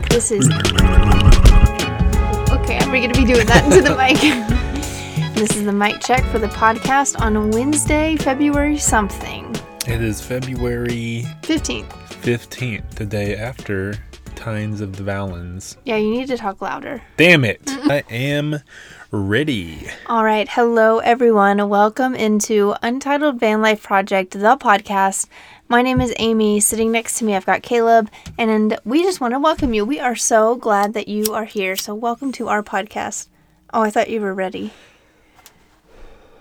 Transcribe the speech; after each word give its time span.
check. 0.00 0.08
This 0.10 0.30
is. 0.30 0.46
Okay, 2.50 2.78
I'm 2.78 2.88
going 2.90 3.12
to 3.12 3.20
be 3.20 3.24
doing 3.26 3.46
that 3.46 3.64
into 3.64 3.82
the 3.82 3.96
mic. 5.24 5.34
this 5.34 5.56
is 5.56 5.64
the 5.64 5.72
mic 5.72 6.00
check 6.00 6.24
for 6.26 6.38
the 6.38 6.48
podcast 6.48 7.20
on 7.20 7.50
Wednesday, 7.50 8.16
February 8.16 8.78
something. 8.78 9.54
It 9.86 10.02
is 10.02 10.20
February 10.20 11.24
15th. 11.42 11.90
15th, 12.22 12.90
the 12.90 13.06
day 13.06 13.36
after 13.36 13.94
Tines 14.34 14.80
of 14.80 14.96
the 14.96 15.02
Valens. 15.02 15.76
Yeah, 15.84 15.96
you 15.96 16.10
need 16.10 16.28
to 16.28 16.36
talk 16.36 16.60
louder. 16.60 17.02
Damn 17.16 17.44
it! 17.44 17.60
I 17.66 18.02
am 18.10 18.60
ready. 19.10 19.88
All 20.06 20.24
right. 20.24 20.48
Hello, 20.48 20.98
everyone. 20.98 21.68
Welcome 21.68 22.14
into 22.14 22.74
Untitled 22.82 23.40
Van 23.40 23.62
Life 23.62 23.82
Project, 23.82 24.32
the 24.32 24.56
podcast. 24.56 25.26
My 25.68 25.82
name 25.82 26.00
is 26.00 26.14
Amy. 26.18 26.60
Sitting 26.60 26.90
next 26.92 27.18
to 27.18 27.24
me, 27.24 27.34
I've 27.34 27.44
got 27.46 27.62
Caleb, 27.62 28.10
and 28.38 28.78
we 28.84 29.02
just 29.02 29.20
want 29.20 29.34
to 29.34 29.38
welcome 29.38 29.74
you. 29.74 29.84
We 29.84 30.00
are 30.00 30.16
so 30.16 30.56
glad 30.56 30.94
that 30.94 31.08
you 31.08 31.34
are 31.34 31.44
here. 31.44 31.76
So, 31.76 31.94
welcome 31.94 32.32
to 32.32 32.48
our 32.48 32.62
podcast. 32.62 33.28
Oh, 33.72 33.82
I 33.82 33.90
thought 33.90 34.08
you 34.08 34.20
were 34.20 34.32
ready. 34.32 34.72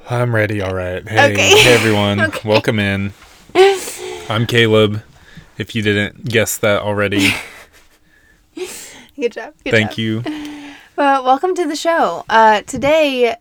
I'm 0.10 0.34
ready, 0.34 0.62
all 0.62 0.74
right. 0.74 1.06
Hey, 1.08 1.34
Okay. 1.34 1.50
hey 1.62 1.74
everyone. 1.74 2.20
Okay. 2.28 2.48
Welcome 2.48 2.80
in. 2.80 3.12
I'm 4.30 4.46
Caleb, 4.46 5.02
if 5.58 5.76
you 5.76 5.82
didn't 5.82 6.26
guess 6.26 6.58
that 6.60 6.82
already. 6.82 7.32
Good 9.20 9.34
job. 9.34 9.54
Good 9.64 9.72
Thank 9.72 9.92
job. 9.92 9.98
you. 10.00 10.24
Well, 10.96 11.24
welcome 11.26 11.54
to 11.56 11.68
the 11.68 11.76
show. 11.76 12.24
Uh, 12.30 12.62
today, 12.62 13.36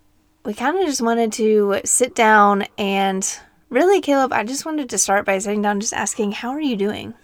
we 0.45 0.52
kind 0.54 0.76
of 0.78 0.87
just 0.87 1.00
wanted 1.00 1.32
to 1.34 1.80
sit 1.84 2.14
down 2.16 2.66
and 2.76 3.38
really, 3.70 4.01
Caleb, 4.01 4.32
I 4.32 4.45
just 4.45 4.65
wanted 4.65 4.90
to 4.90 4.99
start 4.99 5.24
by 5.27 5.38
sitting 5.38 5.63
down, 5.63 5.80
just 5.80 5.93
asking, 5.95 6.32
how 6.32 6.51
are 6.51 6.60
you 6.60 6.77
doing? 6.77 7.15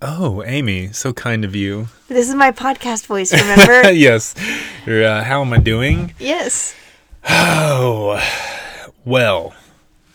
Oh, 0.00 0.42
Amy, 0.44 0.92
so 0.92 1.12
kind 1.12 1.44
of 1.44 1.56
you. 1.56 1.88
This 2.08 2.28
is 2.28 2.34
my 2.34 2.52
podcast 2.52 3.06
voice, 3.06 3.32
remember? 3.40 3.90
yes. 3.92 4.34
Uh, 4.86 5.22
how 5.24 5.40
am 5.42 5.52
I 5.52 5.58
doing? 5.58 6.14
yes. 6.18 6.74
Oh, 7.28 8.20
well. 9.04 9.54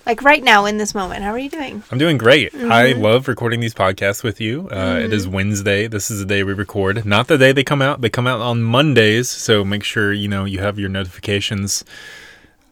Like 0.06 0.24
right 0.24 0.42
now 0.44 0.66
in 0.66 0.78
this 0.78 0.96
moment, 0.96 1.24
how 1.24 1.32
are 1.32 1.40
you 1.40 1.50
doing? 1.50 1.84
I'm 1.92 1.98
doing 1.98 2.18
great. 2.18 2.54
I 2.56 2.94
Mm-hmm. 2.94 3.02
love 3.02 3.28
recording 3.28 3.60
these 3.60 3.74
podcasts 3.74 4.24
with 4.24 4.40
you. 4.40 4.70
Uh, 4.72 5.00
it 5.04 5.12
is 5.12 5.28
Wednesday. 5.28 5.88
This 5.88 6.10
is 6.10 6.20
the 6.20 6.26
day 6.26 6.44
we 6.44 6.54
record, 6.54 7.06
not 7.06 7.28
the 7.28 7.38
day 7.38 7.52
they 7.52 7.66
come 7.66 7.82
out. 7.82 8.00
They 8.00 8.10
come 8.10 8.26
out 8.28 8.40
on 8.40 8.64
Mondays, 8.64 9.28
so 9.30 9.66
make 9.66 9.84
sure 9.84 10.14
you 10.14 10.30
know 10.30 10.46
you 10.46 10.60
have 10.60 10.80
your 10.80 10.88
notifications 10.88 11.84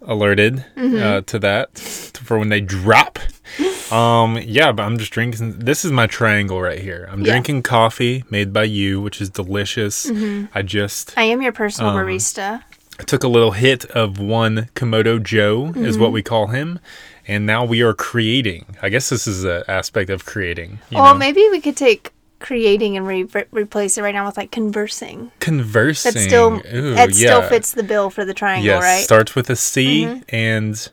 alerted 0.05 0.65
Mm-hmm. 0.75 1.03
uh, 1.03 1.21
to 1.21 1.39
that 1.39 1.77
for 1.77 2.37
when 2.39 2.49
they 2.49 2.61
drop. 2.61 3.19
Um, 3.91 4.39
yeah, 4.43 4.71
but 4.71 4.81
I'm 4.81 4.97
just 4.97 5.11
drinking. 5.13 5.59
This 5.59 5.85
is 5.85 5.91
my 5.91 6.07
triangle 6.07 6.59
right 6.59 6.79
here. 6.79 7.07
I'm 7.11 7.19
Yeah. 7.21 7.33
drinking 7.33 7.61
coffee 7.61 8.23
made 8.31 8.51
by 8.51 8.63
you, 8.63 8.99
which 8.99 9.21
is 9.21 9.29
delicious. 9.29 10.07
Mm-hmm. 10.09 10.45
I 10.57 10.63
just 10.63 11.13
I 11.15 11.23
am 11.25 11.39
your 11.43 11.51
personal 11.51 11.91
Um, 11.91 11.97
barista. 11.97 12.63
took 13.05 13.23
a 13.23 13.27
little 13.27 13.51
hit 13.51 13.85
of 13.91 14.17
one 14.19 14.69
Komodo 14.75 15.21
Joe, 15.21 15.67
is 15.67 15.73
Mm-hmm. 15.93 16.01
what 16.01 16.11
we 16.11 16.23
call 16.23 16.47
him. 16.47 16.79
And 17.27 17.45
now 17.45 17.63
we 17.63 17.83
are 17.83 17.93
creating. 17.93 18.65
I 18.81 18.89
guess 18.89 19.09
this 19.09 19.27
is 19.27 19.43
an 19.43 19.61
aspect 19.67 20.09
of 20.09 20.25
creating. 20.25 20.79
You 20.89 20.97
Well, 20.97 21.13
know? 21.13 21.19
maybe 21.19 21.47
we 21.51 21.61
could 21.61 21.77
take 21.77 22.11
creating 22.39 22.97
and 22.97 23.07
re- 23.07 23.27
replace 23.51 23.97
it 23.97 24.01
right 24.01 24.13
now 24.13 24.25
with 24.25 24.37
like 24.37 24.51
conversing. 24.51 25.31
conversing. 25.39 26.13
That 26.13 26.19
still 26.19 26.61
Ooh, 26.73 26.93
that 26.95 27.13
still 27.15 27.41
fits 27.43 27.71
the 27.71 27.83
bill 27.83 28.09
for 28.09 28.25
the 28.25 28.33
triangle, 28.33 28.65
Yes, 28.65 28.83
right? 28.83 28.95
Mm-hmm. 28.97 29.03
starts 29.03 29.35
with 29.35 29.49
a 29.49 29.55
C 29.55 30.21
and 30.29 30.89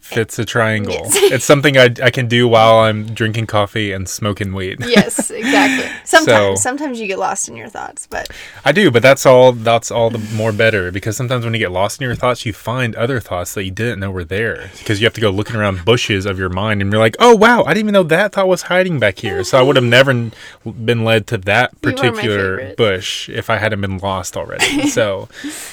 fits 0.00 0.38
a 0.38 0.44
triangle. 0.44 0.92
Yes. 0.94 1.16
it's 1.16 1.44
something 1.44 1.76
I, 1.76 1.90
I 2.02 2.10
can 2.10 2.28
do 2.28 2.46
while 2.48 2.78
I'm 2.78 3.06
drinking 3.06 3.46
coffee 3.46 3.92
and 3.92 4.08
smoking 4.08 4.52
weed. 4.54 4.78
yes, 4.86 5.30
exactly. 5.30 5.90
Sometimes, 6.04 6.60
So- 6.60 6.62
sometimes 6.62 7.00
you 7.00 7.06
get 7.06 7.18
lost 7.18 7.48
in 7.48 7.56
your 7.56 7.68
thoughts, 7.68 8.06
but 8.06 8.28
I 8.64 8.72
do, 8.72 8.90
but 8.90 9.02
that's 9.02 9.26
all. 9.26 9.52
That's 9.52 9.90
all 9.90 10.10
the 10.10 10.18
more 10.34 10.52
better 10.52 10.90
because 10.90 11.16
sometimes 11.16 11.44
when 11.44 11.54
you 11.54 11.60
get 11.60 11.70
lost 11.72 12.00
in 12.00 12.06
your 12.06 12.14
thoughts, 12.16 12.44
you 12.46 12.52
find 12.52 12.94
other 12.96 13.20
thoughts 13.20 13.54
that 13.54 13.64
you 13.64 13.70
didn't 13.70 14.00
know 14.00 14.10
were 14.10 14.24
there 14.24 14.70
because 14.78 15.00
you 15.00 15.06
have 15.06 15.14
to 15.14 15.20
go 15.20 15.30
looking 15.30 15.56
around 15.56 15.84
bushes 15.84 16.26
of 16.26 16.38
your 16.38 16.48
mind 16.48 16.82
and 16.82 16.90
you're 16.92 17.00
like, 17.00 17.16
oh 17.18 17.34
wow, 17.34 17.62
I 17.64 17.74
didn't 17.74 17.86
even 17.86 17.92
know 17.94 18.02
that 18.04 18.32
thought 18.32 18.48
was 18.48 18.62
hiding 18.62 18.98
back 18.98 19.18
here. 19.18 19.44
So 19.44 19.58
I 19.58 19.62
would 19.62 19.76
have 19.76 19.84
never 19.84 20.30
been 20.64 21.04
led 21.04 21.26
to 21.28 21.38
that 21.38 21.72
You 21.82 21.90
are 21.90 21.92
my 21.92 22.10
particular 22.10 22.74
bush 22.76 23.28
if 23.28 23.50
I 23.50 23.58
hadn't 23.58 23.80
been 23.80 23.98
lost 23.98 24.36
already. 24.36 24.88
so, 24.98 25.28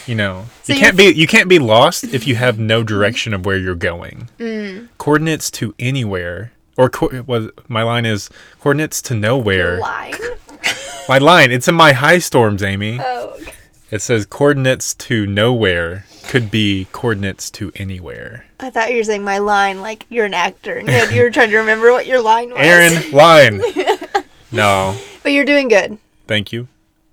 you 0.05 0.15
know, 0.15 0.45
So 0.63 0.73
you 0.73 0.79
can't 0.79 0.95
be 0.97 1.05
you 1.05 1.27
can't 1.27 1.49
be 1.49 1.59
lost 1.59 2.03
if 2.03 2.27
you 2.27 2.35
have 2.35 2.59
no 2.59 2.83
direction 2.93 3.33
of 3.33 3.45
where 3.45 3.57
you're 3.57 3.75
going. 3.75 4.29
Mm. 4.39 4.89
Coordinates 4.97 5.49
to 5.51 5.73
anywhere. 5.79 6.51
Or 6.77 6.89
co- 6.89 7.23
was 7.27 7.49
my 7.67 7.83
line 7.83 8.05
is 8.05 8.29
coordinates 8.59 9.01
to 9.03 9.13
nowhere. 9.15 9.79
line. 9.79 10.13
My 11.09 11.17
line, 11.17 11.51
it's 11.51 11.67
in 11.67 11.75
my 11.75 11.91
high 11.93 12.19
storms, 12.19 12.61
Amy. 12.63 12.99
Oh, 13.03 13.35
okay. 13.41 13.51
It 13.89 14.01
says 14.01 14.25
coordinates 14.25 14.93
to 14.93 15.25
nowhere 15.25 16.05
could 16.29 16.49
be 16.51 16.87
coordinates 16.93 17.49
to 17.51 17.71
anywhere. 17.75 18.45
I 18.59 18.69
thought 18.69 18.91
you 18.91 18.97
were 18.97 19.03
saying 19.03 19.23
my 19.23 19.39
line 19.39 19.81
like 19.81 20.05
you're 20.09 20.25
an 20.25 20.35
actor 20.35 20.77
and 20.77 20.87
you, 20.87 21.17
you 21.17 21.23
were 21.23 21.31
trying 21.31 21.49
to 21.49 21.57
remember 21.57 21.91
what 21.91 22.05
your 22.05 22.21
line 22.21 22.51
was. 22.51 22.59
Aaron, 22.59 23.11
line. 23.11 23.61
No, 24.53 24.95
but 25.23 25.31
you're 25.31 25.43
doing 25.45 25.67
good. 25.67 25.97
thank 26.27 26.51
you. 26.53 26.67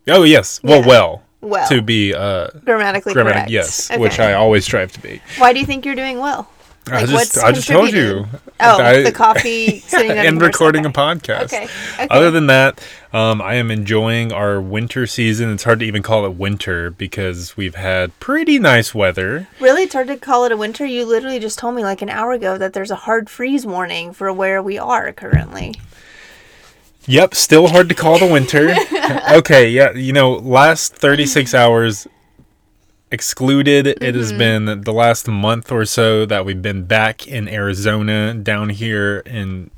Oh 0.06 0.22
yes, 0.22 0.60
well, 0.62 0.80
Yeah. 0.82 0.86
well, 0.86 1.22
Well, 1.40 1.68
to 1.68 1.80
be 1.82 2.14
uh, 2.14 2.48
grammatically 2.64 3.12
grammatic, 3.12 3.36
correct. 3.36 3.50
yes, 3.50 3.90
Okay. 3.90 4.00
which 4.00 4.18
I 4.18 4.32
always 4.34 4.64
strive 4.64 4.92
to 4.92 5.00
be. 5.00 5.22
Why 5.38 5.52
do 5.52 5.60
you 5.60 5.66
think 5.66 5.84
you're 5.84 5.94
doing 5.94 6.18
well? 6.18 6.50
I 6.90 7.00
just, 7.02 7.12
what's 7.12 7.38
I 7.38 7.52
just 7.52 7.68
told 7.68 7.92
you. 7.92 8.26
Oh, 8.60 8.78
I- 8.82 9.02
the 9.02 9.12
coffee 9.12 9.84
and 9.92 10.40
recording 10.40 10.86
a 10.86 10.90
podcast. 10.90 11.44
Okay. 11.44 11.64
Okay. 11.64 12.06
Other 12.08 12.30
than 12.30 12.46
that, 12.46 12.82
um, 13.12 13.42
I 13.42 13.54
am 13.54 13.70
enjoying 13.70 14.32
our 14.32 14.58
winter 14.60 15.06
season. 15.06 15.52
It's 15.52 15.64
hard 15.64 15.80
to 15.80 15.84
even 15.84 16.02
call 16.02 16.24
it 16.24 16.32
winter 16.34 16.90
because 16.90 17.56
we've 17.58 17.74
had 17.74 18.18
pretty 18.20 18.58
nice 18.58 18.94
weather. 18.94 19.48
Really, 19.60 19.82
it's 19.82 19.92
hard 19.94 20.06
to 20.08 20.16
call 20.16 20.44
it 20.46 20.52
a 20.52 20.56
winter. 20.56 20.86
You 20.86 21.04
literally 21.04 21.38
just 21.38 21.58
told 21.58 21.74
me 21.74 21.82
like 21.84 22.00
an 22.00 22.08
hour 22.08 22.32
ago 22.32 22.56
that 22.56 22.72
there's 22.72 22.90
a 22.90 22.96
hard 22.96 23.28
freeze 23.28 23.66
warning 23.66 24.12
for 24.14 24.32
where 24.32 24.62
we 24.62 24.78
are 24.78 25.12
currently. 25.12 25.74
Yep, 27.08 27.34
still 27.34 27.68
hard 27.68 27.88
to 27.88 27.94
call 27.94 28.18
the 28.18 28.26
winter. 28.26 28.74
okay, 29.38 29.68
yeah, 29.70 29.92
you 29.92 30.12
know, 30.12 30.32
last 30.32 30.94
36 30.94 31.54
hours 31.54 32.06
excluded, 33.10 33.86
it 33.86 34.14
has 34.14 34.28
Mm-hmm. 34.30 34.38
been 34.38 34.80
the 34.82 34.92
last 34.92 35.26
month 35.26 35.72
or 35.72 35.84
so 35.86 36.26
that 36.26 36.44
we've 36.44 36.60
been 36.60 36.84
back 36.84 37.26
in 37.26 37.48
Arizona, 37.48 38.34
down 38.34 38.68
here 38.68 39.20
in 39.26 39.70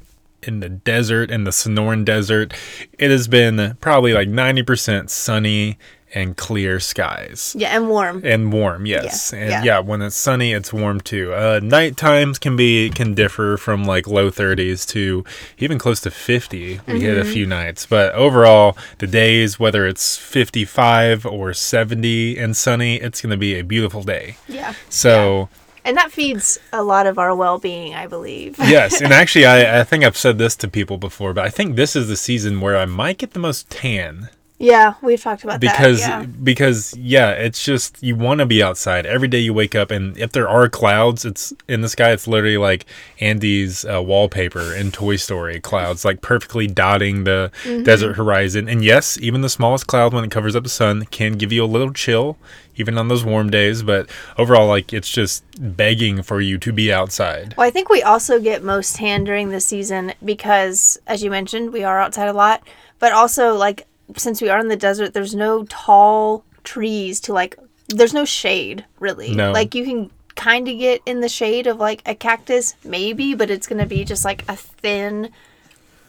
in 0.43 0.61
the 0.61 0.71
desert, 0.71 1.31
in 1.31 1.45
the 1.45 1.51
Sonoran 1.51 2.03
Desert. 2.05 2.55
It 2.99 3.11
has 3.11 3.29
been 3.29 3.77
probably 3.83 4.15
like 4.15 4.29
90% 4.29 5.11
sunny 5.11 5.77
and 6.15 6.37
clear 6.37 6.81
skies. 6.81 7.55
Yeah, 7.59 7.77
and 7.77 7.89
warm. 7.89 8.23
And 8.25 8.53
warm, 8.53 8.87
yes. 8.87 9.33
Yeah, 9.33 9.39
and 9.41 9.51
yeah. 9.51 9.63
yeah. 9.65 9.79
when 9.79 10.03
it's 10.03 10.17
sunny, 10.17 10.53
it's 10.53 10.73
warm 10.73 11.01
too. 11.01 11.33
Uh, 11.33 11.61
night 11.63 11.97
times 11.97 12.39
can 12.39 12.57
be 12.57 12.91
can 12.91 13.15
differ 13.15 13.57
from 13.57 13.85
like 13.85 14.07
low 14.07 14.31
30s 14.31 14.87
to 14.89 15.25
even 15.59 15.79
close 15.79 16.01
to 16.01 16.11
50. 16.11 16.81
We 16.87 17.01
hit 17.01 17.17
a 17.17 17.21
Mm-hmm. 17.21 17.33
few 17.33 17.47
nights, 17.47 17.87
but 17.87 18.15
overall, 18.15 18.77
the 18.99 19.07
days, 19.07 19.59
whether 19.61 19.87
it's 19.87 20.17
55 20.17 21.27
or 21.27 21.53
70 21.55 22.39
and 22.39 22.57
sunny, 22.57 22.97
it's 22.97 23.21
going 23.21 23.31
to 23.31 23.37
be 23.37 23.59
a 23.59 23.63
beautiful 23.63 24.03
day. 24.03 24.37
Yeah. 24.49 24.75
So. 24.89 25.49
And 25.85 25.97
that 25.97 26.13
feeds 26.13 26.59
a 26.73 26.83
lot 26.83 27.07
of 27.07 27.19
our 27.19 27.35
well 27.35 27.59
being, 27.59 27.95
I 27.95 28.07
believe. 28.07 28.59
yes, 28.61 29.01
and 29.01 29.13
actually, 29.15 29.47
I, 29.47 29.81
I 29.81 29.85
think 29.85 30.05
I've 30.05 30.17
said 30.17 30.37
this 30.39 30.55
to 30.57 30.69
people 30.69 30.99
before, 30.99 31.33
but 31.33 31.45
I 31.45 31.49
think 31.51 31.77
this 31.77 31.97
is 31.97 32.07
the 32.09 32.17
season 32.17 32.61
where 32.61 32.77
I 32.77 32.85
might 32.85 33.17
get 33.19 33.33
the 33.33 33.39
most 33.39 33.71
tan. 33.71 34.29
Yeah, 34.63 34.95
we've 35.01 35.21
talked 35.23 35.43
about 35.43 35.59
because 35.59 36.01
that. 36.03 36.21
Yeah. 36.21 36.27
because 36.27 36.95
yeah 36.97 37.31
it's 37.31 37.65
just 37.65 38.01
you 38.03 38.15
want 38.15 38.41
to 38.41 38.47
be 38.47 38.63
outside 38.63 39.07
every 39.07 39.27
day 39.27 39.39
you 39.39 39.55
wake 39.55 39.75
up 39.75 39.91
and 39.91 40.17
if 40.19 40.33
there 40.33 40.47
are 40.49 40.69
clouds 40.69 41.25
it's 41.25 41.55
in 41.67 41.81
the 41.81 41.89
sky 41.89 42.11
it's 42.13 42.29
literally 42.29 42.59
like 42.59 42.85
andy's 43.21 43.87
uh, 43.87 44.03
wallpaper 44.03 44.75
in 44.75 44.93
toy 44.93 45.17
story 45.17 45.61
clouds 45.61 46.05
like 46.05 46.21
perfectly 46.21 46.67
dotting 46.67 47.25
the 47.25 47.51
Mm-hmm. 47.65 47.85
desert 47.85 48.15
horizon 48.17 48.69
and 48.69 48.85
yes 48.85 49.19
even 49.21 49.41
the 49.41 49.49
smallest 49.49 49.87
cloud 49.87 50.13
when 50.13 50.25
it 50.25 50.31
covers 50.31 50.55
up 50.55 50.63
the 50.63 50.69
sun 50.69 51.07
can 51.07 51.33
give 51.39 51.53
you 51.53 51.65
a 51.65 51.67
little 51.67 51.93
chill 51.93 52.37
even 52.77 52.99
on 52.99 53.09
those 53.09 53.25
warm 53.25 53.49
days 53.51 53.83
but 53.83 54.09
overall 54.39 54.67
like 54.69 54.93
it's 54.93 55.09
just 55.09 55.43
begging 55.59 56.23
for 56.23 56.41
you 56.41 56.59
to 56.59 56.71
be 56.73 56.93
outside 56.93 57.55
Well, 57.57 57.67
I 57.67 57.71
think 57.71 57.89
we 57.89 58.03
also 58.03 58.39
get 58.39 58.63
most 58.63 58.97
tan 58.97 59.25
during 59.25 59.49
the 59.49 59.61
season 59.61 60.13
because, 60.25 60.99
as 61.07 61.23
you 61.23 61.31
mentioned, 61.31 61.73
we 61.73 61.83
are 61.85 61.99
outside 62.01 62.29
a 62.29 62.33
lot. 62.33 62.63
But 62.99 63.13
also, 63.13 63.55
like, 63.55 63.87
since 64.17 64.41
we 64.43 64.49
are 64.49 64.59
in 64.59 64.69
the 64.69 64.77
desert, 64.77 65.15
there's 65.15 65.35
no 65.35 65.65
tall 65.69 66.45
trees 66.65 67.21
to, 67.23 67.33
like, 67.33 67.57
there's 67.89 68.15
no 68.15 68.25
shade, 68.25 68.85
really. 68.99 69.35
No. 69.35 69.53
Like, 69.53 69.75
you 69.75 69.85
can 69.85 70.11
kind 70.37 70.69
of 70.69 70.79
get 70.79 71.01
in 71.07 71.21
the 71.21 71.29
shade 71.29 71.67
of, 71.67 71.79
like, 71.79 72.03
a 72.07 72.15
cactus, 72.15 72.75
maybe, 72.85 73.35
but 73.35 73.51
it's 73.51 73.67
going 73.67 73.81
to 73.81 73.87
be 73.87 74.05
just, 74.05 74.25
like, 74.25 74.45
a 74.49 74.57
thin, 74.57 75.31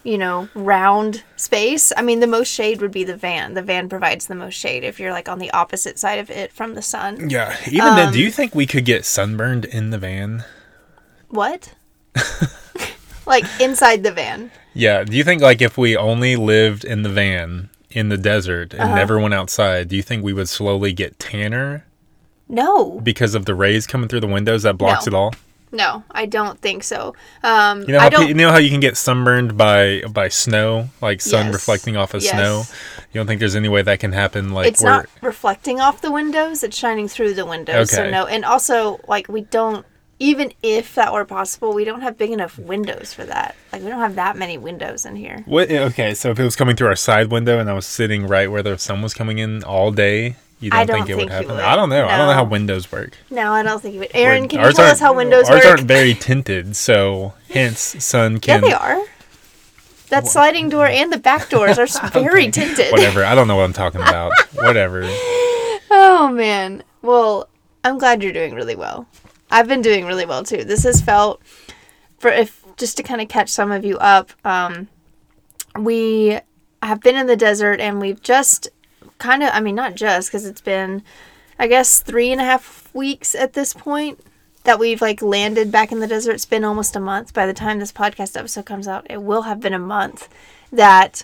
you 0.03 0.17
know, 0.17 0.47
round 0.53 1.23
space. 1.35 1.91
I 1.97 2.01
mean, 2.01 2.19
the 2.21 2.27
most 2.27 2.47
shade 2.51 2.81
would 2.81 2.91
be 2.91 3.03
the 3.03 3.15
van. 3.17 3.53
The 3.55 3.61
van 3.61 3.89
provides 3.89 4.27
the 4.27 4.35
most 4.35 4.53
shade 4.55 4.83
if 4.83 4.99
you're, 4.99 5.11
like, 5.11 5.27
on 5.29 5.39
the 5.39 5.51
opposite 5.51 5.97
side 5.99 6.19
of 6.19 6.29
it 6.29 6.51
from 6.53 6.75
the 6.75 6.81
sun. 6.81 7.29
yeah 7.29 7.55
even 7.67 7.95
then 7.95 8.11
do 8.13 8.19
Um, 8.19 8.23
you 8.25 8.31
think 8.31 8.53
we 8.55 8.65
could 8.67 8.85
get 8.85 9.05
sunburned 9.05 9.65
in 9.65 9.89
the 9.89 9.97
van 9.97 10.43
What? 11.29 11.73
like, 13.25 13.45
inside 13.59 14.03
the 14.03 14.11
van. 14.11 14.51
Yeah. 14.73 15.03
Do 15.03 15.15
you 15.17 15.23
think 15.23 15.41
like 15.41 15.61
if 15.61 15.77
we 15.77 15.97
only 15.97 16.35
lived 16.35 16.83
in 16.85 17.01
the 17.03 17.09
van 17.09 17.69
in 17.91 18.09
the 18.09 18.17
desert 18.17 18.73
and 18.73 18.81
Uh-huh. 18.83 18.95
never 18.95 19.19
went 19.19 19.33
outside, 19.33 19.87
do 19.89 19.95
you 19.95 20.01
think 20.03 20.23
we 20.23 20.33
would 20.33 20.49
slowly 20.49 20.93
get 20.93 21.19
tanner 21.19 21.85
No, 22.49 22.99
because 23.01 23.35
of 23.35 23.45
the 23.45 23.55
rays 23.55 23.87
coming 23.87 24.07
through 24.09 24.19
the 24.21 24.27
windows 24.27 24.63
that 24.63 24.77
blocks 24.77 25.05
No. 25.05 25.09
it 25.09 25.15
all? 25.15 25.33
no, 25.73 26.03
I 26.11 26.25
don't 26.25 26.59
think 26.59 26.83
so. 26.83 27.15
Um, 27.43 27.81
You 27.83 27.93
know 27.93 27.99
how 28.01 28.09
pe- 28.09 28.27
you 28.27 28.33
know 28.33 28.51
how 28.51 28.57
you 28.57 28.69
can 28.69 28.81
get 28.81 28.97
sunburned 28.97 29.55
by 29.57 30.01
by 30.09 30.27
snow, 30.27 30.89
like 31.01 31.21
sun 31.21 31.45
Yes. 31.45 31.53
reflecting 31.53 31.95
off 31.95 32.13
of 32.13 32.21
Yes. 32.23 32.31
snow. 32.33 32.63
You 33.13 33.19
don't 33.19 33.27
think 33.27 33.39
there's 33.39 33.55
any 33.55 33.69
way 33.69 33.81
that 33.81 33.99
can 34.01 34.11
happen? 34.11 34.53
Like 34.53 34.67
it's 34.67 34.81
where 34.83 34.91
not 34.91 35.05
reflecting 35.21 35.79
off 35.79 36.01
the 36.01 36.11
windows; 36.11 36.61
it's 36.63 36.75
shining 36.77 37.07
through 37.07 37.35
the 37.35 37.45
windows. 37.45 37.91
So 37.91 38.01
Okay. 38.01 38.11
no, 38.11 38.25
and 38.25 38.43
also 38.43 38.99
like 39.07 39.29
we 39.29 39.41
don't. 39.41 39.85
Even 40.21 40.53
if 40.61 40.93
that 40.93 41.11
were 41.11 41.25
possible, 41.25 41.73
we 41.73 41.83
don't 41.83 42.01
have 42.01 42.15
big 42.15 42.29
enough 42.29 42.59
windows 42.59 43.11
for 43.11 43.23
that. 43.25 43.55
Like 43.73 43.81
we 43.81 43.89
don't 43.89 43.99
have 43.99 44.13
that 44.15 44.37
many 44.37 44.55
windows 44.57 45.03
in 45.05 45.15
here. 45.15 45.41
what? 45.47 45.71
Okay, 45.71 46.13
so 46.13 46.29
if 46.29 46.39
it 46.39 46.43
was 46.43 46.55
coming 46.55 46.75
through 46.75 46.87
our 46.89 46.95
side 46.95 47.31
window 47.31 47.57
and 47.57 47.67
I 47.67 47.73
was 47.73 47.87
sitting 47.87 48.27
right 48.27 48.49
where 48.51 48.61
the 48.61 48.77
sun 48.77 49.01
was 49.01 49.15
coming 49.15 49.39
in 49.39 49.63
all 49.63 49.91
day, 49.91 50.35
you 50.59 50.69
don't, 50.69 50.79
I 50.79 50.85
don't 50.85 50.97
think 50.97 51.09
it 51.09 51.15
would 51.15 51.19
think 51.21 51.31
you 51.31 51.35
happen? 51.37 51.55
would. 51.55 51.63
I 51.65 51.75
don't 51.75 51.89
know. 51.89 52.05
I 52.05 52.17
don't 52.17 52.27
know 52.27 52.33
how 52.33 52.43
windows 52.43 52.91
work. 52.91 53.17
No, 53.31 53.51
I 53.51 53.63
don't 53.63 53.81
think 53.81 53.95
you 53.95 54.01
would. 54.01 54.11
Aaron, 54.13 54.41
We're- 54.43 54.47
can 54.49 54.59
you 54.63 54.71
tell 54.73 54.85
us 54.85 54.99
how 54.99 55.13
windows 55.13 55.49
ours 55.49 55.55
work? 55.55 55.65
Ours 55.65 55.65
aren't 55.79 55.87
very 55.87 56.13
tinted, 56.13 56.75
so 56.75 57.33
hence 57.49 57.79
sun 57.81 58.39
can. 58.39 58.61
yeah, 58.63 58.69
they 58.69 58.73
are. 58.73 59.03
That 60.09 60.27
sliding 60.27 60.69
door 60.69 60.85
and 60.85 61.11
the 61.11 61.17
back 61.17 61.49
doors 61.49 61.79
are 61.79 61.87
very 62.11 62.51
tinted. 62.51 62.91
Whatever. 62.91 63.23
I 63.25 63.33
don't 63.33 63.47
know 63.47 63.55
what 63.55 63.63
I'm 63.63 63.73
talking 63.73 64.01
about. 64.01 64.33
Whatever. 64.53 65.01
Oh 65.89 66.29
man. 66.31 66.83
Well, 67.01 67.47
I'm 67.83 67.97
glad 67.97 68.21
you're 68.21 68.33
doing 68.33 68.53
really 68.53 68.75
well. 68.75 69.07
I've 69.51 69.67
been 69.67 69.81
doing 69.81 70.05
really 70.05 70.25
well 70.25 70.43
too. 70.43 70.63
This 70.63 70.83
has 70.83 71.01
felt 71.01 71.41
for 72.17 72.29
if 72.31 72.65
just 72.77 72.97
to 72.97 73.03
kind 73.03 73.21
of 73.21 73.27
catch 73.27 73.49
some 73.49 73.71
of 73.71 73.85
you 73.85 73.97
up, 73.97 74.31
um 74.45 74.87
we 75.77 76.39
have 76.81 77.01
been 77.01 77.15
in 77.15 77.27
the 77.27 77.35
desert 77.35 77.79
and 77.79 78.01
we've 78.01 78.21
just 78.21 78.69
kind 79.17 79.43
of 79.43 79.49
I 79.53 79.59
mean 79.59 79.75
not 79.75 79.95
just 79.95 80.29
because 80.29 80.45
it's 80.45 80.61
been 80.61 81.03
I 81.59 81.67
guess 81.67 82.01
three 82.01 82.31
and 82.31 82.41
a 82.41 82.45
half 82.45 82.89
weeks 82.93 83.35
at 83.35 83.53
this 83.53 83.73
point 83.73 84.19
that 84.63 84.79
we've 84.79 85.01
like 85.01 85.21
landed 85.21 85.71
back 85.71 85.91
in 85.91 85.99
the 85.99 86.07
desert. 86.07 86.33
It's 86.33 86.45
been 86.45 86.63
almost 86.63 86.95
a 86.95 86.99
month. 86.99 87.33
By 87.33 87.45
the 87.45 87.53
time 87.53 87.79
this 87.79 87.91
podcast 87.91 88.37
episode 88.37 88.65
comes 88.65 88.87
out, 88.87 89.07
it 89.09 89.21
will 89.21 89.43
have 89.43 89.59
been 89.59 89.73
a 89.73 89.79
month 89.79 90.29
that 90.71 91.23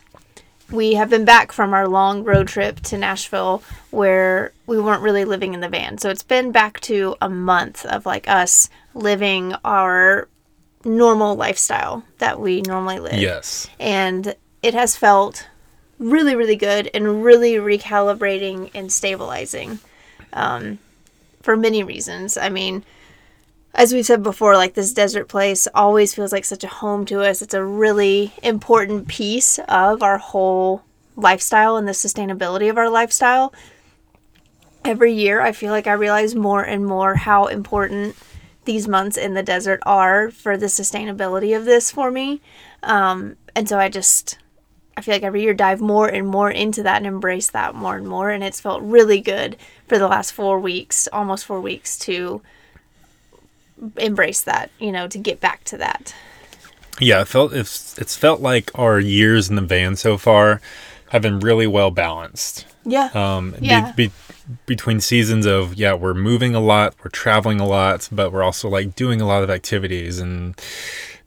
we 0.71 0.95
have 0.95 1.09
been 1.09 1.25
back 1.25 1.51
from 1.51 1.73
our 1.73 1.87
long 1.87 2.23
road 2.23 2.47
trip 2.47 2.79
to 2.81 2.97
Nashville 2.97 3.63
where 3.91 4.51
we 4.65 4.79
weren't 4.79 5.01
really 5.01 5.25
living 5.25 5.53
in 5.53 5.61
the 5.61 5.69
van. 5.69 5.97
So 5.97 6.09
it's 6.09 6.23
been 6.23 6.51
back 6.51 6.79
to 6.81 7.15
a 7.21 7.29
month 7.29 7.85
of 7.85 8.05
like 8.05 8.27
us 8.27 8.69
living 8.93 9.53
our 9.63 10.27
normal 10.83 11.35
lifestyle 11.35 12.03
that 12.17 12.39
we 12.39 12.61
normally 12.61 12.99
live. 12.99 13.19
Yes. 13.19 13.67
And 13.79 14.35
it 14.61 14.73
has 14.73 14.95
felt 14.95 15.47
really, 15.99 16.35
really 16.35 16.55
good 16.55 16.89
and 16.93 17.23
really 17.23 17.53
recalibrating 17.53 18.69
and 18.73 18.91
stabilizing 18.91 19.79
um, 20.33 20.79
for 21.41 21.55
many 21.55 21.83
reasons. 21.83 22.37
I 22.37 22.49
mean, 22.49 22.83
as 23.77 23.93
we've 23.93 24.05
said 24.05 24.23
before, 24.23 24.55
like 24.55 24.73
this 24.73 24.91
desert 24.91 25.27
place 25.29 25.67
always 25.75 26.15
feels 26.15 26.31
like 26.31 26.43
such 26.43 26.63
a 26.63 26.67
home 26.67 27.05
to 27.05 27.21
us. 27.21 27.43
It's 27.43 27.53
a 27.53 27.63
really 27.63 28.33
important 28.41 29.07
piece 29.07 29.59
of 29.69 30.01
our 30.01 30.17
whole 30.17 30.83
lifestyle 31.15 31.77
and 31.77 31.87
the 31.87 31.91
sustainability 31.91 32.71
of 32.71 32.77
our 32.77 32.89
lifestyle. 32.89 33.53
Every 34.83 35.13
year, 35.13 35.41
I 35.41 35.51
feel 35.51 35.71
like 35.71 35.85
I 35.85 35.93
realize 35.93 36.33
more 36.33 36.63
and 36.63 36.87
more 36.87 37.15
how 37.15 37.45
important 37.45 38.15
these 38.65 38.87
months 38.87 39.15
in 39.15 39.35
the 39.35 39.43
desert 39.43 39.79
are 39.85 40.31
for 40.31 40.57
the 40.57 40.65
sustainability 40.65 41.55
of 41.55 41.65
this 41.65 41.91
for 41.91 42.09
me. 42.09 42.41
Um, 42.81 43.37
and 43.55 43.69
so 43.69 43.77
I 43.77 43.89
just, 43.89 44.39
I 44.95 45.01
feel 45.01 45.13
like 45.13 45.23
every 45.23 45.43
year 45.43 45.53
dive 45.53 45.81
more 45.81 46.07
and 46.07 46.27
more 46.27 46.49
into 46.49 46.81
that 46.83 46.97
and 46.97 47.05
embrace 47.05 47.51
that 47.51 47.75
more 47.75 47.95
and 47.95 48.07
more. 48.07 48.31
And 48.31 48.43
it's 48.43 48.59
felt 48.59 48.81
really 48.81 49.21
good 49.21 49.55
for 49.87 49.99
the 49.99 50.07
last 50.07 50.31
four 50.31 50.59
weeks, 50.59 51.07
almost 51.13 51.45
four 51.45 51.61
weeks, 51.61 51.97
to 51.99 52.41
embrace 53.97 54.41
that, 54.41 54.71
you 54.79 54.91
know, 54.91 55.07
to 55.07 55.17
get 55.17 55.39
back 55.39 55.63
to 55.65 55.77
that. 55.77 56.13
Yeah, 56.99 57.21
it 57.21 57.27
felt 57.27 57.53
it's 57.53 57.97
it's 57.99 58.15
felt 58.15 58.41
like 58.41 58.71
our 58.73 58.99
years 58.99 59.49
in 59.49 59.55
the 59.55 59.61
van 59.61 59.95
so 59.95 60.17
far 60.17 60.61
have 61.11 61.21
been 61.21 61.39
really 61.39 61.67
well 61.67 61.91
balanced. 61.91 62.65
Yeah. 62.85 63.09
Um, 63.13 63.51
be- 63.51 63.57
Yeah. 63.67 63.91
be- 63.95 64.11
between 64.65 64.99
seasons 65.01 65.45
of 65.45 65.75
yeah, 65.75 65.93
we're 65.93 66.13
moving 66.13 66.55
a 66.55 66.59
lot, 66.59 66.95
we're 67.03 67.09
traveling 67.11 67.59
a 67.59 67.67
lot, 67.67 68.07
but 68.11 68.31
we're 68.31 68.43
also 68.43 68.67
like 68.69 68.95
doing 68.95 69.21
a 69.21 69.27
lot 69.27 69.43
of 69.43 69.49
activities 69.49 70.19
and 70.19 70.59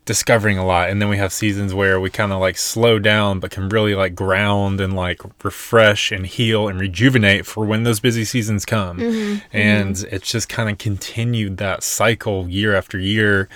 discovering 0.05 0.59
a 0.59 0.67
lot. 0.67 0.89
And 0.91 1.01
then 1.01 1.09
we 1.09 1.19
have 1.19 1.33
seasons 1.33 1.73
where 1.75 2.01
we 2.01 2.11
kind 2.11 2.33
of 2.33 2.41
like 2.41 2.57
slow 2.57 2.99
down, 2.99 3.39
but 3.41 3.51
can 3.51 3.69
really 3.69 3.95
like 3.95 4.15
ground 4.15 4.81
and 4.81 4.95
like 4.97 5.21
refresh 5.45 6.11
and 6.11 6.27
heal 6.27 6.69
and 6.69 6.81
rejuvenate 6.81 7.47
for 7.47 7.65
when 7.65 7.85
those 7.85 8.01
busy 8.01 8.25
seasons 8.25 8.65
come. 8.65 8.99
Mm-hmm. 8.99 9.39
And 9.57 10.05
it's 10.11 10.31
just 10.31 10.49
kind 10.49 10.69
of 10.71 10.79
continued 10.79 11.59
that 11.59 11.83
cycle 11.83 12.49
year 12.49 12.75
after 12.75 12.99
year. 12.99 13.49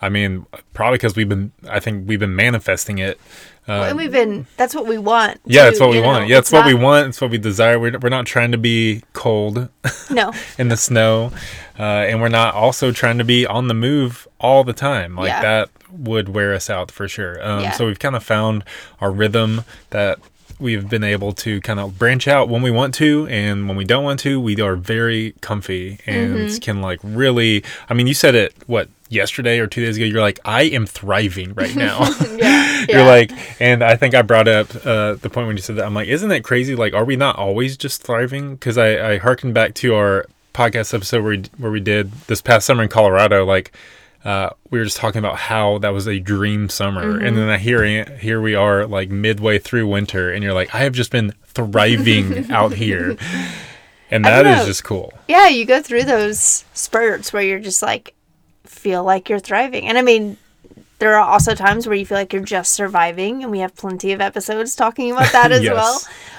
I 0.00 0.08
mean, 0.08 0.46
probably 0.74 0.96
because 0.98 1.16
we've 1.16 1.28
been, 1.28 1.50
I 1.68 1.80
think 1.80 2.08
we've 2.08 2.20
been 2.20 2.36
manifesting 2.36 2.98
it. 2.98 3.20
Uh, 3.66 3.82
and 3.88 3.98
we've 3.98 4.12
been, 4.12 4.46
that's 4.56 4.74
what 4.74 4.86
we 4.86 4.96
want. 4.96 5.38
yeah, 5.44 5.64
too, 5.64 5.68
it's 5.70 5.80
what 5.80 5.90
we 5.90 6.00
know? 6.00 6.06
want. 6.06 6.28
Yeah, 6.28 6.38
it's, 6.38 6.48
It's 6.48 6.52
what 6.52 6.64
we 6.64 6.72
want. 6.72 7.08
It's 7.08 7.20
what 7.20 7.30
we 7.30 7.36
desire. 7.36 7.78
We're, 7.78 7.98
we're 7.98 8.08
not 8.08 8.24
trying 8.24 8.52
to 8.52 8.58
be 8.58 9.02
cold 9.12 9.68
No. 10.10 10.32
in 10.56 10.68
the 10.68 10.76
snow, 10.78 11.32
uh, 11.78 11.82
and 11.82 12.22
we're 12.22 12.28
not 12.30 12.54
also 12.54 12.92
trying 12.92 13.18
to 13.18 13.24
be 13.24 13.44
on 13.44 13.68
the 13.68 13.74
move 13.74 14.26
all 14.40 14.64
the 14.64 14.72
time. 14.72 15.16
Like 15.16 15.28
Yeah. 15.28 15.42
that 15.42 15.70
would 15.92 16.28
wear 16.30 16.54
us 16.54 16.68
out 16.70 16.90
for 16.90 17.08
sure. 17.08 17.42
Um, 17.46 17.60
Yeah. 17.62 17.72
So 17.72 17.86
we've 17.86 17.98
kind 17.98 18.16
of 18.16 18.22
found 18.22 18.64
our 19.00 19.10
rhythm 19.10 19.64
that 19.90 20.18
we've 20.60 20.88
been 20.88 21.04
able 21.04 21.32
to 21.32 21.60
kind 21.60 21.78
of 21.78 21.98
branch 21.98 22.26
out 22.26 22.48
when 22.48 22.62
we 22.62 22.70
want 22.70 22.92
to, 22.94 23.26
and 23.30 23.68
when 23.68 23.76
we 23.76 23.84
don't 23.84 24.02
want 24.02 24.18
to, 24.20 24.40
we 24.40 24.60
are 24.60 24.74
very 24.74 25.34
comfy 25.40 25.98
and 26.04 26.34
Mm-hmm. 26.36 26.56
can 26.58 26.80
like 26.82 26.98
really. 27.02 27.62
I 27.88 27.94
mean, 27.94 28.06
you 28.08 28.14
said 28.14 28.34
it 28.34 28.54
what 28.66 28.88
yesterday 29.08 29.58
or 29.60 29.66
two 29.66 29.84
days 29.84 29.96
ago. 29.96 30.04
You're 30.04 30.20
like, 30.20 30.40
I 30.44 30.62
am 30.64 30.84
thriving 30.84 31.54
right 31.54 31.74
now. 31.88 32.00
Yeah. 32.36 32.66
You're 32.88 32.98
yeah. 33.00 33.06
like, 33.06 33.32
and 33.60 33.82
I 33.82 33.96
think 33.96 34.14
I 34.14 34.22
brought 34.22 34.48
up 34.48 34.68
uh, 34.86 35.14
the 35.14 35.28
point 35.30 35.46
when 35.46 35.56
you 35.56 35.62
said 35.62 35.76
that. 35.76 35.84
I'm 35.86 35.94
like, 35.94 36.08
isn't 36.08 36.28
that 36.28 36.44
crazy? 36.44 36.74
Like, 36.76 36.92
are 36.94 37.04
we 37.04 37.16
not 37.16 37.36
always 37.36 37.76
just 37.76 38.02
thriving? 38.02 38.54
Because 38.54 38.78
I, 38.78 39.12
I 39.12 39.18
hearkened 39.18 39.52
back 39.54 39.74
to 39.76 39.94
our 39.94 40.26
podcast 40.54 40.92
episode 40.94 41.22
where 41.22 41.36
we, 41.36 41.42
where 41.58 41.70
we 41.72 41.80
did 41.80 42.12
this 42.28 42.40
past 42.40 42.66
summer 42.66 42.82
in 42.84 42.88
Colorado. 42.88 43.44
Like, 43.44 43.72
uh, 44.28 44.50
we 44.70 44.78
were 44.78 44.84
just 44.84 44.98
talking 44.98 45.20
about 45.20 45.36
how 45.36 45.78
that 45.78 45.90
was 45.94 46.06
a 46.06 46.18
dream 46.18 46.68
summer, 46.68 47.18
and 47.18 47.36
then 47.36 47.48
I 47.48 47.56
hear 47.58 48.04
here 48.18 48.40
we 48.40 48.54
are 48.54 48.86
like 48.86 49.08
midway 49.10 49.58
through 49.58 49.86
winter, 49.88 50.30
and 50.30 50.42
you're 50.44 50.52
like, 50.52 50.74
I 50.74 50.78
have 50.80 50.92
just 50.92 51.10
been 51.10 51.32
thriving 51.46 52.50
out 52.50 52.72
here, 52.74 53.16
and 54.10 54.24
that 54.24 54.46
is 54.46 54.66
just 54.66 54.84
cool. 54.84 55.12
yeah, 55.28 55.48
you 55.48 55.64
go 55.64 55.80
through 55.82 56.04
those 56.04 56.64
spurts 56.74 57.32
where 57.32 57.42
you're 57.42 57.58
just 57.60 57.82
like, 57.82 58.14
feel 58.64 59.02
like 59.04 59.28
you're 59.28 59.38
thriving. 59.38 59.86
And 59.86 59.96
I 59.98 60.02
mean, 60.02 60.36
there 60.98 61.14
are 61.16 61.26
also 61.28 61.54
times 61.54 61.86
where 61.86 61.96
you 61.96 62.04
feel 62.06 62.18
like 62.18 62.32
you're 62.32 62.42
just 62.42 62.72
surviving, 62.72 63.42
and 63.42 63.50
we 63.52 63.60
have 63.60 63.74
plenty 63.76 64.12
of 64.12 64.20
episodes 64.20 64.74
talking 64.76 65.10
about 65.12 65.32
that 65.32 65.52
as 65.56 65.62
Yes. 65.62 65.74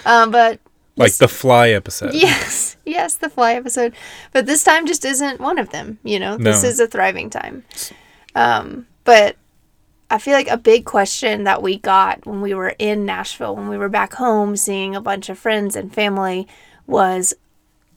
well. 0.06 0.24
Um, 0.24 0.32
but 0.32 0.60
Like 1.00 1.16
the 1.16 1.28
fly 1.28 1.70
episode. 1.70 2.14
Yes, 2.14 2.78
yes, 2.86 3.16
the 3.16 3.30
fly 3.30 3.54
episode. 3.54 3.94
But 4.34 4.46
this 4.46 4.64
time 4.64 4.86
just 4.86 5.06
isn't 5.06 5.40
one 5.40 5.58
of 5.58 5.70
them, 5.70 5.98
you 6.04 6.20
know? 6.20 6.38
This 6.38 6.64
No. 6.64 6.70
is 6.70 6.80
a 6.80 6.88
thriving 6.88 7.30
time. 7.30 7.64
Um, 8.36 8.86
but 9.06 9.36
I 10.12 10.18
feel 10.18 10.34
like 10.34 10.48
a 10.50 10.58
big 10.58 10.86
question 10.86 11.44
that 11.46 11.62
we 11.62 11.78
got 11.78 12.26
when 12.26 12.42
we 12.42 12.54
were 12.54 12.76
in 12.80 13.06
Nashville, 13.06 13.56
when 13.56 13.70
we 13.70 13.78
were 13.78 13.90
back 13.90 14.14
home 14.14 14.56
seeing 14.56 14.96
a 14.96 15.02
bunch 15.02 15.30
of 15.30 15.38
friends 15.40 15.76
and 15.76 15.94
family, 15.94 16.48
was 16.88 17.34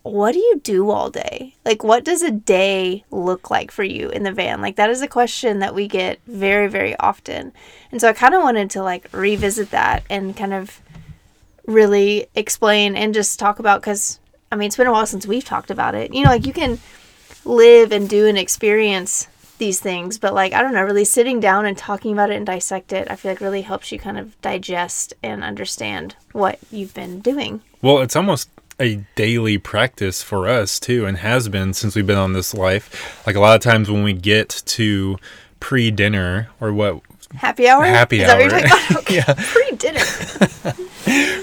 what 0.03 0.33
do 0.33 0.39
you 0.41 0.61
do 0.65 0.91
all 0.91 1.11
day? 1.11 1.55
Like, 1.65 1.85
what 1.85 2.05
does 2.05 2.23
a 2.23 2.31
day 2.33 3.05
look 3.13 3.51
like 3.51 3.71
for 3.71 3.85
you 3.85 4.09
in 4.11 4.25
the 4.25 4.33
van? 4.33 4.61
Like, 4.61 4.75
that 4.77 4.91
is 4.91 5.01
a 5.01 5.07
question 5.07 5.61
that 5.61 5.77
we 5.77 5.87
get 5.87 6.19
very, 6.27 6.67
very 6.69 6.97
often. 6.99 7.53
And 7.93 8.01
so 8.01 8.09
I 8.09 8.13
kind 8.13 8.35
of 8.35 8.43
wanted 8.43 8.69
to 8.71 8.83
like 8.83 9.09
revisit 9.13 9.71
that 9.71 10.03
and 10.11 10.37
kind 10.37 10.53
of 10.55 10.81
really 11.67 12.27
explain 12.35 12.97
and 12.97 13.15
just 13.15 13.39
talk 13.39 13.59
about 13.59 13.81
because 13.81 14.19
I 14.53 14.57
mean, 14.57 14.67
it's 14.67 14.77
been 14.77 14.87
a 14.87 14.93
while 14.93 15.07
since 15.07 15.27
we've 15.27 15.45
talked 15.45 15.71
about 15.71 15.95
it. 15.95 16.13
You 16.13 16.25
know, 16.25 16.31
like 16.31 16.47
you 16.47 16.53
can 16.53 16.79
live 17.45 17.91
and 17.91 18.09
do 18.09 18.27
and 18.27 18.37
experience 18.37 19.27
these 19.57 19.81
things, 19.81 20.19
but 20.19 20.35
like, 20.35 20.53
I 20.53 20.61
don't 20.61 20.75
know, 20.75 20.83
really 20.83 21.07
sitting 21.07 21.41
down 21.41 21.65
and 21.65 21.77
talking 21.77 22.13
about 22.13 22.31
it 22.31 22.37
and 22.37 22.45
dissect 22.45 22.93
it, 22.93 23.11
I 23.11 23.17
feel 23.17 23.31
like 23.31 23.41
really 23.41 23.63
helps 23.63 23.91
you 23.91 23.99
kind 23.99 24.19
of 24.19 24.39
digest 24.43 25.15
and 25.23 25.43
understand 25.43 26.17
what 26.33 26.59
you've 26.71 26.93
been 26.93 27.21
doing. 27.21 27.63
Well, 27.81 28.01
it's 28.01 28.15
almost 28.15 28.51
a 28.79 28.97
daily 29.15 29.57
practice 29.57 30.23
for 30.23 30.49
us 30.49 30.79
too, 30.79 31.07
and 31.07 31.19
has 31.19 31.49
been 31.49 31.73
since 31.73 31.97
we've 31.97 32.07
been 32.07 32.19
on 32.19 32.35
this 32.35 32.53
life. 32.53 33.25
Like 33.27 33.37
a 33.37 33.41
lot 33.41 33.55
of 33.55 33.63
times 33.63 33.91
when 33.91 34.03
we 34.03 34.13
get 34.13 34.63
to 34.67 35.17
pre 35.61 35.91
dinner 35.91 36.51
or 36.61 36.73
what 36.75 37.01
Happy 37.37 37.69
hour? 37.69 37.85
Happy 37.85 38.21
Is 38.21 38.27
that 38.27 38.39
what 38.39 38.51
you're 38.51 38.71
hour. 38.71 38.99
Okay. 38.99 39.17
Yeah. 39.17 39.35
Pre 39.37 39.77
dinner. 39.77 40.01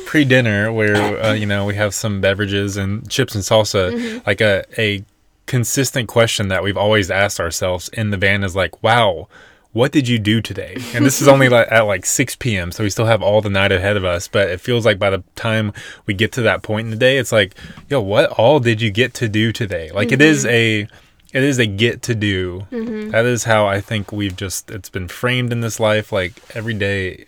pre 0.05 0.25
dinner 0.25 0.72
where 0.72 1.22
uh, 1.24 1.34
you 1.34 1.46
know 1.46 1.65
we 1.65 1.75
have 1.75 1.93
some 1.93 2.22
beverages 2.22 2.77
and 2.77 3.10
chips 3.10 3.36
and 3.36 3.43
salsa, 3.43 3.91
Mm-hmm. 3.93 4.19
like 4.27 4.41
a 4.41 4.63
a 4.77 5.03
consistent 5.46 6.08
question 6.08 6.48
that 6.50 6.63
we've 6.63 6.77
always 6.77 7.10
asked 7.10 7.39
ourselves 7.39 7.89
in 7.89 8.12
the 8.12 8.17
van 8.17 8.43
is 8.43 8.55
like, 8.55 8.84
wow, 8.84 9.27
what 9.72 9.91
did 9.91 10.08
you 10.08 10.19
do 10.19 10.41
today? 10.41 10.77
And 10.93 11.03
this 11.03 11.22
is 11.22 11.27
only 11.27 11.50
like 11.58 11.72
at 11.72 11.81
like 11.81 12.05
6 12.05 12.36
p.m. 12.36 12.72
So 12.72 12.84
we 12.84 12.89
still 12.91 13.08
have 13.08 13.24
all 13.24 13.41
the 13.41 13.50
night 13.50 13.72
ahead 13.72 13.98
of 13.98 14.05
us. 14.05 14.27
But 14.27 14.50
it 14.50 14.62
feels 14.62 14.86
like 14.86 15.00
by 15.00 15.10
the 15.10 15.24
time 15.36 15.74
we 16.05 16.13
get 16.13 16.31
to 16.34 16.43
that 16.43 16.62
point 16.62 16.86
in 16.86 16.91
the 16.91 16.98
day, 16.98 17.17
it's 17.17 17.31
like, 17.31 17.55
yo, 17.89 18.00
what 18.00 18.29
all 18.31 18.60
did 18.60 18.79
you 18.79 18.91
get 18.91 19.15
to 19.15 19.27
do 19.27 19.51
today? 19.51 19.89
Like 19.91 20.12
it 20.12 20.22
is 20.22 20.46
a 20.46 20.88
it 21.34 21.44
is 21.44 21.60
a 21.60 21.66
get 21.66 22.02
to 22.04 22.16
do. 22.16 22.66
That 23.12 23.26
is 23.26 23.44
how 23.44 23.68
I 23.68 23.82
think 23.82 24.12
we've 24.12 24.36
just 24.36 24.72
it's 24.72 24.90
been 24.90 25.08
framed 25.08 25.52
in 25.52 25.62
this 25.62 25.80
life. 25.80 26.12
Like 26.12 26.34
every 26.56 26.74
day 26.74 27.26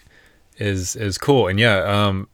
is 0.57 0.95
is 0.95 1.17
cool. 1.17 1.47
And 1.47 1.59
yeah, 1.59 1.77
um 1.83 2.27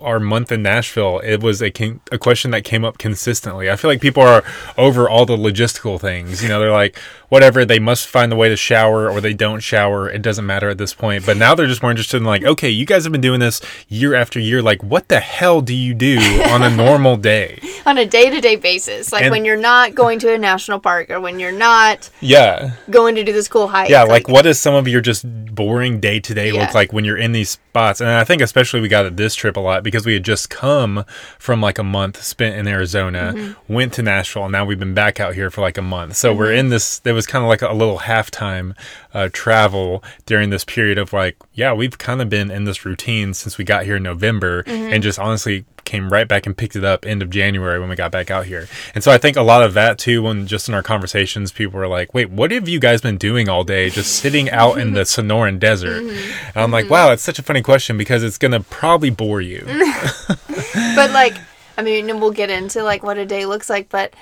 our 0.00 0.18
month 0.18 0.50
in 0.50 0.62
Nashville, 0.62 1.20
it 1.20 1.42
was 1.42 1.62
a 1.62 1.70
con- 1.70 2.00
a 2.10 2.18
question 2.18 2.50
that 2.52 2.64
came 2.64 2.84
up 2.84 2.98
consistently. 2.98 3.70
I 3.70 3.76
feel 3.76 3.90
like 3.90 4.00
people 4.00 4.22
are 4.22 4.42
over 4.76 5.08
all 5.08 5.26
the 5.26 5.36
logistical 5.36 6.00
things. 6.00 6.42
You 6.42 6.48
know, 6.48 6.58
they're 6.60 6.72
like, 6.72 6.98
whatever, 7.32 7.64
they 7.64 7.78
must 7.78 8.06
find 8.06 8.30
the 8.30 8.36
way 8.36 8.50
to 8.50 8.56
shower 8.58 9.08
or 9.10 9.18
they 9.18 9.32
don't 9.32 9.60
shower. 9.60 10.06
It 10.06 10.20
doesn't 10.20 10.44
matter 10.44 10.68
at 10.68 10.76
this 10.76 10.92
point. 10.92 11.24
But 11.24 11.38
now 11.38 11.54
they're 11.54 11.66
just 11.66 11.80
more 11.80 11.90
interested 11.90 12.18
in 12.18 12.24
like, 12.24 12.44
okay, 12.44 12.68
you 12.68 12.84
guys 12.84 13.04
have 13.04 13.12
been 13.12 13.22
doing 13.22 13.40
this 13.40 13.62
year 13.88 14.14
after 14.14 14.38
year. 14.38 14.60
Like, 14.60 14.82
what 14.84 15.08
the 15.08 15.18
hell 15.20 15.62
do 15.62 15.74
you 15.74 15.94
do 15.94 16.18
on 16.50 16.62
a 16.62 16.68
normal 16.68 17.16
day? 17.16 17.58
On 17.84 17.98
a 17.98 18.06
day 18.06 18.30
to 18.30 18.40
day 18.40 18.54
basis, 18.54 19.12
like 19.12 19.22
And- 19.22 19.32
when 19.32 19.44
you're 19.44 19.56
not 19.56 19.94
going 19.96 20.20
to 20.20 20.32
a 20.32 20.38
national 20.38 20.78
park 20.78 21.10
or 21.10 21.18
when 21.20 21.40
you're 21.40 21.50
not 21.50 22.10
Yeah. 22.20 22.72
going 22.90 23.16
to 23.16 23.24
do 23.24 23.32
this 23.32 23.48
cool 23.48 23.66
hike. 23.66 23.90
Yeah, 23.90 24.04
like 24.04 24.28
what 24.28 24.42
does 24.42 24.60
some 24.60 24.74
of 24.74 24.86
your 24.86 25.00
just 25.00 25.24
boring 25.52 25.98
day 25.98 26.20
to 26.20 26.32
day 26.32 26.52
Yeah. 26.52 26.60
look 26.60 26.74
like 26.74 26.92
when 26.92 27.04
you're 27.04 27.16
in 27.16 27.32
these 27.32 27.50
spots? 27.50 28.00
And 28.00 28.08
I 28.08 28.22
think 28.22 28.40
especially 28.40 28.80
we 28.82 28.86
got 28.88 29.04
at 29.06 29.16
this 29.16 29.34
trip 29.34 29.56
a 29.56 29.60
lot 29.60 29.82
because 29.82 30.06
we 30.06 30.12
had 30.14 30.22
just 30.24 30.48
come 30.48 31.04
from 31.40 31.60
like 31.60 31.76
a 31.78 31.82
month 31.82 32.22
spent 32.22 32.54
in 32.56 32.68
Arizona, 32.68 33.32
Mm-hmm. 33.34 33.72
went 33.74 33.92
to 33.94 34.02
Nashville, 34.02 34.44
and 34.44 34.52
now 34.52 34.64
we've 34.64 34.78
been 34.78 34.94
back 34.94 35.18
out 35.18 35.34
here 35.34 35.50
for 35.50 35.60
like 35.60 35.76
a 35.78 35.82
month. 35.82 36.14
So 36.16 36.32
we're 36.32 36.50
Mm-hmm. 36.50 36.58
in 36.58 36.68
this. 36.68 37.00
There 37.00 37.14
was 37.14 37.21
kind 37.26 37.44
of 37.44 37.48
like 37.48 37.62
a 37.62 37.72
little 37.72 37.98
halftime 38.00 38.74
uh, 39.14 39.28
travel 39.32 40.02
during 40.26 40.50
this 40.50 40.64
period 40.64 40.98
of 40.98 41.12
like, 41.12 41.36
yeah, 41.54 41.72
we've 41.72 41.98
kind 41.98 42.20
of 42.22 42.28
been 42.28 42.50
in 42.50 42.64
this 42.64 42.84
routine 42.84 43.34
since 43.34 43.58
we 43.58 43.64
got 43.64 43.84
here 43.84 43.96
in 43.96 44.02
November, 44.02 44.62
Mm-hmm. 44.62 44.92
and 44.92 45.02
just 45.02 45.18
honestly 45.18 45.64
came 45.84 46.10
right 46.10 46.28
back 46.28 46.46
and 46.46 46.56
picked 46.56 46.76
it 46.76 46.84
up 46.84 47.04
end 47.04 47.22
of 47.22 47.28
January 47.30 47.78
when 47.80 47.88
we 47.88 47.96
got 47.96 48.12
back 48.12 48.30
out 48.30 48.46
here. 48.46 48.68
And 48.94 49.02
so 49.02 49.10
I 49.10 49.18
think 49.18 49.36
a 49.36 49.42
lot 49.42 49.62
of 49.62 49.74
that 49.74 49.98
too, 49.98 50.22
when 50.22 50.46
just 50.46 50.68
in 50.68 50.74
our 50.74 50.82
conversations, 50.82 51.50
people 51.52 51.78
were 51.78 51.88
like, 51.88 52.14
wait, 52.14 52.30
what 52.30 52.50
have 52.52 52.68
you 52.68 52.78
guys 52.78 53.00
been 53.00 53.16
doing 53.18 53.48
all 53.48 53.64
day 53.64 53.90
just 53.90 54.12
sitting 54.16 54.48
out 54.50 54.78
in 54.78 54.92
the 54.92 55.00
Sonoran 55.02 55.58
Desert? 55.58 56.02
Mm-hmm. 56.02 56.48
And 56.54 56.56
I'm 56.56 56.70
like, 56.70 56.88
wow, 56.88 57.10
it's 57.10 57.22
such 57.22 57.38
a 57.38 57.42
funny 57.42 57.62
question 57.62 57.98
because 57.98 58.22
it's 58.22 58.38
going 58.38 58.52
to 58.52 58.60
probably 58.60 59.10
bore 59.10 59.40
you. 59.40 59.64
but 60.94 61.10
like 61.10 61.34
i 61.78 61.82
mean 61.82 62.08
and 62.10 62.20
we'll 62.20 62.30
get 62.30 62.50
into 62.50 62.82
like 62.82 63.02
what 63.02 63.16
a 63.18 63.24
day 63.26 63.46
looks 63.46 63.68
like 63.70 63.88
but 63.88 64.12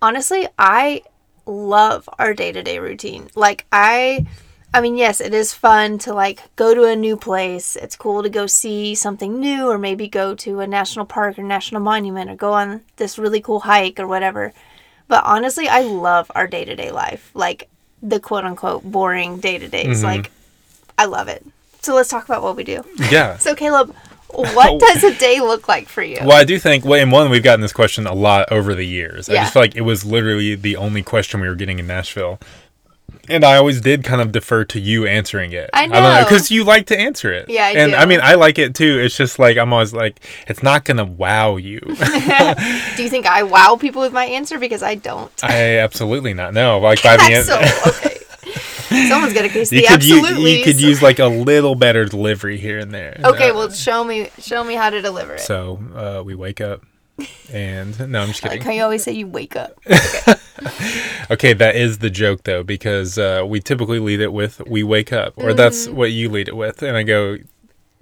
honestly 0.00 0.46
i 0.58 1.02
love 1.46 2.08
our 2.18 2.34
day-to-day 2.34 2.78
routine. 2.78 3.28
Like 3.34 3.66
i 3.72 4.26
i 4.72 4.80
mean 4.80 4.96
yes 4.96 5.20
it 5.20 5.32
is 5.32 5.54
fun 5.54 5.98
to 5.98 6.12
like 6.12 6.42
go 6.56 6.74
to 6.74 6.84
a 6.84 6.96
new 6.96 7.16
place. 7.16 7.76
It's 7.76 7.96
cool 7.96 8.22
to 8.22 8.28
go 8.28 8.46
see 8.46 8.94
something 8.94 9.38
new 9.38 9.68
or 9.68 9.78
maybe 9.78 10.08
go 10.08 10.34
to 10.34 10.60
a 10.60 10.66
national 10.66 11.06
park 11.06 11.38
or 11.38 11.42
national 11.42 11.80
monument 11.80 12.30
or 12.30 12.36
go 12.36 12.52
on 12.52 12.82
this 12.96 13.18
really 13.18 13.40
cool 13.40 13.60
hike 13.60 14.00
or 14.00 14.06
whatever. 14.06 14.52
But 15.08 15.24
honestly 15.24 15.68
i 15.68 15.80
love 15.80 16.30
our 16.34 16.46
day-to-day 16.46 16.90
life. 16.90 17.30
Like 17.34 17.68
the 18.02 18.20
quote-unquote 18.20 18.84
boring 18.84 19.38
day-to-days. 19.38 19.98
Mm-hmm. 19.98 20.06
Like 20.06 20.30
i 20.98 21.04
love 21.06 21.28
it. 21.28 21.44
So 21.82 21.94
let's 21.94 22.08
talk 22.08 22.24
about 22.24 22.42
what 22.42 22.56
we 22.56 22.64
do. 22.64 22.82
Yeah. 23.10 23.36
so 23.44 23.54
caleb 23.54 23.94
what 24.34 24.80
does 24.88 25.04
a 25.04 25.14
day 25.14 25.40
look 25.40 25.68
like 25.68 25.88
for 25.88 26.02
you 26.02 26.18
Well, 26.20 26.32
I 26.32 26.44
do 26.44 26.58
think, 26.58 26.84
well, 26.84 27.00
and 27.00 27.10
one, 27.12 27.30
we've 27.30 27.42
gotten 27.42 27.60
this 27.60 27.72
question 27.72 28.06
a 28.06 28.14
lot 28.14 28.50
over 28.52 28.74
the 28.74 28.86
years. 28.86 29.28
I 29.28 29.34
just 29.34 29.52
feel 29.52 29.62
like 29.62 29.76
it 29.76 29.82
was 29.82 30.04
literally 30.04 30.54
the 30.54 30.76
only 30.76 31.02
question 31.02 31.40
we 31.40 31.48
were 31.48 31.54
getting 31.54 31.78
in 31.78 31.86
Nashville. 31.86 32.38
And 33.28 33.42
I 33.44 33.56
always 33.56 33.80
did 33.80 34.04
kind 34.04 34.20
of 34.20 34.32
defer 34.32 34.64
to 34.66 34.80
you 34.80 35.06
answering 35.06 35.52
it. 35.52 35.70
I 35.72 35.86
know. 35.86 36.24
Because 36.24 36.50
you 36.50 36.64
like 36.64 36.86
to 36.88 36.98
answer 36.98 37.32
it. 37.32 37.48
Yeah, 37.48 37.64
I 37.66 37.70
And 37.70 37.92
do. 37.92 37.96
I 37.96 38.04
mean, 38.04 38.20
I 38.22 38.34
like 38.34 38.58
it 38.58 38.74
too. 38.74 38.98
It's 38.98 39.16
just 39.16 39.38
like, 39.38 39.56
I'm 39.56 39.72
always 39.72 39.94
like, 39.94 40.20
it's 40.46 40.62
not 40.62 40.84
going 40.84 40.98
to 40.98 41.04
wow 41.04 41.56
you. 41.56 41.80
Do 42.96 43.02
you 43.02 43.08
think 43.08 43.26
I 43.26 43.42
wow 43.44 43.76
people 43.80 44.02
with 44.02 44.12
my 44.12 44.26
answer? 44.26 44.58
Because 44.58 44.82
I 44.82 44.96
don't. 44.96 45.32
I 45.42 45.78
absolutely 45.78 46.34
not. 46.34 46.52
No. 46.52 46.80
Like, 46.80 47.02
by 47.02 47.16
the 47.16 47.22
end. 47.32 47.46
so 47.46 47.58
okay. 47.86 48.13
Someone's 48.88 49.32
got 49.32 49.42
to 49.42 49.48
case 49.48 49.72
You 49.72 49.82
the 49.82 49.86
could, 49.88 50.04
u- 50.04 50.16
absolutely. 50.18 50.58
you 50.58 50.64
could 50.64 50.80
use 50.80 51.02
like 51.02 51.18
a 51.18 51.26
little 51.26 51.74
better 51.74 52.04
delivery 52.04 52.58
here 52.58 52.78
and 52.78 52.92
there. 52.92 53.20
Okay, 53.24 53.50
Uh, 53.50 53.54
well, 53.54 53.70
show 53.70 54.04
me, 54.04 54.30
show 54.38 54.62
me 54.64 54.74
how 54.74 54.90
to 54.90 55.00
deliver 55.02 55.34
it. 55.34 55.40
So 55.40 55.80
uh, 55.94 56.22
we 56.24 56.34
wake 56.34 56.60
up 56.60 56.82
and 57.52 57.96
no, 58.10 58.20
I'm 58.22 58.28
just 58.28 58.42
like 58.42 58.52
kidding. 58.52 58.66
how 58.66 58.72
you 58.72 58.82
always 58.82 59.04
say 59.04 59.12
you 59.12 59.26
wake 59.26 59.56
up. 59.56 59.78
Okay, 61.30 61.52
that 61.54 61.74
is 61.74 61.98
the 61.98 62.10
joke 62.10 62.44
though, 62.44 62.62
because 62.62 63.18
uh, 63.18 63.44
we 63.46 63.60
typically 63.60 63.98
lead 63.98 64.20
it 64.20 64.32
with 64.32 64.60
"we 64.66 64.82
wake 64.82 65.12
up," 65.12 65.34
or 65.36 65.54
that's 65.54 65.86
Mm-hmm. 65.86 65.96
what 65.96 66.12
you 66.12 66.28
lead 66.30 66.48
it 66.48 66.56
with, 66.56 66.82
and 66.82 66.96
I 66.96 67.02
go, 67.02 67.38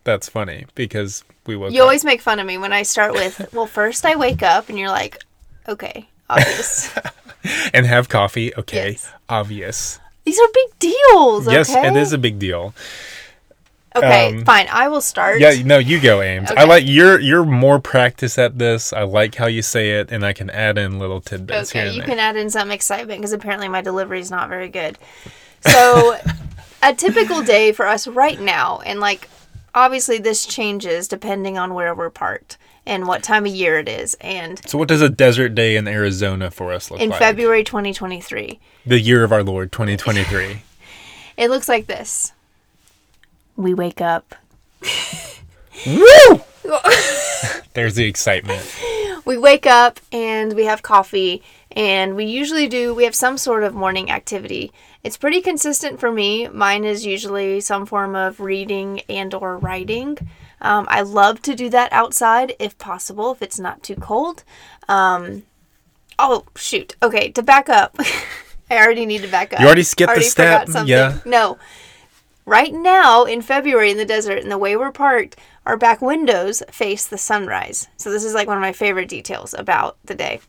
"That's 0.05 0.29
funny 0.29 0.67
because 0.75 1.25
we 1.47 1.57
woke 1.57 1.69
up. 1.69 1.73
You 1.75 1.81
up." 1.83 1.85
always 1.87 2.05
make 2.05 2.21
fun 2.21 2.39
of 2.41 2.47
me 2.47 2.59
when 2.59 2.73
I 2.73 2.83
start 2.83 3.12
with, 3.12 3.49
"Well, 3.53 3.67
first 3.67 4.05
I 4.05 4.17
wake 4.17 4.43
up," 4.43 4.69
and 4.69 4.79
you're 4.79 4.91
like, 4.91 5.23
"Okay, 5.69 6.09
obvious." 6.29 6.93
and 7.73 7.87
have 7.87 8.09
coffee. 8.09 8.55
Okay, 8.57 8.91
Yes. 8.93 9.12
obvious. 9.29 9.99
These 10.25 10.38
are 10.38 10.49
big 10.52 10.79
deals. 10.79 11.47
Okay? 11.47 11.57
Yes, 11.57 11.71
it 11.75 11.97
is 11.97 12.12
a 12.12 12.19
big 12.19 12.38
deal. 12.38 12.75
Okay, 13.95 14.35
um, 14.35 14.45
fine. 14.45 14.69
I 14.71 14.88
will 14.88 15.02
start. 15.02 15.41
Yeah, 15.41 15.62
no, 15.64 15.79
you 15.79 16.00
go, 16.00 16.23
Ames. 16.23 16.50
I 16.50 16.64
like 16.64 16.85
you're 16.87 17.21
you're 17.21 17.45
more 17.45 17.79
practiced 17.79 18.38
at 18.38 18.59
this. 18.59 18.93
I 18.93 19.02
like 19.02 19.35
how 19.35 19.47
you 19.47 19.61
say 19.61 20.00
it, 20.00 20.11
and 20.11 20.25
I 20.25 20.33
can 20.33 20.49
add 20.49 20.79
in 20.79 20.99
little 20.99 21.21
tidbits 21.21 21.73
here 21.73 21.83
Okay, 21.83 21.93
you 21.93 22.00
there. 22.00 22.09
can 22.09 22.19
add 22.19 22.37
in 22.37 22.49
some 22.49 22.71
excitement 22.71 23.21
because 23.21 23.33
apparently 23.33 23.69
my 23.69 23.83
delivery 23.83 24.21
is 24.21 24.31
not 24.31 24.49
very 24.49 24.69
good. 24.69 24.99
So, 25.61 26.17
a 26.83 26.95
typical 26.95 27.43
day 27.43 27.73
for 27.73 27.87
us 27.87 28.07
right 28.07 28.41
now, 28.41 28.81
and 28.81 28.99
like 28.99 29.29
obviously 29.75 30.19
this 30.19 30.47
changes 30.47 31.07
depending 31.07 31.59
on 31.59 31.75
where 31.75 31.95
we're 31.95 32.11
parked 32.11 32.57
and 32.87 33.07
what 33.07 33.23
time 33.23 33.47
of 33.47 33.53
year 33.55 33.79
it 33.79 33.89
is. 33.89 34.15
And 34.21 34.61
So, 34.69 34.79
what 34.79 34.89
does 34.89 35.03
a 35.03 35.09
desert 35.09 35.51
day 35.55 35.77
in 35.77 35.87
Arizona 35.87 36.51
for 36.51 36.73
us 36.73 36.91
look 36.91 37.01
in 37.01 37.11
like? 37.11 37.21
In 37.21 37.27
February 37.27 37.65
2023, 37.65 38.59
the 38.87 39.01
year 39.01 39.25
of 39.25 39.33
our 39.33 39.43
Lord, 39.43 39.73
2023. 39.73 40.62
it 41.37 41.51
looks 41.51 41.69
like 41.69 41.87
this. 41.87 42.33
We 43.57 43.75
wake 43.75 44.01
up. 44.01 44.35
Woo! 45.87 46.41
There's 47.75 47.95
the 47.95 48.05
excitement. 48.05 48.62
we 49.25 49.37
wake 49.39 49.67
up 49.67 50.01
and 50.12 50.53
we 50.55 50.65
have 50.65 50.83
coffee 50.83 51.43
and 51.73 52.15
we 52.17 52.25
usually 52.25 52.69
do 52.69 52.95
we 52.95 53.05
have 53.05 53.15
some 53.15 53.39
sort 53.39 53.65
of 53.65 53.75
morning 53.75 54.11
activity 54.11 54.73
it's 55.03 55.17
pretty 55.17 55.41
consistent 55.41 55.99
for 55.99 56.12
me 56.12 56.47
mine 56.49 56.85
is 56.85 57.07
usually 57.07 57.61
some 57.61 57.87
form 57.87 58.15
of 58.15 58.41
reading 58.41 59.01
and 59.09 59.33
or 59.35 59.57
writing 59.59 60.17
um, 60.62 60.87
i 60.88 61.02
love 61.02 61.42
to 61.42 61.54
do 61.54 61.69
that 61.69 61.92
outside 61.92 62.54
if 62.59 62.76
possible 62.78 63.33
if 63.33 63.42
it's 63.42 63.59
not 63.59 63.83
too 63.83 63.97
cold. 63.97 64.45
Um, 64.88 65.42
oh 66.19 66.45
shoot. 66.57 66.97
Okay 67.02 67.31
to 67.31 67.42
back 67.42 67.69
up 67.69 67.97
i 68.71 68.76
already 68.76 69.07
need 69.07 69.23
to 69.23 69.28
back 69.28 69.52
up. 69.52 69.61
You 69.61 69.66
already 69.66 69.83
skipped 69.83 70.14
the 70.14 70.23
step, 70.23 70.69
yeah. 70.87 71.19
no. 71.25 71.59
Right 72.45 72.73
now 72.73 73.25
in 73.25 73.42
february 73.42 73.90
in 73.90 73.99
the 73.99 74.04
desert 74.04 74.38
and 74.38 74.50
the 74.50 74.59
way 74.59 74.76
we're 74.76 74.92
parked 74.92 75.37
our 75.64 75.76
back 75.76 76.02
windows 76.02 76.62
face 76.71 77.07
the 77.07 77.19
sunrise. 77.19 77.88
So 77.97 78.11
this 78.11 78.25
is 78.25 78.35
like 78.35 78.49
one 78.49 78.57
of 78.57 78.62
my 78.62 78.73
favorite 78.73 79.09
details 79.09 79.54
about 79.57 79.97
the 80.04 80.14
day 80.14 80.40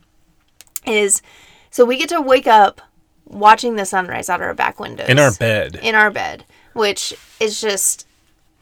is 0.86 1.22
so 1.70 1.84
we 1.84 1.98
get 1.98 2.08
to 2.10 2.20
wake 2.20 2.46
up 2.46 2.80
watching 3.26 3.76
the 3.76 3.86
sunrise 3.86 4.28
out 4.28 4.40
of 4.40 4.46
our 4.46 4.54
back 4.54 4.78
windows. 4.78 5.08
In 5.08 5.18
our 5.18 5.32
bed. 5.32 5.76
in 5.82 5.94
our 5.94 6.10
bed 6.10 6.44
which 6.74 7.14
is 7.40 7.60
just 7.60 8.06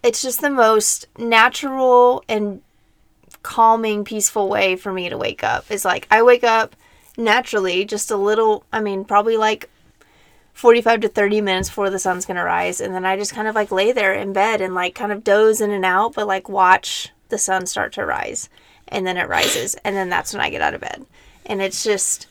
it's 0.02 0.22
just 0.22 0.40
the 0.40 0.50
most 0.50 1.06
natural 1.16 2.24
and 2.28 2.62
calming 3.42 4.04
peaceful 4.04 4.48
way 4.48 4.76
for 4.76 4.92
me 4.92 5.08
to 5.08 5.18
wake 5.18 5.42
up. 5.42 5.70
Is 5.70 5.84
like 5.84 6.06
i 6.10 6.22
wake 6.22 6.44
up 6.44 6.76
naturally 7.16 7.84
just 7.84 8.10
a 8.10 8.16
little 8.16 8.64
i 8.72 8.80
mean 8.80 9.04
probably 9.04 9.36
like 9.36 9.68
45 10.54 11.00
to 11.02 11.08
30 11.08 11.40
minutes 11.40 11.68
before 11.68 11.90
the 11.90 11.98
sun's 11.98 12.26
gonna 12.26 12.44
rise. 12.44 12.80
And 12.80 12.94
then 12.94 13.04
i 13.04 13.16
just 13.16 13.34
kind 13.34 13.48
of 13.48 13.54
like 13.54 13.70
lay 13.70 13.92
there 13.92 14.14
in 14.14 14.32
bed 14.32 14.60
and 14.60 14.74
like 14.74 14.94
kind 14.94 15.12
of 15.12 15.24
doze 15.24 15.60
in 15.60 15.70
and 15.70 15.84
out 15.84 16.14
but 16.14 16.26
like 16.26 16.48
watch 16.48 17.10
the 17.28 17.38
sun 17.38 17.66
start 17.66 17.92
to 17.94 18.04
rise 18.04 18.48
and 18.88 19.06
then 19.06 19.16
it 19.16 19.28
rises. 19.28 19.74
And 19.84 19.96
then 19.96 20.08
that's 20.08 20.32
when 20.32 20.42
i 20.42 20.50
get 20.50 20.62
out 20.62 20.74
of 20.74 20.80
bed. 20.80 21.04
And 21.46 21.60
it's 21.60 21.82
just 21.82 22.26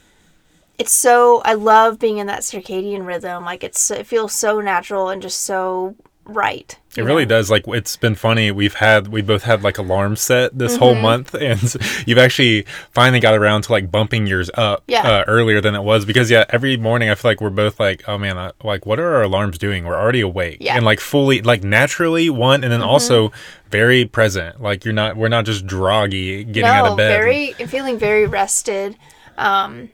it's 0.77 0.93
so 0.93 1.41
i 1.43 1.53
love 1.53 1.99
being 1.99 2.17
in 2.17 2.27
that 2.27 2.41
circadian 2.41 3.05
rhythm. 3.05 3.43
Like 3.43 3.63
it's 3.63 3.91
it 3.91 4.07
feels 4.07 4.33
so 4.33 4.61
natural 4.61 5.09
and 5.09 5.21
just 5.21 5.41
so 5.41 5.95
right 6.25 6.77
It 6.95 7.01
really 7.03 7.25
does. 7.25 7.49
Like 7.49 7.63
it's 7.67 7.97
been 7.97 8.15
funny. 8.15 8.51
We've 8.51 8.75
had 8.75 9.07
we 9.07 9.21
both 9.21 9.43
had 9.43 9.63
like 9.63 9.77
alarms 9.77 10.21
set 10.21 10.57
this 10.57 10.77
whole 10.77 10.93
Mm-hmm. 10.93 11.01
month, 11.01 11.33
and 11.39 11.75
you've 12.07 12.17
actually 12.19 12.65
finally 12.91 13.19
got 13.19 13.33
around 13.33 13.63
to 13.63 13.71
like 13.71 13.89
bumping 13.91 14.27
yours 14.27 14.49
up 14.53 14.83
Yeah. 14.87 15.01
uh, 15.07 15.23
earlier 15.27 15.61
than 15.61 15.73
it 15.75 15.81
was 15.83 16.05
because 16.05 16.29
yeah, 16.29 16.45
every 16.49 16.77
morning 16.77 17.09
I 17.09 17.15
feel 17.15 17.31
like 17.31 17.41
we're 17.41 17.49
both 17.49 17.79
like, 17.79 18.03
oh 18.07 18.17
man, 18.17 18.37
I, 18.37 18.51
like 18.63 18.85
what 18.85 18.99
are 18.99 19.15
our 19.15 19.23
alarms 19.23 19.57
doing? 19.57 19.83
We're 19.85 19.95
already 19.99 20.21
awake 20.21 20.57
Yeah. 20.59 20.71
Mm-hmm. 20.71 20.77
and 20.77 20.85
like 20.85 20.99
fully 20.99 21.41
like 21.41 21.63
naturally 21.63 22.29
one, 22.29 22.63
and 22.63 22.71
then 22.71 22.81
also 22.81 23.31
very 23.69 24.05
present. 24.05 24.61
Like 24.61 24.85
you're 24.85 24.93
not 24.93 25.17
we're 25.17 25.29
not 25.29 25.45
just 25.45 25.65
droggy 25.65 26.45
getting 26.45 26.65
out 26.65 26.87
of 26.91 26.97
bed. 26.97 27.09
very 27.19 27.53
feeling 27.67 27.97
very 27.97 28.25
rested. 28.27 28.95
Um, 29.37 29.89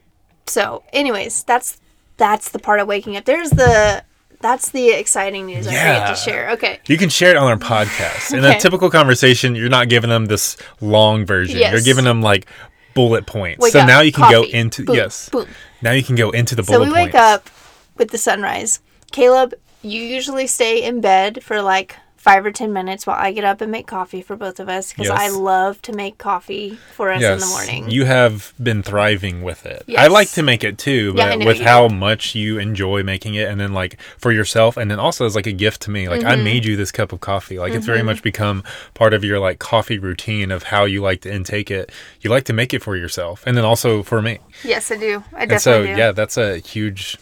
so, 0.46 0.82
anyways, 0.92 1.44
that's 1.44 1.78
that's 2.16 2.50
the 2.50 2.58
part 2.58 2.80
of 2.80 2.88
waking 2.88 3.16
up. 3.16 3.24
There's 3.24 3.50
the 3.50 4.02
That's 4.40 4.70
the 4.70 4.90
exciting 4.90 5.46
news 5.46 5.66
I 5.66 5.72
Yeah. 5.72 5.98
get 5.98 6.08
to 6.08 6.16
share. 6.16 6.50
Okay. 6.50 6.78
You 6.86 6.96
can 6.96 7.08
share 7.08 7.30
it 7.30 7.36
on 7.36 7.48
our 7.50 7.56
podcast. 7.56 8.32
In 8.32 8.44
Okay. 8.44 8.56
a 8.56 8.60
typical 8.60 8.88
conversation, 8.90 9.54
you're 9.56 9.68
not 9.68 9.88
giving 9.88 10.10
them 10.10 10.26
this 10.26 10.56
long 10.80 11.26
version. 11.26 11.58
You're 11.58 11.80
giving 11.80 12.04
them 12.04 12.22
like 12.22 12.46
bullet 12.94 13.26
points. 13.26 13.60
Wake 13.60 13.72
so 13.72 13.80
up, 13.80 13.86
now 13.88 14.00
you 14.00 14.12
can 14.12 14.30
go 14.30 14.42
into 14.44 14.84
boom, 14.84 14.96
yes. 14.96 15.28
boom. 15.28 15.46
Now 15.82 15.90
you 15.92 16.02
can 16.02 16.14
go 16.16 16.30
into 16.30 16.54
the 16.54 16.62
bullet 16.62 16.78
points. 16.78 16.90
So 16.90 16.94
we 16.94 17.02
wake 17.04 17.12
points. 17.12 17.26
up 17.26 17.50
with 17.96 18.10
the 18.10 18.18
sunrise. 18.18 18.80
Caleb, 19.12 19.54
you 19.82 20.00
usually 20.02 20.46
stay 20.46 20.82
in 20.82 21.00
bed 21.00 21.42
for 21.42 21.60
like 21.62 21.96
five 22.28 22.44
or 22.44 22.50
ten 22.52 22.72
minutes 22.72 23.06
while 23.06 23.16
I 23.18 23.32
get 23.32 23.44
up 23.44 23.60
and 23.62 23.72
make 23.72 23.86
coffee 23.86 24.20
for 24.20 24.36
both 24.36 24.60
of 24.60 24.68
us 24.68 24.92
because 24.92 25.08
I 25.08 25.28
love 25.30 25.80
to 25.82 25.92
make 25.92 26.18
coffee 26.18 26.78
for 26.92 27.10
us 27.10 27.22
in 27.22 27.38
the 27.38 27.46
morning. 27.46 27.90
You 27.90 28.04
have 28.04 28.52
been 28.62 28.82
thriving 28.82 29.40
with 29.42 29.64
it. 29.64 29.82
Yes. 29.86 30.00
I 30.04 30.08
like 30.08 30.30
to 30.32 30.42
make 30.42 30.62
it 30.62 30.76
too, 30.76 31.14
Yeah, 31.16 31.30
but 31.30 31.38
know 31.38 31.46
with 31.46 31.60
how 31.60 31.88
do. 31.88 31.94
much 31.94 32.34
you 32.34 32.58
enjoy 32.58 33.02
making 33.02 33.34
it 33.34 33.48
and 33.48 33.58
then 33.58 33.72
like 33.72 33.98
for 34.18 34.30
yourself 34.30 34.76
and 34.76 34.90
then 34.90 34.98
also 35.00 35.24
as 35.24 35.34
like 35.34 35.46
a 35.46 35.52
gift 35.52 35.80
to 35.82 35.90
me. 35.90 36.08
Like 36.08 36.20
Mm-hmm. 36.20 36.28
I 36.28 36.36
made 36.36 36.64
you 36.66 36.76
this 36.76 36.92
cup 36.92 37.12
of 37.12 37.20
coffee. 37.20 37.58
Like 37.58 37.72
it's 37.72 37.86
very 37.86 38.02
much 38.02 38.22
become 38.22 38.62
part 38.92 39.14
of 39.14 39.24
your 39.24 39.38
like 39.38 39.58
coffee 39.58 39.98
routine 39.98 40.50
of 40.50 40.64
how 40.64 40.84
you 40.84 41.00
like 41.00 41.22
to 41.22 41.32
intake 41.32 41.70
it. 41.70 41.90
You 42.20 42.28
like 42.30 42.44
to 42.44 42.52
make 42.52 42.74
it 42.74 42.82
for 42.82 42.96
yourself 42.96 43.42
and 43.46 43.56
then 43.56 43.64
also 43.64 44.02
for 44.02 44.20
me. 44.20 44.38
yes, 44.64 44.90
I 44.90 44.96
do. 44.96 45.24
I 45.32 45.44
And 45.44 45.60
so 45.60 45.82
definitely 45.82 45.86
do. 45.88 45.92
So, 45.94 45.98
yeah, 45.98 46.12
that's 46.12 46.36
a 46.36 46.58
huge 46.58 47.16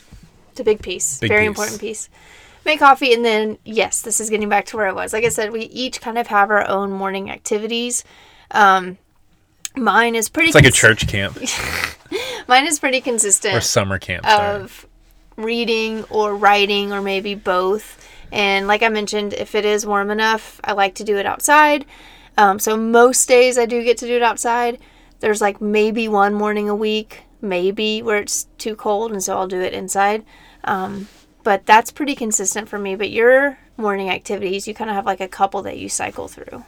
It's 0.50 0.60
a 0.60 0.64
big 0.64 0.82
piece. 0.82 1.20
Big 1.20 1.28
Very 1.28 1.42
piece. 1.42 1.48
important 1.48 1.80
piece. 1.80 2.08
Make 2.66 2.80
coffee 2.80 3.14
and 3.14 3.24
then 3.24 3.58
yes, 3.64 4.02
this 4.02 4.20
is 4.20 4.28
getting 4.28 4.48
back 4.48 4.66
to 4.66 4.76
where 4.76 4.88
I 4.88 4.92
was. 4.92 5.12
Like 5.12 5.24
I 5.24 5.28
said, 5.30 5.52
we 5.52 5.62
each 5.62 6.00
kind 6.00 6.18
of 6.18 6.26
have 6.26 6.50
our 6.50 6.66
own 6.68 6.90
morning 6.90 7.30
activities. 7.30 8.04
Um 8.50 8.98
mine 9.76 10.14
is 10.14 10.28
pretty 10.28 10.48
it's 10.48 10.54
like 10.54 10.64
a 10.66 10.70
church 10.70 11.06
camp 11.06 11.38
Mine 12.48 12.66
is 12.66 12.78
pretty 12.78 13.00
consistent. 13.00 13.54
or 13.54 13.60
summer 13.60 13.98
camp. 13.98 14.24
Sorry. 14.26 14.60
of 14.62 14.86
reading 15.36 16.04
or 16.10 16.34
writing 16.36 16.92
or 16.92 17.00
maybe 17.00 17.34
both. 17.34 18.04
And 18.32 18.66
like 18.66 18.82
I 18.82 18.88
mentioned, 18.88 19.32
if 19.34 19.54
it 19.54 19.64
is 19.64 19.86
warm 19.86 20.10
enough, 20.10 20.60
I 20.64 20.72
like 20.72 20.94
to 20.96 21.04
do 21.04 21.16
it 21.18 21.26
outside. 21.26 21.84
Um, 22.36 22.58
so 22.58 22.76
most 22.76 23.28
days 23.28 23.58
I 23.58 23.66
do 23.66 23.82
get 23.84 23.96
to 23.98 24.06
do 24.06 24.16
it 24.16 24.22
outside. 24.22 24.78
There's 25.20 25.40
like 25.40 25.60
maybe 25.60 26.08
one 26.08 26.34
morning 26.34 26.68
a 26.68 26.74
week, 26.74 27.22
maybe 27.40 28.02
where 28.02 28.18
it's 28.18 28.48
too 28.58 28.74
cold, 28.76 29.12
and 29.12 29.22
so 29.22 29.36
I'll 29.36 29.46
do 29.48 29.60
it 29.60 29.72
inside. 29.72 30.24
Um, 30.64 31.08
but 31.46 31.64
that's 31.64 31.92
pretty 31.92 32.16
consistent 32.16 32.68
for 32.68 32.76
me. 32.76 32.96
But 32.96 33.10
your 33.10 33.56
morning 33.76 34.10
activities, 34.10 34.66
you 34.66 34.74
kind 34.74 34.90
of 34.90 34.96
have 34.96 35.06
like 35.06 35.20
a 35.20 35.28
couple 35.28 35.62
that 35.62 35.78
you 35.78 35.88
cycle 35.88 36.26
through. 36.26 36.64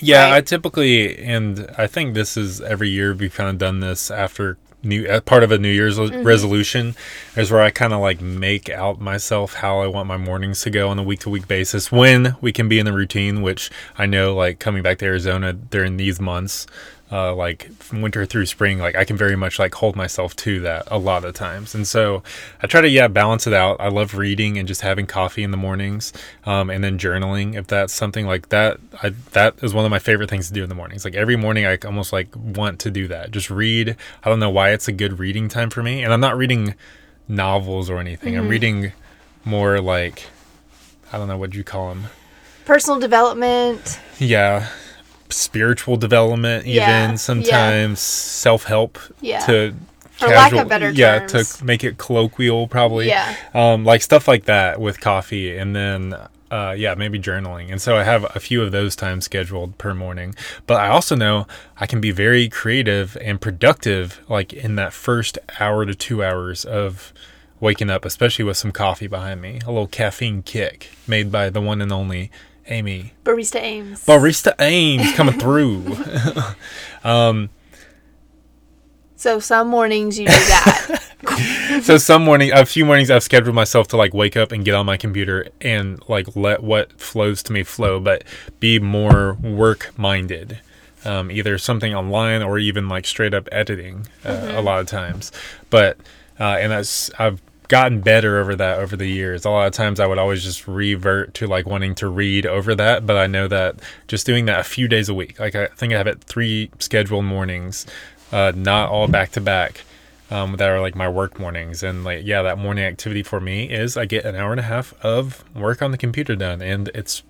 Yeah, 0.00 0.30
right? 0.30 0.36
I 0.36 0.40
typically, 0.40 1.18
and 1.18 1.70
I 1.76 1.86
think 1.86 2.14
this 2.14 2.38
is 2.38 2.58
every 2.62 2.88
year 2.88 3.12
we've 3.12 3.34
kind 3.34 3.50
of 3.50 3.58
done 3.58 3.80
this 3.80 4.10
after 4.10 4.56
new 4.82 5.06
uh, 5.06 5.20
part 5.20 5.42
of 5.42 5.52
a 5.52 5.58
New 5.58 5.68
Year's 5.68 5.98
Mm-hmm. 5.98 6.22
resolution 6.22 6.94
is 7.36 7.50
where 7.50 7.60
I 7.60 7.68
kind 7.68 7.92
of 7.92 8.00
like 8.00 8.22
make 8.22 8.70
out 8.70 9.02
myself 9.02 9.56
how 9.56 9.80
I 9.80 9.86
want 9.86 10.08
my 10.08 10.16
mornings 10.16 10.62
to 10.62 10.70
go 10.70 10.88
on 10.88 10.98
a 10.98 11.02
week 11.02 11.20
to 11.20 11.30
week 11.30 11.46
basis 11.46 11.92
when 11.92 12.34
we 12.40 12.52
can 12.52 12.70
be 12.70 12.78
in 12.78 12.86
the 12.86 12.92
routine, 12.94 13.42
which 13.42 13.70
I 13.98 14.06
know 14.06 14.34
like 14.34 14.58
coming 14.60 14.82
back 14.82 14.96
to 15.00 15.04
Arizona 15.04 15.52
during 15.52 15.98
these 15.98 16.20
months. 16.20 16.66
Uh, 17.12 17.34
like 17.34 17.70
from 17.74 18.00
winter 18.00 18.24
through 18.24 18.46
spring, 18.46 18.78
like 18.78 18.96
I 18.96 19.04
can 19.04 19.18
very 19.18 19.36
much 19.36 19.58
like 19.58 19.74
hold 19.74 19.96
myself 19.96 20.34
to 20.36 20.60
that 20.60 20.84
a 20.90 20.96
lot 20.96 21.26
of 21.26 21.34
times, 21.34 21.74
and 21.74 21.86
so 21.86 22.22
I 22.62 22.66
try 22.66 22.80
to 22.80 22.88
yeah 22.88 23.06
balance 23.06 23.46
it 23.46 23.52
out. 23.52 23.76
I 23.80 23.88
love 23.88 24.14
reading 24.14 24.56
and 24.56 24.66
just 24.66 24.80
having 24.80 25.06
coffee 25.06 25.42
in 25.42 25.50
the 25.50 25.58
mornings, 25.58 26.14
um, 26.46 26.70
and 26.70 26.82
then 26.82 26.98
journaling 26.98 27.54
if 27.54 27.66
that's 27.66 27.92
something 27.92 28.26
like 28.26 28.48
that. 28.48 28.80
I, 29.02 29.10
that 29.32 29.62
is 29.62 29.74
one 29.74 29.84
of 29.84 29.90
my 29.90 29.98
favorite 29.98 30.30
things 30.30 30.48
to 30.48 30.54
do 30.54 30.62
in 30.62 30.70
the 30.70 30.74
mornings. 30.74 31.04
Like 31.04 31.14
every 31.14 31.36
morning, 31.36 31.66
I 31.66 31.76
almost 31.84 32.14
like 32.14 32.34
want 32.34 32.78
to 32.80 32.90
do 32.90 33.06
that. 33.08 33.30
Just 33.30 33.50
read. 33.50 33.94
I 34.24 34.30
don't 34.30 34.40
know 34.40 34.48
why 34.48 34.70
it's 34.70 34.88
a 34.88 34.92
good 34.92 35.18
reading 35.18 35.50
time 35.50 35.68
for 35.68 35.82
me, 35.82 36.02
and 36.02 36.14
I'm 36.14 36.20
not 36.20 36.38
reading 36.38 36.74
novels 37.28 37.90
or 37.90 37.98
anything. 37.98 38.38
I'm 38.38 38.48
reading 38.48 38.92
more 39.44 39.82
like 39.82 40.30
I 41.12 41.18
don't 41.18 41.28
know 41.28 41.36
what 41.36 41.54
you 41.54 41.62
call 41.62 41.90
them. 41.90 42.04
Personal 42.64 42.98
development. 42.98 44.00
Yeah, 44.18 44.68
spiritual 45.32 45.96
development, 45.96 46.66
even 46.66 46.76
Yeah, 46.76 47.10
yeah. 47.10 47.14
sometimes 47.16 48.00
self 48.00 48.64
help. 48.64 48.98
Yeah. 49.20 49.40
To 49.46 49.74
For 50.12 50.28
lack 50.28 50.52
of 50.52 50.68
better 50.68 50.90
yeah, 50.90 51.26
terms. 51.26 51.58
to 51.58 51.64
make 51.64 51.82
it 51.84 51.98
colloquial, 51.98 52.68
probably. 52.68 53.08
Yeah. 53.08 53.34
Um, 53.54 53.84
like 53.84 54.02
stuff 54.02 54.28
like 54.28 54.44
that 54.44 54.80
with 54.80 55.00
coffee, 55.00 55.56
and 55.56 55.74
then 55.74 56.14
uh, 56.50 56.74
yeah, 56.76 56.94
maybe 56.94 57.18
journaling. 57.18 57.70
And 57.70 57.80
so 57.80 57.96
I 57.96 58.04
have 58.04 58.24
a 58.36 58.38
few 58.38 58.62
of 58.62 58.72
those 58.72 58.94
times 58.94 59.24
scheduled 59.24 59.78
per 59.78 59.94
morning. 59.94 60.34
But 60.66 60.80
I 60.80 60.88
also 60.88 61.16
know 61.16 61.46
I 61.78 61.86
can 61.86 62.00
be 62.00 62.10
very 62.10 62.48
creative 62.50 63.16
and 63.22 63.40
productive, 63.40 64.20
like 64.28 64.52
in 64.52 64.74
that 64.76 64.92
first 64.92 65.38
hour 65.58 65.86
to 65.86 65.94
two 65.94 66.22
hours 66.22 66.64
of 66.66 67.12
waking 67.58 67.88
up, 67.88 68.04
especially 68.04 68.44
with 68.44 68.56
some 68.58 68.70
coffee 68.70 69.06
behind 69.06 69.40
me, 69.40 69.60
a 69.64 69.70
little 69.70 69.86
caffeine 69.86 70.42
kick 70.42 70.90
made 71.06 71.32
by 71.32 71.48
the 71.48 71.60
one 71.60 71.80
and 71.80 71.90
only 71.92 72.30
Amy 72.72 73.12
Barista 73.24 73.60
Ames. 73.60 74.04
Barista 74.04 74.54
Ames 74.58 75.12
coming 75.14 75.38
through. 75.38 75.94
so 79.16 79.38
some 79.38 79.68
mornings 79.68 80.18
you 80.18 80.26
do 80.26 80.32
that. 80.32 81.02
so 81.82 81.98
some 81.98 82.24
morning, 82.24 82.52
a 82.52 82.66
few 82.66 82.84
mornings, 82.84 83.10
I've 83.10 83.22
scheduled 83.22 83.54
myself 83.54 83.88
to 83.88 83.96
like 83.96 84.12
wake 84.12 84.36
up 84.36 84.52
and 84.52 84.64
get 84.64 84.74
on 84.74 84.86
my 84.86 84.96
computer 84.96 85.48
and 85.60 86.02
like 86.08 86.34
let 86.34 86.62
what 86.62 87.00
flows 87.00 87.42
to 87.44 87.52
me 87.52 87.62
flow, 87.62 88.00
but 88.00 88.24
be 88.60 88.78
more 88.78 89.34
work 89.34 89.92
minded. 89.96 90.60
Um, 91.04 91.30
either 91.30 91.58
something 91.58 91.94
online 91.94 92.42
or 92.42 92.58
even 92.58 92.88
like 92.88 93.06
straight 93.06 93.34
up 93.34 93.48
editing 93.50 94.06
uh, 94.24 94.52
a 94.54 94.62
lot 94.62 94.80
of 94.80 94.86
times. 94.86 95.32
But 95.68 95.98
uh, 96.38 96.56
and 96.60 96.70
that's 96.70 97.10
I've 97.18 97.42
gotten 97.72 98.02
better 98.02 98.38
over 98.38 98.54
that 98.54 98.80
over 98.80 98.96
the 98.98 99.06
years. 99.06 99.46
A 99.46 99.50
lot 99.50 99.66
of 99.66 99.72
times 99.72 99.98
I 99.98 100.06
would 100.06 100.18
always 100.18 100.44
just 100.44 100.68
revert 100.68 101.32
to 101.34 101.46
like 101.46 101.64
wanting 101.64 101.94
to 101.94 102.06
read 102.06 102.44
over 102.44 102.74
that, 102.74 103.06
but 103.06 103.16
I 103.16 103.26
know 103.26 103.48
that 103.48 103.76
just 104.08 104.26
doing 104.26 104.44
that 104.44 104.60
a 104.60 104.62
few 104.62 104.88
days 104.88 105.08
a 105.08 105.14
week, 105.14 105.40
like 105.40 105.54
I 105.54 105.68
think 105.68 105.94
I 105.94 105.96
have 105.96 106.06
it 106.06 106.22
three 106.22 106.70
scheduled 106.80 107.24
mornings, 107.24 107.86
uh, 108.30 108.52
not 108.54 108.90
all 108.90 109.08
back 109.08 109.30
to 109.32 109.40
back 109.40 109.86
um, 110.30 110.56
that 110.56 110.68
are 110.68 110.82
like 110.82 110.94
my 110.94 111.08
work 111.08 111.40
mornings. 111.40 111.82
And 111.82 112.04
like, 112.04 112.26
yeah, 112.26 112.42
that 112.42 112.58
morning 112.58 112.84
activity 112.84 113.22
for 113.22 113.40
me 113.40 113.70
is 113.70 113.96
I 113.96 114.04
get 114.04 114.26
an 114.26 114.34
hour 114.34 114.50
and 114.50 114.60
a 114.60 114.64
half 114.64 114.92
of 115.02 115.42
work 115.56 115.80
on 115.80 115.92
the 115.92 115.98
computer 115.98 116.36
done. 116.36 116.60
And 116.60 116.88
it's 116.94 117.22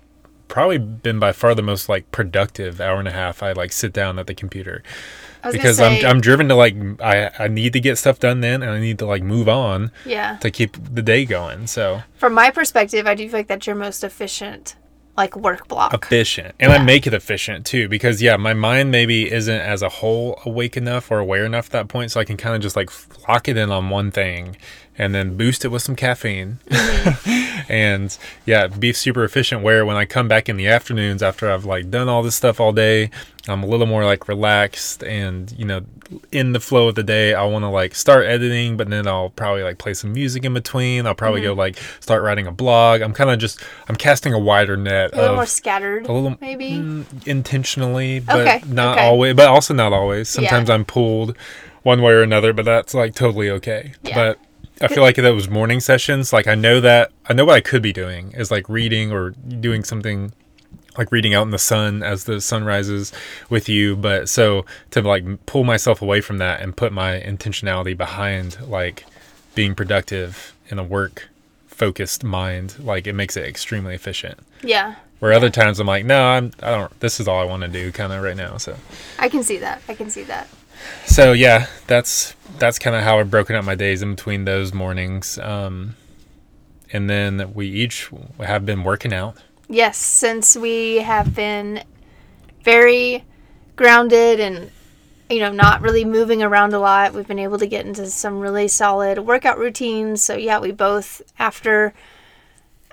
probably 0.49 0.77
been 0.77 1.19
by 1.19 1.31
far 1.31 1.55
the 1.55 1.61
most 1.61 1.87
like 1.87 2.11
productive 2.11 2.81
hour 2.81 2.99
and 2.99 3.07
a 3.07 3.11
half 3.11 3.41
I 3.41 3.53
like 3.53 3.71
sit 3.71 3.93
down 3.93 4.19
at 4.19 4.27
the 4.27 4.35
computer 4.35 4.83
because 5.51 5.77
say, 5.77 5.99
I'm, 5.99 6.05
I'm 6.05 6.21
driven 6.21 6.47
to 6.49 6.55
like, 6.55 6.75
I, 7.01 7.31
I 7.37 7.47
need 7.47 7.73
to 7.73 7.79
get 7.79 7.97
stuff 7.97 8.19
done 8.19 8.41
then 8.41 8.61
and 8.63 8.71
I 8.71 8.79
need 8.79 8.99
to 8.99 9.05
like 9.05 9.23
move 9.23 9.49
on 9.49 9.91
yeah. 10.05 10.37
to 10.37 10.49
keep 10.49 10.77
the 10.81 11.01
day 11.01 11.25
going. 11.25 11.67
So 11.67 12.01
From 12.15 12.33
my 12.33 12.49
perspective, 12.51 13.05
I 13.07 13.15
do 13.15 13.27
feel 13.27 13.39
like 13.39 13.47
that's 13.47 13.67
your 13.67 13.75
most 13.75 14.03
efficient, 14.03 14.75
like 15.17 15.35
work 15.35 15.67
block. 15.67 15.93
efficient 15.93 16.55
and 16.59 16.71
I 16.71 16.83
make 16.83 17.05
it 17.05 17.13
efficient 17.13 17.65
too 17.67 17.87
because 17.87 18.19
yeah 18.19 18.35
my 18.35 18.53
mind 18.55 18.89
maybe 18.89 19.31
isn't 19.31 19.61
as 19.61 19.83
a 19.83 19.89
whole 19.89 20.39
awake 20.43 20.75
enough 20.75 21.11
or 21.11 21.19
aware 21.19 21.45
enough 21.45 21.67
at 21.67 21.71
that 21.73 21.87
point 21.87 22.09
so 22.09 22.19
I 22.19 22.25
can 22.25 22.35
kind 22.35 22.55
of 22.55 22.61
just 22.63 22.75
like 22.75 22.89
lock 23.27 23.47
it 23.47 23.55
in 23.55 23.71
on 23.71 23.89
one 23.89 24.09
thing 24.09 24.57
and 24.97 25.13
then 25.15 25.35
boost 25.37 25.65
it 25.65 25.69
with 25.69 25.81
some 25.81 25.95
caffeine 25.95 26.59
and 27.69 28.17
yeah 28.45 28.67
be 28.67 28.93
super 28.93 29.23
efficient 29.23 29.61
where 29.63 29.85
when 29.85 29.95
I 29.97 30.05
come 30.05 30.27
back 30.27 30.49
in 30.49 30.57
the 30.57 30.67
afternoons 30.67 31.23
after 31.23 31.49
I've 31.51 31.65
like 31.65 31.89
done 31.89 32.09
all 32.09 32.23
this 32.23 32.35
stuff 32.35 32.59
all 32.59 32.71
day 32.71 33.09
I'm 33.47 33.63
a 33.63 33.65
little 33.65 33.85
more 33.87 34.05
like 34.05 34.27
relaxed 34.27 35.03
and 35.03 35.51
you 35.57 35.65
know 35.65 35.81
in 36.31 36.53
the 36.53 36.59
flow 36.59 36.87
of 36.89 36.95
the 36.95 37.03
day 37.03 37.33
I 37.33 37.43
want 37.45 37.63
to 37.63 37.69
like 37.69 37.95
start 37.95 38.25
editing 38.25 38.77
but 38.77 38.89
then 38.89 39.07
I'll 39.07 39.29
probably 39.31 39.63
like 39.63 39.77
play 39.77 39.93
some 39.93 40.13
music 40.13 40.45
in 40.45 40.53
between 40.53 41.05
I'll 41.07 41.15
probably 41.15 41.41
go 41.41 41.53
like 41.53 41.77
start 41.99 42.21
writing 42.23 42.47
a 42.47 42.51
blog 42.51 43.01
I'm 43.01 43.13
kind 43.13 43.29
of 43.31 43.39
just 43.39 43.63
I'm 43.87 43.95
casting 43.95 44.33
a 44.33 44.39
wider 44.39 44.77
net 44.77 45.13
a 45.13 45.15
little 45.15 45.31
of 45.31 45.35
more 45.37 45.45
scattered, 45.45 46.05
a 46.07 46.11
little 46.11 46.37
maybe. 46.39 46.71
mm, 46.71 47.27
intentionally, 47.27 48.19
but 48.19 48.41
Okay, 48.41 48.61
not 48.67 48.97
okay. 48.97 49.07
always. 49.07 49.33
But 49.35 49.47
also 49.47 49.73
not 49.73 49.93
always. 49.93 50.27
Sometimes 50.29 50.69
Yeah. 50.69 50.75
I'm 50.75 50.85
pulled 50.85 51.35
one 51.83 52.01
way 52.01 52.11
or 52.13 52.21
another, 52.21 52.53
but 52.53 52.65
that's 52.65 52.93
like 52.93 53.13
totally 53.15 53.49
okay. 53.49 53.93
Yeah. 54.03 54.15
But 54.15 54.39
I 54.81 54.87
feel 54.87 55.03
like 55.03 55.15
that 55.15 55.29
was 55.33 55.49
morning 55.49 55.79
sessions, 55.79 56.33
like 56.33 56.47
I 56.47 56.55
know 56.55 56.81
that 56.81 57.11
I 57.27 57.33
know 57.33 57.45
what 57.45 57.55
I 57.55 57.61
could 57.61 57.81
be 57.81 57.93
doing 57.93 58.31
is 58.33 58.51
like 58.51 58.67
reading 58.67 59.11
or 59.11 59.31
doing 59.31 59.83
something 59.83 60.33
like 60.97 61.11
reading 61.11 61.33
out 61.33 61.43
in 61.43 61.51
the 61.51 61.59
sun 61.59 62.03
as 62.03 62.25
the 62.25 62.39
sun 62.39 62.63
rises 62.63 63.11
with 63.49 63.67
you 63.67 63.95
but 63.95 64.29
so 64.29 64.63
to 64.91 65.01
like 65.01 65.25
pull 65.47 65.63
myself 65.63 66.03
away 66.03 66.21
from 66.21 66.37
that 66.37 66.61
and 66.61 66.77
put 66.77 66.93
my 66.93 67.19
intentionality 67.19 67.97
behind 67.97 68.59
like 68.67 69.03
being 69.55 69.73
productive 69.73 70.53
in 70.67 70.77
a 70.77 70.83
work 70.83 71.29
focused 71.65 72.23
mind 72.23 72.77
like 72.79 73.07
it 73.07 73.13
makes 73.13 73.35
it 73.35 73.43
extremely 73.43 73.95
efficient 73.95 74.39
Yeah, 74.61 74.95
where 75.19 75.33
other 75.33 75.49
times 75.49 75.79
I'm 75.79 75.87
like, 75.87 76.05
no, 76.05 76.23
I'm 76.23 76.51
I 76.61 76.69
don't 76.69 76.99
this 76.99 77.19
is 77.19 77.27
all 77.27 77.39
I 77.39 77.45
want 77.45 77.63
to 77.63 77.69
do 77.69 77.91
kind 77.91 78.13
of 78.13 78.21
right 78.21 78.37
now. 78.37 78.57
So 78.57 78.75
I 79.17 79.29
can 79.29 79.41
see 79.43 79.57
that. 79.57 79.81
I 79.87 79.95
can 79.95 80.09
see 80.09 80.23
that. 80.23 80.47
So 81.05 81.33
yeah, 81.33 81.67
that's 81.87 82.35
that's 82.59 82.79
kind 82.79 82.95
of 82.95 83.03
how 83.03 83.19
I've 83.19 83.31
broken 83.31 83.55
up 83.55 83.65
my 83.65 83.75
days 83.75 84.01
in 84.01 84.15
between 84.15 84.45
those 84.45 84.73
mornings. 84.73 85.37
Um 85.39 85.95
and 86.91 87.09
then 87.09 87.53
we 87.53 87.67
each 87.67 88.09
have 88.39 88.65
been 88.65 88.83
working 88.83 89.13
out. 89.13 89.37
Yes, 89.67 89.97
since 89.97 90.55
we 90.55 90.97
have 90.97 91.33
been 91.35 91.83
very 92.61 93.23
grounded 93.75 94.39
and 94.39 94.69
you 95.29 95.39
know 95.39 95.51
not 95.51 95.81
really 95.81 96.05
moving 96.05 96.43
around 96.43 96.73
a 96.73 96.79
lot, 96.79 97.13
we've 97.13 97.27
been 97.27 97.39
able 97.39 97.57
to 97.57 97.67
get 97.67 97.85
into 97.85 98.07
some 98.07 98.39
really 98.39 98.67
solid 98.67 99.19
workout 99.19 99.57
routines. 99.57 100.23
So 100.23 100.35
yeah, 100.35 100.59
we 100.59 100.71
both 100.71 101.21
after 101.39 101.93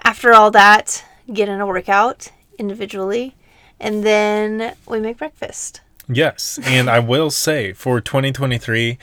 after 0.03 0.33
all 0.33 0.50
that, 0.53 1.05
get 1.33 1.48
in 1.48 1.61
a 1.61 1.66
workout 1.66 2.33
individually, 2.59 3.37
and 3.79 4.03
then 4.03 4.74
we 4.87 5.00
make 5.00 5.18
breakfast. 5.18 5.83
Yes, 6.09 6.59
and 6.65 6.89
I 6.91 6.99
will 6.99 7.31
say 7.31 7.73
for 7.73 8.01
2023, 8.01 8.99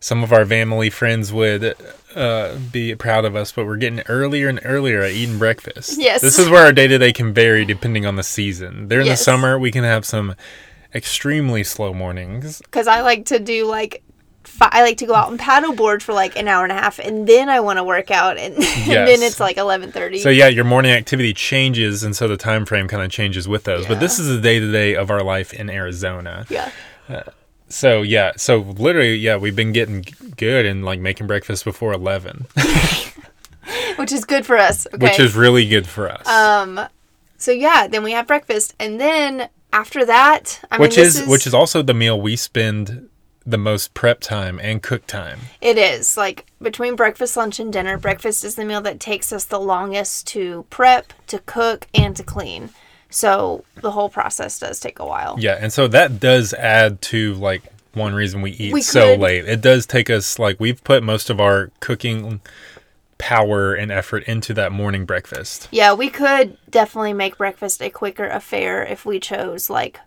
some 0.00 0.22
of 0.24 0.32
our 0.32 0.44
family 0.46 0.90
friends 0.90 1.32
would 1.32 1.74
uh, 2.14 2.56
be 2.72 2.94
proud 2.94 3.24
of 3.24 3.36
us, 3.36 3.52
but 3.52 3.66
we're 3.66 3.76
getting 3.76 4.00
earlier 4.08 4.48
and 4.48 4.58
earlier 4.64 5.02
at 5.02 5.12
eating 5.12 5.38
breakfast. 5.38 6.00
Yes. 6.00 6.22
This 6.22 6.38
is 6.38 6.48
where 6.48 6.64
our 6.64 6.72
day 6.72 6.88
to 6.88 6.98
day 6.98 7.12
can 7.12 7.32
vary 7.34 7.64
depending 7.64 8.06
on 8.06 8.16
the 8.16 8.22
season. 8.22 8.88
During 8.88 9.06
Yes. 9.06 9.18
the 9.18 9.24
summer, 9.24 9.58
we 9.58 9.70
can 9.70 9.84
have 9.84 10.04
some 10.04 10.34
extremely 10.94 11.62
slow 11.62 11.92
mornings. 11.94 12.60
Because 12.62 12.86
I 12.88 13.02
like 13.02 13.26
to 13.26 13.38
do 13.38 13.66
like, 13.66 14.02
I 14.60 14.82
like 14.82 14.98
to 14.98 15.06
go 15.06 15.14
out 15.14 15.30
and 15.30 15.38
paddleboard 15.40 16.02
for 16.02 16.12
like 16.12 16.36
an 16.36 16.48
hour 16.48 16.64
and 16.64 16.72
a 16.72 16.74
half, 16.74 16.98
and 16.98 17.26
then 17.26 17.48
I 17.48 17.60
want 17.60 17.78
to 17.78 17.84
work 17.84 18.10
out, 18.10 18.36
and, 18.38 18.54
and 18.62 18.64
then 18.86 19.22
it's 19.22 19.40
like 19.40 19.56
eleven 19.56 19.92
thirty. 19.92 20.18
So 20.18 20.28
yeah, 20.30 20.48
your 20.48 20.64
morning 20.64 20.92
activity 20.92 21.32
changes, 21.34 22.02
and 22.02 22.14
so 22.16 22.28
the 22.28 22.36
time 22.36 22.64
frame 22.66 22.88
kind 22.88 23.02
of 23.02 23.10
changes 23.10 23.46
with 23.48 23.64
those. 23.64 23.86
But 23.86 24.00
this 24.00 24.18
is 24.18 24.28
the 24.28 24.40
day 24.40 24.58
to 24.60 24.70
day 24.72 24.94
of 24.94 25.10
our 25.10 25.22
life 25.22 25.52
in 25.52 25.70
Arizona. 25.70 26.46
yeah. 26.48 26.70
So 27.68 28.02
yeah, 28.02 28.32
so 28.36 28.58
literally, 28.58 29.14
yeah, 29.16 29.36
we've 29.36 29.54
been 29.54 29.72
getting 29.72 30.04
good 30.36 30.66
and 30.66 30.84
like 30.84 31.00
making 31.00 31.26
breakfast 31.26 31.64
before 31.64 31.92
eleven, 31.92 32.46
Which 33.96 34.12
is 34.12 34.24
good 34.24 34.46
for 34.46 34.56
us. 34.56 34.86
Okay. 34.86 34.96
which 35.06 35.20
is 35.20 35.34
really 35.36 35.66
good 35.68 35.86
for 35.86 36.08
us. 36.08 36.26
um. 36.26 36.80
So 37.36 37.52
yeah, 37.52 37.86
then 37.88 38.02
we 38.02 38.12
have 38.12 38.26
breakfast, 38.26 38.74
and 38.78 39.00
then 39.00 39.48
after 39.72 40.04
that, 40.04 40.60
I 40.70 40.78
which 40.78 40.96
mean, 40.96 41.06
is, 41.06 41.14
this 41.20 41.28
which 41.28 41.46
is 41.46 41.54
also 41.54 41.82
the 41.82 41.94
meal 41.94 42.20
we 42.20 42.36
spend 42.36 43.08
the 43.50 43.58
most 43.58 43.94
prep 43.94 44.20
time 44.20 44.58
and 44.60 44.82
cook 44.82 45.06
time. 45.06 45.40
It 45.60 45.76
is 45.78 46.16
like 46.16 46.46
between 46.62 46.96
breakfast, 46.96 47.36
lunch, 47.36 47.58
and 47.60 47.72
dinner. 47.72 47.98
Breakfast 47.98 48.44
is 48.44 48.54
the 48.54 48.64
meal 48.64 48.80
that 48.82 49.00
takes 49.00 49.32
us 49.32 49.44
the 49.44 49.60
longest 49.60 50.26
to 50.28 50.64
prep, 50.70 51.12
to 51.28 51.38
cook, 51.40 51.86
and 51.94 52.16
to 52.16 52.22
clean. 52.22 52.70
So 53.10 53.64
the 53.80 53.90
whole 53.90 54.08
process 54.08 54.58
does 54.58 54.78
take 54.80 54.98
a 54.98 55.04
while. 55.06 55.36
Yeah, 55.38 55.58
and 55.60 55.72
so 55.72 55.88
that 55.88 56.20
does 56.20 56.52
add 56.54 57.00
to 57.02 57.34
like 57.34 57.62
one 57.92 58.14
reason 58.14 58.40
we 58.40 58.52
eat 58.52 58.72
We 58.72 58.82
so 58.82 59.12
could- 59.14 59.20
late. 59.20 59.44
It 59.48 59.60
does 59.60 59.84
take 59.86 60.08
us 60.10 60.38
like 60.38 60.60
we've 60.60 60.82
put 60.84 61.02
most 61.02 61.28
of 61.28 61.40
our 61.40 61.72
cooking 61.80 62.40
power 63.18 63.74
and 63.74 63.90
effort 63.92 64.22
into 64.24 64.54
that 64.54 64.72
morning 64.72 65.04
breakfast. 65.04 65.68
Yeah, 65.70 65.92
we 65.92 66.08
could 66.08 66.56
definitely 66.70 67.12
make 67.12 67.36
breakfast 67.36 67.82
a 67.82 67.90
quicker 67.90 68.26
affair 68.26 68.82
if 68.84 69.04
we 69.04 69.18
chose 69.20 69.68
like 69.68 69.98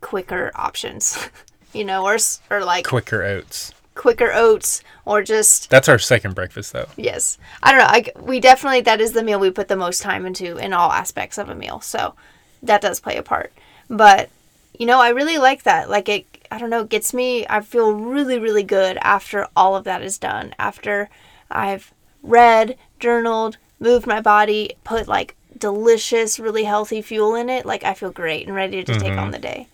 quicker 0.00 0.52
options, 0.54 1.28
you 1.72 1.84
know, 1.84 2.04
or 2.04 2.18
or 2.50 2.64
like 2.64 2.86
Quicker 2.86 3.22
oats. 3.22 3.72
quicker 3.94 4.32
oats, 4.32 4.82
or 5.04 5.22
just 5.22 5.70
That's 5.70 5.88
our 5.88 5.98
second 5.98 6.34
breakfast 6.34 6.72
though. 6.72 6.88
yes. 6.96 7.38
I 7.62 7.72
don't 7.72 7.80
know. 7.80 7.86
I 7.86 8.22
we 8.22 8.40
definitely 8.40 8.80
that 8.82 9.00
is 9.00 9.12
the 9.12 9.22
meal 9.22 9.38
we 9.38 9.50
put 9.50 9.68
the 9.68 9.76
most 9.76 10.02
time 10.02 10.26
into 10.26 10.56
in 10.56 10.72
all 10.72 10.92
aspects 10.92 11.38
of 11.38 11.48
a 11.48 11.54
meal. 11.54 11.80
So 11.80 12.14
that 12.62 12.80
does 12.80 13.00
play 13.00 13.16
a 13.16 13.22
part. 13.22 13.52
But 13.88 14.30
you 14.78 14.86
know, 14.86 15.00
I 15.00 15.10
really 15.10 15.38
like 15.38 15.64
that. 15.64 15.90
Like 15.90 16.08
it 16.08 16.26
I 16.50 16.58
don't 16.58 16.70
know, 16.70 16.84
gets 16.84 17.12
me 17.14 17.46
I 17.48 17.60
feel 17.60 17.92
really 17.92 18.38
really 18.38 18.62
good 18.62 18.96
after 19.02 19.46
all 19.56 19.76
of 19.76 19.84
that 19.84 20.02
is 20.02 20.18
done. 20.18 20.54
After 20.58 21.08
I've 21.50 21.92
read, 22.22 22.76
journaled, 23.00 23.58
moved 23.80 24.06
my 24.06 24.20
body, 24.20 24.76
put 24.84 25.08
like 25.08 25.36
delicious, 25.58 26.38
really 26.40 26.64
healthy 26.64 27.02
fuel 27.02 27.34
in 27.34 27.48
it, 27.50 27.66
like 27.66 27.84
I 27.84 27.94
feel 27.94 28.10
great 28.10 28.46
and 28.46 28.56
ready 28.56 28.82
to 28.82 28.98
take 28.98 29.10
mm-hmm. 29.10 29.18
on 29.18 29.30
the 29.30 29.38
day. 29.38 29.68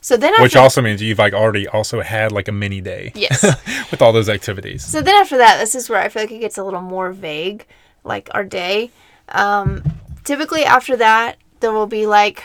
So 0.00 0.16
then 0.16 0.32
Mm-hmm. 0.32 0.42
Which 0.42 0.56
after 0.56 0.62
also 0.62 0.82
means 0.82 1.02
you've 1.02 1.18
like 1.18 1.32
already 1.32 1.66
also 1.66 2.00
had 2.00 2.32
like 2.32 2.48
a 2.48 2.52
mini 2.52 2.80
day 2.80 3.12
Yes. 3.14 3.42
with 3.90 4.00
all 4.02 4.12
those 4.12 4.28
activities. 4.28 4.84
So 4.84 5.00
then 5.00 5.14
after 5.16 5.38
that, 5.38 5.58
this 5.58 5.74
is 5.74 5.88
where 5.88 6.00
I 6.00 6.08
feel 6.08 6.22
like 6.22 6.30
it 6.32 6.38
gets 6.38 6.58
a 6.58 6.64
little 6.64 6.80
more 6.80 7.12
vague, 7.12 7.66
like 8.04 8.28
our 8.32 8.44
day. 8.44 8.90
Um, 9.30 9.82
typically 10.24 10.64
after 10.64 10.96
that, 10.96 11.36
there 11.60 11.72
will 11.72 11.86
be 11.86 12.06
like, 12.06 12.44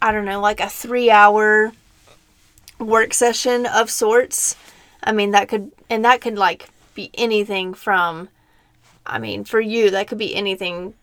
I 0.00 0.12
don't 0.12 0.24
know, 0.24 0.40
like 0.40 0.60
a 0.60 0.68
three 0.68 1.10
hour 1.10 1.72
work 2.78 3.14
session 3.14 3.66
of 3.66 3.90
sorts. 3.90 4.56
I 5.02 5.12
mean, 5.12 5.32
that 5.32 5.48
could, 5.48 5.70
and 5.90 6.04
that 6.04 6.20
could 6.20 6.38
like 6.38 6.70
be 6.94 7.10
anything 7.14 7.74
from, 7.74 8.28
I 9.04 9.18
mean, 9.18 9.44
for 9.44 9.60
you, 9.60 9.90
that 9.90 10.08
could 10.08 10.18
be 10.18 10.34
anything 10.34 10.94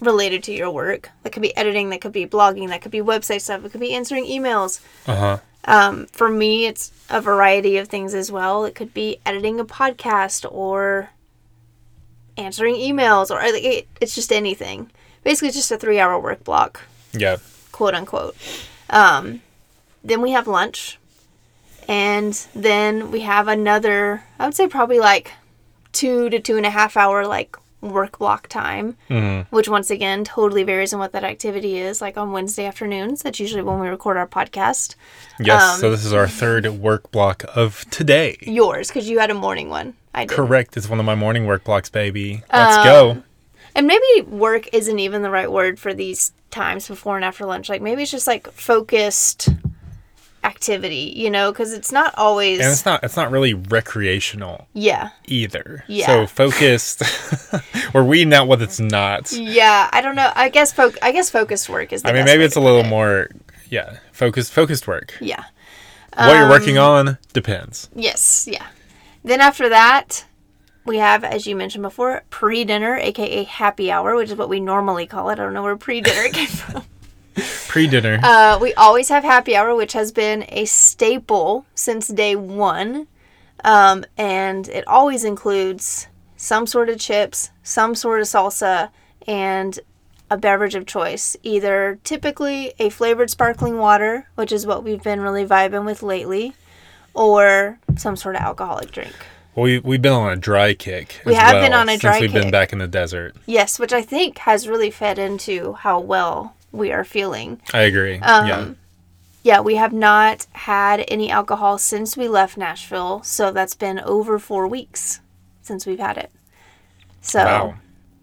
related 0.00 0.42
to 0.44 0.52
your 0.52 0.70
work. 0.70 1.10
That 1.22 1.32
could 1.32 1.42
be 1.42 1.56
editing, 1.56 1.90
that 1.90 2.00
could 2.00 2.12
be 2.12 2.26
blogging, 2.26 2.68
that 2.68 2.82
could 2.82 2.90
be 2.92 2.98
website 3.00 3.40
stuff, 3.40 3.64
it 3.64 3.72
could 3.72 3.80
be 3.80 3.94
answering 3.94 4.24
emails. 4.26 4.80
Uh 5.06 5.16
huh. 5.16 5.38
Um, 5.64 6.06
for 6.06 6.28
me, 6.28 6.66
it's 6.66 6.92
a 7.10 7.20
variety 7.20 7.76
of 7.78 7.88
things 7.88 8.14
as 8.14 8.30
well. 8.30 8.64
It 8.64 8.74
could 8.76 8.94
be 8.94 9.18
editing 9.26 9.58
a 9.58 9.64
podcast 9.64 10.46
or 10.50 11.10
answering 12.36 12.74
emails, 12.76 13.30
or 13.30 13.40
it, 13.42 13.88
it's 14.00 14.14
just 14.14 14.30
anything. 14.32 14.90
Basically, 15.24 15.48
it's 15.48 15.56
just 15.56 15.72
a 15.72 15.78
three 15.78 15.98
hour 15.98 16.18
work 16.20 16.44
block, 16.44 16.82
Yeah. 17.12 17.38
quote 17.72 17.94
unquote. 17.94 18.36
Um, 18.90 19.42
then 20.04 20.20
we 20.22 20.30
have 20.32 20.46
lunch. 20.46 20.98
And 21.88 22.32
then 22.52 23.12
we 23.12 23.20
have 23.20 23.46
another, 23.46 24.24
I 24.40 24.46
would 24.46 24.54
say 24.56 24.66
probably 24.66 24.98
like 24.98 25.32
two 25.92 26.28
to 26.30 26.40
two 26.40 26.56
and 26.56 26.66
a 26.66 26.70
half 26.70 26.96
hour 26.96 27.24
like 27.26 27.56
work 27.82 28.18
block 28.18 28.48
time, 28.48 28.96
Mhm. 29.10 29.46
which 29.50 29.68
once 29.68 29.90
again 29.90 30.24
totally 30.24 30.62
varies 30.64 30.92
on 30.92 30.98
what 31.00 31.12
that 31.12 31.24
activity 31.24 31.78
is. 31.78 32.00
Like 32.00 32.16
on 32.16 32.32
Wednesday 32.32 32.66
afternoons, 32.66 33.22
that's 33.22 33.38
usually 33.38 33.62
when 33.62 33.78
we 33.80 33.88
record 33.88 34.16
our 34.16 34.26
podcast. 34.26 34.94
Yes. 35.38 35.62
Um, 35.74 35.80
so 35.80 35.90
this 35.90 36.04
is 36.04 36.12
our 36.12 36.26
third 36.26 36.66
work 36.66 37.10
block 37.10 37.44
of 37.54 37.84
today. 37.90 38.36
yours 38.40 38.88
because 38.88 39.08
you 39.08 39.18
had 39.18 39.30
a 39.30 39.34
morning 39.34 39.68
one. 39.68 39.94
I 40.14 40.24
did. 40.24 40.34
Correct. 40.34 40.76
It's 40.76 40.88
one 40.88 40.98
of 40.98 41.04
my 41.06 41.14
morning 41.14 41.46
work 41.46 41.64
blocks, 41.64 41.90
baby. 41.90 42.42
Let's 42.52 42.76
Um, 42.78 42.84
go. 42.84 43.22
And 43.74 43.86
maybe 43.86 44.22
work 44.22 44.68
isn't 44.72 44.98
even 44.98 45.20
the 45.22 45.30
right 45.30 45.52
word 45.52 45.78
for 45.78 45.92
these 45.92 46.32
times 46.50 46.88
before 46.88 47.16
and 47.16 47.24
after 47.24 47.44
lunch. 47.44 47.68
Like 47.68 47.82
maybe 47.82 48.02
it's 48.02 48.10
just 48.10 48.26
like 48.26 48.50
focused 48.52 49.50
activity, 50.46 51.12
you 51.16 51.28
know, 51.30 51.50
because 51.52 51.72
it's 51.72 51.90
not 51.90 52.14
always. 52.16 52.60
And 52.60 52.70
it's 52.70 52.86
not 52.86 53.02
it's 53.04 53.16
not 53.16 53.30
really 53.30 53.52
recreational 53.52 54.68
yeah. 54.72 55.10
either. 55.26 55.84
Yeah. 55.88 56.06
So 56.06 56.26
focused. 56.26 57.02
We're 57.94 58.04
weeding 58.04 58.32
out 58.32 58.46
what 58.48 58.62
it's 58.62 58.78
not. 58.80 59.32
Yeah. 59.32 59.90
I 59.92 60.00
don't 60.00 60.14
know. 60.14 60.30
I 60.34 60.48
guess 60.48 60.72
fo- 60.72 60.92
I 61.02 61.12
guess 61.12 61.28
focused 61.30 61.68
work 61.68 61.92
is. 61.92 62.02
The 62.02 62.10
I 62.10 62.12
mean, 62.12 62.24
maybe 62.24 62.44
it's 62.44 62.56
a 62.56 62.60
little 62.60 62.80
it. 62.80 62.88
more, 62.88 63.28
yeah, 63.68 63.98
focused 64.12 64.52
focused 64.52 64.86
work. 64.86 65.14
Yeah. 65.20 65.44
what 66.14 66.32
you're 66.34 66.44
Um, 66.44 66.48
working 66.50 66.78
on 66.78 67.18
depends. 67.32 67.90
Yes. 67.94 68.48
Yeah. 68.50 68.66
Then 69.24 69.40
after 69.40 69.68
that. 69.68 70.24
We 70.86 70.98
have, 70.98 71.24
as 71.24 71.48
you 71.48 71.56
mentioned 71.56 71.82
before, 71.82 72.22
pre 72.30 72.62
dinner, 72.62 72.94
aka 72.96 73.42
happy 73.42 73.90
hour, 73.90 74.14
which 74.14 74.30
is 74.30 74.36
what 74.36 74.48
we 74.48 74.60
normally 74.60 75.04
call 75.04 75.30
it. 75.30 75.32
I 75.32 75.42
don't 75.42 75.52
know 75.52 75.64
where 75.64 75.76
pre 75.76 76.00
dinner 76.00 76.28
came 76.32 76.46
from. 76.46 76.84
Pre 77.68 77.86
dinner. 77.86 78.18
Uh, 78.22 78.58
we 78.60 78.72
always 78.74 79.08
have 79.08 79.24
happy 79.24 79.54
hour, 79.54 79.74
which 79.74 79.92
has 79.92 80.12
been 80.12 80.44
a 80.48 80.64
staple 80.64 81.66
since 81.74 82.08
day 82.08 82.34
one. 82.34 83.06
Um, 83.64 84.04
and 84.16 84.68
it 84.68 84.86
always 84.86 85.24
includes 85.24 86.08
some 86.36 86.66
sort 86.66 86.88
of 86.88 86.98
chips, 86.98 87.50
some 87.62 87.94
sort 87.94 88.20
of 88.20 88.26
salsa, 88.26 88.90
and 89.26 89.78
a 90.30 90.36
beverage 90.36 90.74
of 90.74 90.86
choice. 90.86 91.36
Either 91.42 91.98
typically 92.04 92.72
a 92.78 92.90
flavored 92.90 93.30
sparkling 93.30 93.78
water, 93.78 94.28
which 94.34 94.52
is 94.52 94.66
what 94.66 94.84
we've 94.84 95.02
been 95.02 95.20
really 95.20 95.44
vibing 95.44 95.84
with 95.84 96.02
lately, 96.02 96.54
or 97.14 97.78
some 97.96 98.16
sort 98.16 98.36
of 98.36 98.42
alcoholic 98.42 98.92
drink. 98.92 99.14
well, 99.54 99.64
we 99.64 99.78
we've 99.78 100.02
been 100.02 100.12
on 100.12 100.32
a 100.32 100.36
dry 100.36 100.74
kick. 100.74 101.20
We 101.24 101.34
have 101.34 101.60
been 101.60 101.72
on 101.72 101.88
a 101.88 101.96
dry 101.96 102.12
kick. 102.12 102.20
since 102.20 102.34
we've 102.34 102.42
been 102.42 102.50
back 102.50 102.72
in 102.72 102.78
the 102.78 102.88
desert. 102.88 103.36
Yes, 103.46 103.78
which 103.78 103.92
I 103.92 104.02
think 104.02 104.38
has 104.38 104.68
really 104.68 104.90
fed 104.90 105.18
into 105.18 105.74
how 105.74 105.98
well 106.00 106.55
we 106.76 106.92
are 106.92 107.04
feeling. 107.04 107.60
I 107.72 107.82
agree. 107.82 108.18
Um, 108.20 108.46
yeah. 108.46 108.68
Yeah, 109.42 109.60
we 109.60 109.76
have 109.76 109.92
not 109.92 110.46
had 110.52 111.04
any 111.08 111.30
alcohol 111.30 111.78
since 111.78 112.16
we 112.16 112.26
left 112.26 112.56
Nashville, 112.56 113.22
so 113.22 113.52
that's 113.52 113.74
been 113.74 114.00
over 114.00 114.38
four 114.40 114.66
weeks 114.66 115.20
since 115.62 115.86
we've 115.86 116.00
had 116.00 116.16
it. 116.18 116.30
So, 117.20 117.44
Wow. 117.44 117.74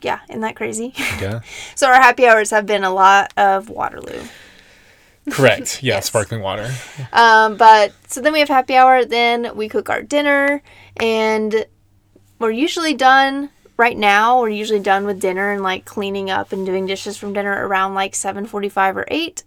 yeah, 0.02 0.20
isn't 0.30 0.42
that 0.42 0.56
crazy? 0.58 0.94
Yeah. 1.22 1.40
so, 1.76 1.88
our 1.88 1.94
happy 2.02 2.28
hours 2.28 2.50
have 2.52 2.66
been 2.66 2.84
a 2.84 2.94
lot 2.94 3.32
of 3.38 3.70
Waterloo. 3.70 4.22
Correct. 5.32 5.80
Yeah. 5.84 5.96
Yes. 5.96 6.08
Sparkling 6.08 6.42
water. 6.42 6.70
Um, 7.14 7.56
but 7.56 7.94
so 8.08 8.20
then 8.20 8.34
we 8.34 8.40
have 8.40 8.50
happy 8.50 8.76
hour, 8.76 9.06
then 9.06 9.56
we 9.56 9.70
cook 9.70 9.90
our 9.90 10.02
dinner, 10.02 10.62
and 10.98 11.66
we're 12.40 12.52
usually 12.52 12.94
done 12.94 13.50
right 13.78 13.98
now. 13.98 14.42
We're 14.42 14.50
usually 14.50 14.80
done 14.80 15.06
with 15.06 15.20
dinner 15.20 15.52
and 15.52 15.64
like 15.64 15.86
cleaning 15.86 16.30
up 16.30 16.52
and 16.52 16.66
doing 16.66 16.86
dishes 16.86 17.18
from 17.18 17.34
dinner 17.34 17.68
around 17.68 17.94
like 17.94 18.14
7:45 18.14 18.96
or 18.98 19.06
8. 19.08 19.44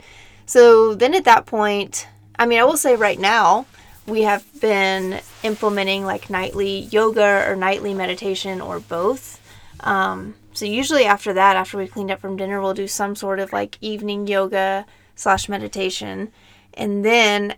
So 0.46 0.94
then 0.94 1.14
at 1.14 1.24
that 1.24 1.46
point, 1.46 2.06
I 2.38 2.46
mean, 2.46 2.60
I 2.60 2.64
will 2.64 2.76
say 2.76 2.96
right 2.96 3.18
now, 3.18 3.66
we 4.06 4.22
have 4.22 4.44
been 4.60 5.20
implementing 5.42 6.04
like 6.04 6.30
nightly 6.30 6.80
yoga 6.80 7.44
or 7.48 7.56
nightly 7.56 7.94
meditation 7.94 8.60
or 8.60 8.78
both. 8.78 9.40
Um, 9.80 10.34
so 10.52 10.64
usually 10.64 11.04
after 11.04 11.32
that, 11.32 11.56
after 11.56 11.76
we've 11.76 11.90
cleaned 11.90 12.10
up 12.10 12.20
from 12.20 12.36
dinner, 12.36 12.60
we'll 12.60 12.74
do 12.74 12.86
some 12.88 13.16
sort 13.16 13.40
of 13.40 13.52
like 13.52 13.78
evening 13.80 14.26
yoga 14.26 14.86
slash 15.14 15.48
meditation, 15.48 16.32
and 16.74 17.04
then 17.04 17.56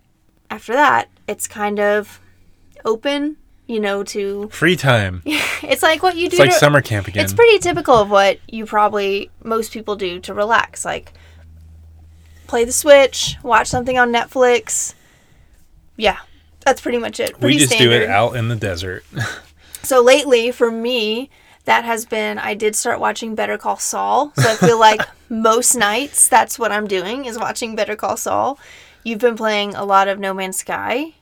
after 0.50 0.72
that, 0.72 1.08
it's 1.26 1.46
kind 1.46 1.78
of 1.78 2.20
open 2.84 3.36
you 3.68 3.78
know, 3.78 4.02
to 4.02 4.48
Free 4.48 4.74
time. 4.74 5.22
it's 5.62 5.82
like 5.84 6.02
what 6.02 6.16
you 6.16 6.28
do 6.28 6.34
It's 6.34 6.40
like 6.40 6.50
to, 6.50 6.56
summer 6.56 6.80
camp 6.80 7.06
again. 7.06 7.22
it's 7.22 7.32
pretty 7.34 7.58
typical 7.58 7.94
of 7.94 8.10
what 8.10 8.38
you 8.48 8.66
probably 8.66 9.30
most 9.44 9.72
people 9.72 9.94
do 9.94 10.18
to 10.20 10.34
relax 10.34 10.84
like 10.84 11.12
play 12.46 12.64
the 12.64 12.72
switch 12.72 13.36
watch 13.42 13.66
something 13.68 13.98
on 13.98 14.10
netflix 14.12 14.94
yeah 15.96 16.16
that's 16.64 16.80
pretty 16.80 16.96
much 16.98 17.20
it 17.20 17.34
we 17.36 17.40
pretty 17.40 17.58
just 17.58 17.72
standard 17.72 17.98
do 17.98 18.04
it 18.04 18.08
out 18.08 18.36
in 18.36 18.48
the 18.48 18.56
desert. 18.56 19.04
so 19.82 20.02
lately 20.02 20.50
for 20.50 20.70
me 20.70 21.28
that 21.66 21.84
has 21.84 22.06
been 22.06 22.38
i 22.38 22.54
did 22.54 22.74
start 22.74 22.98
watching 23.00 23.34
better 23.34 23.58
call 23.58 23.76
saul 23.76 24.32
so 24.36 24.48
i 24.50 24.54
feel 24.56 24.78
like 24.80 25.00
most 25.28 25.74
nights 25.74 26.26
that's 26.28 26.58
what 26.58 26.72
i'm 26.72 26.86
doing 26.86 27.26
is 27.26 27.38
watching 27.38 27.76
better 27.76 27.94
call 27.96 28.16
saul 28.16 28.58
you've 29.04 29.20
been 29.20 29.36
playing 29.36 29.74
a 29.74 29.84
lot 29.84 30.08
of 30.08 30.18
no 30.18 30.32
man's 30.32 30.56
sky 30.58 31.12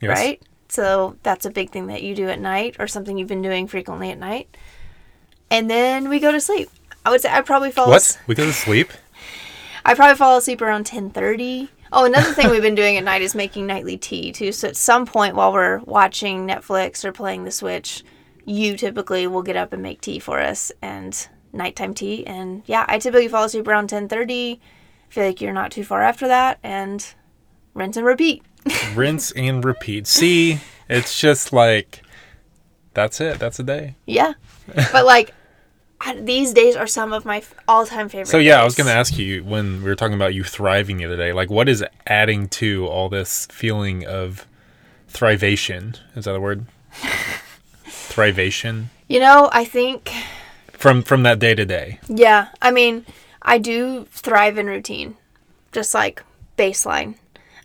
Yes. 0.00 0.16
right? 0.18 0.42
So 0.70 1.16
that's 1.22 1.44
a 1.46 1.50
big 1.50 1.70
thing 1.70 1.88
that 1.88 2.02
you 2.02 2.14
do 2.14 2.28
at 2.28 2.40
night 2.40 2.76
or 2.78 2.86
something 2.86 3.18
you've 3.18 3.28
been 3.28 3.42
doing 3.42 3.66
frequently 3.66 4.10
at 4.10 4.18
night. 4.18 4.56
And 5.50 5.68
then 5.68 6.08
we 6.08 6.20
go 6.20 6.30
to 6.32 6.40
sleep. 6.40 6.70
I 7.04 7.10
would 7.10 7.20
say 7.20 7.30
I 7.30 7.40
probably 7.40 7.70
fall 7.72 7.88
What? 7.88 7.96
as- 7.96 8.18
We 8.26 8.34
go 8.34 8.44
to 8.46 8.52
sleep? 8.52 8.90
I 9.84 9.94
probably 9.94 10.16
fall 10.16 10.36
asleep 10.36 10.60
around 10.62 10.84
10:30. 10.86 11.68
Oh, 11.92 12.04
another 12.04 12.32
thing 12.32 12.50
we've 12.50 12.62
been 12.62 12.74
doing 12.76 12.96
at 12.96 13.02
night 13.04 13.22
is 13.22 13.34
making 13.34 13.66
nightly 13.66 13.96
tea 13.96 14.30
too. 14.30 14.52
So 14.52 14.68
at 14.68 14.76
some 14.76 15.06
point 15.06 15.34
while 15.34 15.52
we're 15.52 15.78
watching 15.80 16.46
Netflix 16.46 17.04
or 17.04 17.10
playing 17.12 17.44
the 17.44 17.50
Switch, 17.50 18.04
you 18.44 18.76
typically 18.76 19.26
will 19.26 19.42
get 19.42 19.56
up 19.56 19.72
and 19.72 19.82
make 19.82 20.00
tea 20.00 20.18
for 20.20 20.38
us 20.38 20.70
and 20.82 21.26
nighttime 21.52 21.94
tea. 21.94 22.24
And 22.26 22.62
yeah, 22.66 22.84
I 22.88 22.98
typically 22.98 23.26
fall 23.26 23.44
asleep 23.44 23.66
around 23.66 23.88
10:30. 23.90 24.60
feel 25.08 25.24
like 25.24 25.40
you're 25.40 25.52
not 25.52 25.72
too 25.72 25.82
far 25.82 26.02
after 26.02 26.28
that 26.28 26.60
and 26.62 27.04
rinse 27.74 27.96
and 27.96 28.06
repeat. 28.06 28.44
Rinse 28.94 29.32
and 29.32 29.64
repeat. 29.64 30.06
See, 30.06 30.60
it's 30.88 31.18
just 31.18 31.52
like 31.52 32.02
that's 32.94 33.20
it. 33.20 33.38
That's 33.38 33.58
a 33.58 33.62
day. 33.62 33.96
Yeah. 34.06 34.34
but 34.92 35.04
like 35.06 35.34
these 36.16 36.52
days 36.52 36.76
are 36.76 36.86
some 36.86 37.12
of 37.12 37.24
my 37.24 37.42
all-time 37.68 38.08
favorite. 38.08 38.28
So 38.28 38.38
yeah, 38.38 38.60
I 38.60 38.64
was 38.64 38.74
gonna 38.74 38.90
ask 38.90 39.18
you 39.18 39.44
when 39.44 39.82
we 39.82 39.88
were 39.88 39.94
talking 39.94 40.14
about 40.14 40.34
you 40.34 40.44
thriving 40.44 40.96
the 40.98 41.04
other 41.04 41.16
day. 41.16 41.32
Like, 41.32 41.50
what 41.50 41.68
is 41.68 41.84
adding 42.06 42.48
to 42.48 42.86
all 42.86 43.08
this 43.08 43.46
feeling 43.46 44.06
of 44.06 44.46
thrivation? 45.08 45.96
Is 46.16 46.24
that 46.24 46.34
a 46.34 46.40
word? 46.40 46.66
thrivation 48.10 48.90
You 49.08 49.20
know, 49.20 49.48
I 49.52 49.64
think 49.64 50.10
from 50.72 51.02
from 51.02 51.22
that 51.22 51.38
day 51.38 51.54
to 51.54 51.64
day. 51.64 52.00
yeah, 52.08 52.48
I 52.60 52.70
mean, 52.70 53.06
I 53.42 53.58
do 53.58 54.06
thrive 54.10 54.58
in 54.58 54.66
routine. 54.66 55.16
Just 55.72 55.94
like 55.94 56.22
baseline. 56.58 57.14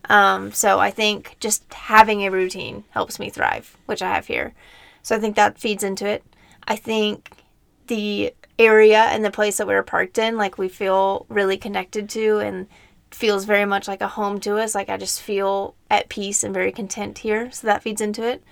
Um, 0.09 0.51
so 0.51 0.79
I 0.79 0.91
think 0.91 1.37
just 1.39 1.71
having 1.73 2.21
a 2.21 2.31
routine 2.31 2.83
helps 2.91 3.19
me 3.19 3.29
thrive, 3.29 3.75
which 3.85 4.01
I 4.01 4.13
have 4.13 4.27
here. 4.27 4.53
So 5.01 5.15
I 5.15 5.19
think 5.19 5.35
that 5.35 5.59
feeds 5.59 5.83
into 5.83 6.07
it. 6.07 6.23
I 6.67 6.75
think 6.75 7.31
the 7.87 8.33
area 8.57 9.03
and 9.03 9.23
the 9.23 9.31
place 9.31 9.57
that 9.57 9.67
we 9.67 9.73
were 9.73 9.83
parked 9.83 10.17
in, 10.17 10.37
like 10.37 10.57
we 10.57 10.69
feel 10.69 11.25
really 11.29 11.57
connected 11.57 12.09
to 12.09 12.39
and 12.39 12.67
feels 13.11 13.45
very 13.45 13.65
much 13.65 13.87
like 13.87 14.01
a 14.01 14.07
home 14.07 14.39
to 14.41 14.57
us. 14.57 14.75
Like 14.75 14.89
I 14.89 14.97
just 14.97 15.21
feel 15.21 15.75
at 15.89 16.09
peace 16.09 16.43
and 16.43 16.53
very 16.53 16.71
content 16.71 17.19
here. 17.19 17.51
So 17.51 17.67
that 17.67 17.83
feeds 17.83 18.01
into 18.01 18.23
it. 18.23 18.43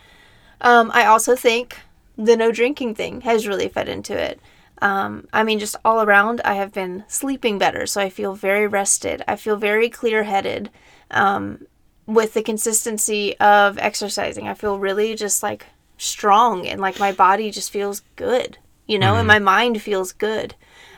Um, 0.61 0.91
I 0.93 1.05
also 1.05 1.35
think 1.35 1.79
the 2.17 2.37
no 2.37 2.51
drinking 2.51 2.95
thing 2.95 3.21
has 3.21 3.47
really 3.47 3.67
fed 3.67 3.89
into 3.89 4.17
it. 4.17 4.39
Um, 4.81 5.27
I 5.31 5.43
mean, 5.43 5.59
just 5.59 5.75
all 5.85 6.01
around, 6.01 6.41
I 6.43 6.55
have 6.55 6.73
been 6.73 7.03
sleeping 7.07 7.57
better. 7.57 7.85
So 7.85 8.01
I 8.01 8.09
feel 8.09 8.35
very 8.35 8.67
rested. 8.67 9.23
I 9.27 9.35
feel 9.35 9.55
very 9.55 9.89
clear 9.89 10.23
headed. 10.23 10.69
Um, 11.13 11.67
with 12.05 12.33
the 12.33 12.43
consistency 12.43 13.37
of 13.39 13.77
exercising, 13.77 14.47
I 14.47 14.53
feel 14.55 14.77
really 14.77 15.15
just 15.15 15.41
like 15.41 15.65
strong 15.97 16.67
and 16.67 16.81
like 16.81 16.99
my 16.99 17.11
body 17.13 17.49
just 17.49 17.71
feels 17.71 18.01
good, 18.17 18.57
you 18.87 18.99
know, 18.99 19.15
and 19.15 19.27
my 19.27 19.39
mind 19.39 19.81
feels 19.81 20.11
good. 20.11 20.55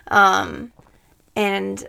Um, 0.08 0.72
and 1.36 1.88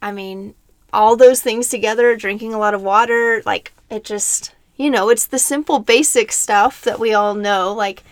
I 0.00 0.12
mean, 0.12 0.54
all 0.92 1.16
those 1.16 1.40
things 1.42 1.68
together, 1.68 2.14
drinking 2.14 2.54
a 2.54 2.58
lot 2.58 2.74
of 2.74 2.82
water, 2.82 3.42
like 3.44 3.72
it 3.90 4.04
just, 4.04 4.54
you 4.76 4.90
know, 4.90 5.08
it's 5.08 5.26
the 5.26 5.38
simple 5.38 5.80
basic 5.80 6.30
stuff 6.30 6.82
that 6.82 7.00
we 7.00 7.12
all 7.12 7.34
know, 7.34 7.72
like 7.72 8.04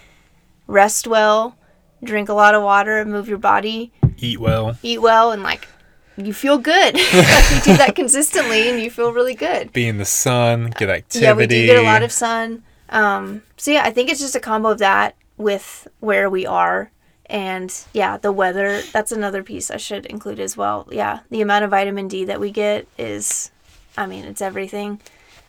rest 0.67 1.07
well, 1.07 1.57
drink 2.03 2.29
a 2.29 2.35
lot 2.35 2.55
of 2.55 2.63
water, 2.63 3.05
move 3.05 3.29
your 3.29 3.39
body, 3.39 3.93
Eat 4.19 4.41
well. 4.41 4.77
eat 4.83 5.01
well, 5.01 5.31
and 5.31 5.43
like 5.43 5.69
you 6.17 6.33
feel 6.33 6.59
good. 6.59 6.97
you 6.99 7.61
do 7.63 7.77
that 7.77 7.95
consistently 7.95 8.69
and 8.69 8.81
you 8.81 8.91
feel 8.91 9.13
really 9.13 9.35
good. 9.35 9.73
Be 9.73 9.89
in 9.89 9.99
the 9.99 10.05
sun. 10.05 10.73
Get 10.77 10.89
activity. 10.91 11.25
Yeah, 11.25 11.33
we 11.35 11.47
do 11.47 11.67
get 11.67 11.79
a 11.79 11.83
lot 11.83 12.03
of 12.03 12.13
sun. 12.13 12.63
Um, 12.91 13.43
so 13.57 13.71
yeah, 13.71 13.83
I 13.85 13.91
think 13.91 14.11
it's 14.11 14.21
just 14.21 14.37
a 14.37 14.41
combo 14.41 14.71
of 14.71 14.79
that 14.79 15.17
with 15.37 15.89
where 16.01 16.31
we 16.31 16.47
are. 16.47 16.91
And 17.27 17.75
yeah, 17.93 18.19
the 18.19 18.33
weather, 18.33 18.83
that's 18.93 19.11
another 19.11 19.43
piece 19.43 19.71
I 19.71 19.79
should 19.79 20.07
include 20.07 20.41
as 20.41 20.57
well. 20.57 20.87
Yeah, 20.91 21.21
the 21.31 21.41
amount 21.41 21.65
of 21.65 21.71
vitamin 21.71 22.07
D 22.07 22.25
that 22.27 22.39
we 22.39 22.51
get 22.51 22.87
is, 22.99 23.51
I 23.97 24.07
mean, 24.07 24.25
it's 24.25 24.43
everything. 24.43 25.01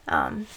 Um, 0.08 0.48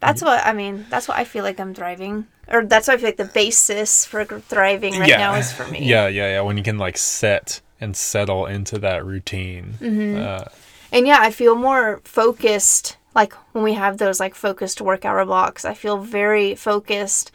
that's 0.00 0.22
what, 0.22 0.44
I 0.44 0.52
mean, 0.52 0.86
that's 0.90 1.08
what 1.08 1.16
I 1.16 1.24
feel 1.24 1.44
like 1.44 1.60
I'm 1.60 1.74
thriving. 1.74 2.26
Or 2.48 2.64
that's 2.64 2.88
what 2.88 2.94
I 2.94 2.96
feel 2.98 3.08
like 3.08 3.16
the 3.16 3.24
basis 3.24 4.04
for 4.04 4.24
thriving 4.24 4.98
right 4.98 5.08
now 5.08 5.34
is 5.34 5.52
for 5.52 5.66
me. 5.68 5.84
Yeah, 5.84 6.06
yeah, 6.08 6.28
yeah. 6.28 6.40
When 6.42 6.56
you 6.56 6.62
can 6.62 6.78
like 6.78 6.96
set 6.96 7.60
and 7.80 7.96
settle 7.96 8.46
into 8.46 8.78
that 8.78 9.04
routine. 9.04 9.74
Mm-hmm. 9.80 10.22
Uh, 10.22 10.44
And 10.92 11.06
yeah, 11.06 11.18
I 11.20 11.30
feel 11.30 11.54
more 11.54 12.00
focused. 12.04 12.96
Like 13.14 13.32
when 13.52 13.64
we 13.64 13.74
have 13.74 13.98
those 13.98 14.20
like 14.20 14.34
focused 14.34 14.80
work 14.80 15.04
hour 15.04 15.24
blocks, 15.24 15.64
I 15.64 15.74
feel 15.74 15.98
very 15.98 16.54
focused 16.54 17.30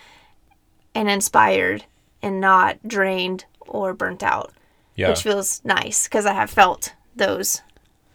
and 0.96 1.10
inspired 1.10 1.86
and 2.22 2.40
not 2.40 2.78
drained 2.88 3.46
or 3.62 3.94
burnt 3.94 4.22
out, 4.24 4.54
yeah. 4.96 5.10
which 5.10 5.24
feels 5.24 5.62
nice 5.64 6.08
because 6.08 6.26
I 6.26 6.34
have 6.34 6.50
felt 6.50 6.94
those 7.16 7.62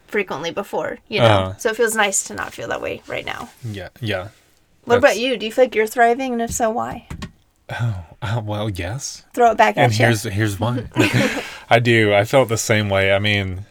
frequently 0.06 0.50
before, 0.52 0.98
you 1.08 1.20
know. 1.20 1.26
Uh-huh. 1.26 1.56
So 1.58 1.70
it 1.70 1.76
feels 1.76 1.96
nice 1.96 2.22
to 2.24 2.34
not 2.34 2.52
feel 2.52 2.68
that 2.68 2.80
way 2.80 3.02
right 3.08 3.24
now. 3.26 3.48
yeah, 3.64 3.88
yeah. 4.00 4.28
What 4.84 5.00
That's- 5.00 5.14
about 5.16 5.18
you? 5.20 5.36
Do 5.36 5.46
you 5.46 5.52
feel 5.52 5.64
like 5.64 5.74
you're 5.74 5.86
thriving? 5.88 6.32
And 6.34 6.42
if 6.42 6.52
so, 6.52 6.70
why? 6.70 7.08
Uh, 7.68 8.40
well, 8.44 8.70
yes. 8.70 9.24
Throw 9.34 9.50
it 9.50 9.56
back 9.58 9.76
And 9.76 9.92
at 9.92 9.98
you. 9.98 10.04
here's 10.04 10.22
here's 10.22 10.60
why. 10.60 10.84
I 11.68 11.78
do. 11.78 12.14
I 12.14 12.24
felt 12.24 12.48
the 12.48 12.56
same 12.56 12.88
way. 12.88 13.12
I 13.12 13.18
mean, 13.18 13.66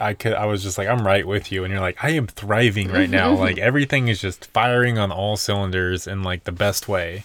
I 0.00 0.14
could. 0.14 0.34
I 0.34 0.46
was 0.46 0.62
just 0.62 0.78
like, 0.78 0.88
I'm 0.88 1.06
right 1.06 1.26
with 1.26 1.50
you, 1.52 1.64
and 1.64 1.72
you're 1.72 1.80
like, 1.80 2.02
I 2.02 2.10
am 2.10 2.26
thriving 2.26 2.90
right 2.90 3.10
now. 3.10 3.32
Mm-hmm. 3.32 3.40
like 3.40 3.58
everything 3.58 4.08
is 4.08 4.20
just 4.20 4.46
firing 4.46 4.98
on 4.98 5.10
all 5.10 5.36
cylinders 5.36 6.06
in 6.06 6.22
like 6.22 6.44
the 6.44 6.52
best 6.52 6.88
way, 6.88 7.24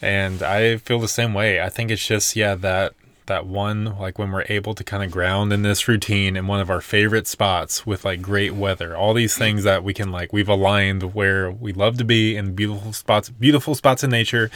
and 0.00 0.42
I 0.42 0.76
feel 0.78 0.98
the 0.98 1.08
same 1.08 1.34
way. 1.34 1.60
I 1.60 1.68
think 1.68 1.90
it's 1.90 2.06
just 2.06 2.36
yeah 2.36 2.54
that 2.56 2.94
that 3.28 3.46
one 3.46 3.96
like 3.98 4.18
when 4.18 4.32
we're 4.32 4.44
able 4.48 4.74
to 4.74 4.82
kind 4.82 5.04
of 5.04 5.10
ground 5.10 5.52
in 5.52 5.62
this 5.62 5.86
routine 5.86 6.36
in 6.36 6.46
one 6.46 6.60
of 6.60 6.70
our 6.70 6.80
favorite 6.80 7.28
spots 7.28 7.86
with 7.86 8.04
like 8.04 8.20
great 8.20 8.54
weather 8.54 8.96
all 8.96 9.14
these 9.14 9.36
things 9.36 9.64
that 9.64 9.84
we 9.84 9.94
can 9.94 10.10
like 10.10 10.32
we've 10.32 10.48
aligned 10.48 11.14
where 11.14 11.50
we 11.50 11.72
love 11.72 11.96
to 11.98 12.04
be 12.04 12.36
in 12.36 12.54
beautiful 12.54 12.92
spots 12.92 13.28
beautiful 13.28 13.74
spots 13.74 14.02
in 14.02 14.10
nature 14.10 14.50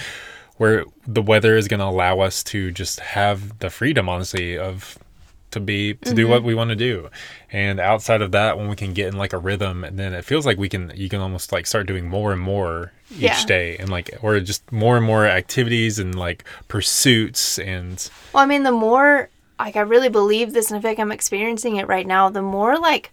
where 0.62 0.84
the 1.06 1.22
weather 1.32 1.56
is 1.56 1.66
going 1.68 1.80
to 1.80 1.86
allow 1.94 2.14
us 2.20 2.36
to 2.44 2.70
just 2.70 3.00
have 3.00 3.58
the 3.58 3.68
freedom 3.68 4.08
honestly 4.08 4.56
of 4.68 4.96
to 5.50 5.60
be 5.60 5.94
to 5.94 6.14
do 6.14 6.22
Mm-hmm. 6.22 6.30
what 6.32 6.42
we 6.44 6.54
want 6.54 6.70
to 6.70 6.76
do 6.90 7.10
and 7.50 7.78
outside 7.78 8.22
of 8.22 8.30
that 8.32 8.56
when 8.56 8.68
we 8.68 8.76
can 8.76 8.94
get 8.94 9.08
in 9.08 9.16
like 9.22 9.34
a 9.34 9.38
rhythm 9.38 9.84
and 9.84 9.98
then 9.98 10.14
it 10.14 10.24
feels 10.24 10.46
like 10.46 10.56
we 10.64 10.68
can 10.74 10.92
you 11.02 11.08
can 11.10 11.20
almost 11.20 11.52
like 11.52 11.66
start 11.66 11.86
doing 11.86 12.08
more 12.08 12.32
and 12.32 12.40
more 12.40 12.92
each 13.10 13.20
Yeah. 13.20 13.44
day 13.46 13.76
and 13.80 13.88
like 13.90 14.08
or 14.22 14.40
just 14.40 14.62
more 14.72 14.96
and 14.96 15.04
more 15.04 15.26
activities 15.26 15.98
and 15.98 16.14
like 16.26 16.44
pursuits 16.68 17.58
and 17.58 17.96
Well, 18.32 18.42
I 18.42 18.46
mean, 18.46 18.62
the 18.62 18.72
more 18.88 19.28
like 19.58 19.76
I 19.76 19.82
really 19.94 20.08
believe 20.08 20.52
this, 20.54 20.70
and 20.70 20.78
I 20.78 20.80
feel 20.80 20.90
like 20.92 20.98
I'm 21.04 21.12
experiencing 21.12 21.76
it 21.76 21.86
right 21.86 22.06
now. 22.06 22.30
The 22.30 22.42
more 22.58 22.78
like 22.78 23.10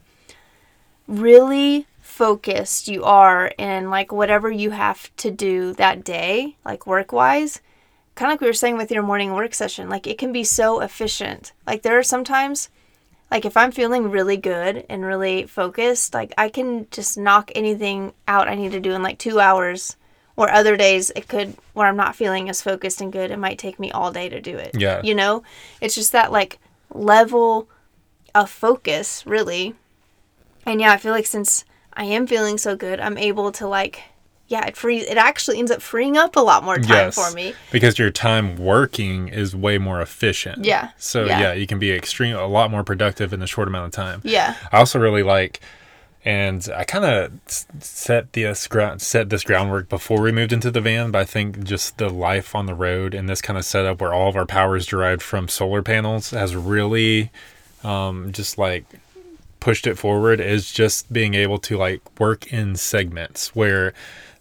really 1.07 1.85
focused 2.19 2.89
you 2.89 3.05
are 3.05 3.47
in 3.58 3.89
like 3.89 4.12
whatever 4.12 4.51
you 4.51 4.71
have 4.71 5.10
to 5.15 5.32
do 5.32 5.71
that 5.75 6.03
day, 6.03 6.58
like 6.65 6.86
work 6.86 7.13
wise, 7.13 7.62
kind 8.15 8.29
of 8.29 8.34
like 8.34 8.41
we 8.41 8.47
were 8.47 8.51
saying 8.51 8.75
with 8.75 8.91
your 8.91 9.01
morning 9.01 9.34
work 9.34 9.53
session, 9.53 9.88
like 9.88 10.05
it 10.05 10.17
can 10.17 10.34
be 10.34 10.43
so 10.43 10.82
efficient. 10.82 11.53
Like 11.65 11.82
there 11.82 11.97
are 11.97 12.03
sometimes, 12.03 12.67
like 13.32 13.45
if 13.45 13.55
I'm 13.55 13.71
feeling 13.71 14.12
really 14.12 14.36
good 14.36 14.86
and 14.89 15.05
really 15.05 15.45
focused, 15.45 16.13
like 16.13 16.34
I 16.38 16.49
can 16.49 16.88
just 16.91 17.17
knock 17.17 17.53
anything 17.55 18.12
out 18.27 18.49
I 18.49 18.55
need 18.55 18.73
to 18.73 18.82
do 18.82 18.91
in 18.91 19.01
like 19.01 19.17
two 19.17 19.39
hours. 19.39 19.95
Or 20.36 20.51
other 20.51 20.75
days 20.75 21.13
it 21.15 21.29
could 21.29 21.55
where 21.71 21.88
I'm 21.88 21.95
not 21.95 22.17
feeling 22.17 22.49
as 22.49 22.62
focused 22.62 22.99
and 22.99 23.13
good, 23.13 23.32
it 23.32 23.39
might 23.39 23.58
take 23.58 23.79
me 23.79 23.91
all 23.91 24.12
day 24.12 24.27
to 24.27 24.41
do 24.41 24.58
it. 24.58 24.71
Yeah. 24.73 25.01
You 25.05 25.15
know? 25.15 25.43
It's 25.79 25.95
just 25.95 26.12
that 26.12 26.34
like 26.34 26.60
level 26.93 27.69
of 28.36 28.49
focus, 28.49 29.25
really. 29.25 29.73
And 30.65 30.82
yeah, 30.82 30.91
I 30.91 30.97
feel 30.97 31.13
like 31.13 31.25
since 31.25 31.63
I 31.99 32.05
am 32.05 32.25
feeling 32.25 32.57
so 32.57 32.75
good, 32.75 32.99
I'm 32.99 33.17
able 33.17 33.51
to 33.53 33.67
like 33.67 34.01
yeah, 34.47 34.65
it 34.65 34.75
frees 34.75 35.03
it 35.03 35.17
actually 35.17 35.59
ends 35.59 35.69
up 35.69 35.79
freeing 35.81 36.17
up 36.17 36.35
a 36.35 36.39
lot 36.39 36.63
more 36.63 36.77
time 36.77 36.89
yes 36.89 37.15
for 37.15 37.35
me. 37.35 37.53
because 37.71 37.99
your 37.99 38.09
time 38.09 38.55
working 38.55 39.27
is 39.27 39.55
way 39.55 39.77
more 39.77 40.01
efficient 40.01 40.65
Yeah, 40.65 40.89
so 40.97 41.25
yeah. 41.25 41.39
yeah. 41.39 41.53
you 41.53 41.67
can 41.67 41.77
be 41.77 41.91
extreme 41.91 42.35
a 42.35 42.47
lot 42.47 42.71
more 42.71 42.83
productive 42.83 43.31
in 43.31 43.43
a 43.43 43.47
short 43.47 43.67
amount 43.67 43.85
of 43.85 43.91
time 43.91 44.21
Yeah. 44.23 44.55
I 44.71 44.77
also 44.77 44.97
really 44.97 45.21
like 45.21 45.59
and 46.25 46.67
I 46.75 46.83
kind 46.83 47.05
of 47.05 47.31
set 47.79 48.33
this 48.33 48.67
ground 48.67 49.01
set 49.01 49.29
this 49.29 49.43
groundwork 49.43 49.88
before 49.88 50.19
we 50.21 50.31
moved 50.31 50.51
into 50.51 50.69
the 50.69 50.81
van. 50.81 51.12
But 51.12 51.19
I 51.19 51.25
think 51.25 51.63
just 51.63 51.97
the 51.97 52.09
life 52.09 52.55
on 52.55 52.65
the 52.65 52.73
road 52.73 53.13
and 53.13 53.29
this 53.29 53.41
kind 53.41 53.57
of 53.57 53.63
setup 53.63 54.01
where 54.01 54.13
all 54.13 54.27
of 54.29 54.35
our 54.35 54.45
power 54.45 54.75
is 54.75 54.85
derived 54.85 55.21
from 55.21 55.47
solar 55.47 55.81
panels 55.81 56.31
has 56.31 56.55
really 56.57 57.31
um, 57.83 58.31
just 58.33 58.57
like 58.57 58.85
pushed 59.59 59.85
it 59.87 59.97
forward. 59.97 60.39
Is 60.39 60.71
just 60.71 61.11
being 61.11 61.33
able 61.33 61.57
to 61.59 61.77
like 61.77 62.01
work 62.19 62.51
in 62.53 62.75
segments 62.75 63.55
where. 63.55 63.93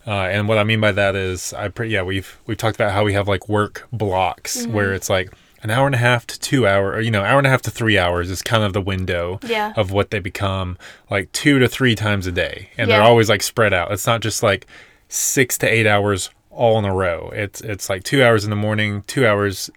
Uh, 0.06 0.22
and 0.22 0.48
what 0.48 0.56
I 0.56 0.64
mean 0.64 0.80
by 0.80 0.92
that 0.92 1.14
is, 1.14 1.52
I 1.52 1.68
pre- 1.68 1.90
yeah 1.90 2.00
we've 2.02 2.38
we've 2.46 2.56
talked 2.56 2.76
about 2.76 2.92
how 2.92 3.04
we 3.04 3.12
have 3.12 3.28
like 3.28 3.46
work 3.46 3.86
blocks 3.92 4.66
where 4.66 4.94
it's 4.94 5.10
like 5.10 5.30
an 5.62 5.70
hour 5.70 5.84
and 5.86 5.94
a 5.94 5.98
half 5.98 6.26
to 6.28 6.38
two 6.40 6.66
hour, 6.66 6.92
or, 6.92 7.00
you 7.00 7.10
know, 7.10 7.22
hour 7.24 7.36
and 7.36 7.46
a 7.46 7.50
half 7.50 7.60
to 7.62 7.70
three 7.70 7.98
hours 7.98 8.30
is 8.30 8.40
kind 8.40 8.62
of 8.62 8.72
the 8.72 8.80
window 8.80 9.38
Yeah. 9.42 9.72
of 9.76 9.90
what 9.90 10.10
they 10.10 10.20
become, 10.20 10.78
like 11.10 11.30
two 11.32 11.58
to 11.58 11.68
three 11.68 11.94
times 11.96 12.26
a 12.26 12.32
day, 12.32 12.70
and 12.78 12.88
they're 12.88 13.02
always 13.02 13.28
like 13.28 13.42
spread 13.42 13.74
out. 13.74 13.90
It's 13.92 14.06
not 14.06 14.20
just 14.22 14.42
like 14.42 14.66
six 15.08 15.58
to 15.58 15.66
eight 15.66 15.86
hours 15.86 16.30
all 16.50 16.78
in 16.78 16.84
a 16.86 16.94
row. 16.94 17.30
It's 17.34 17.60
it's 17.60 17.90
like 17.90 18.02
two 18.02 18.22
hours 18.24 18.44
in 18.44 18.50
the 18.50 18.56
morning, 18.56 19.02
two 19.08 19.26
hours 19.26 19.68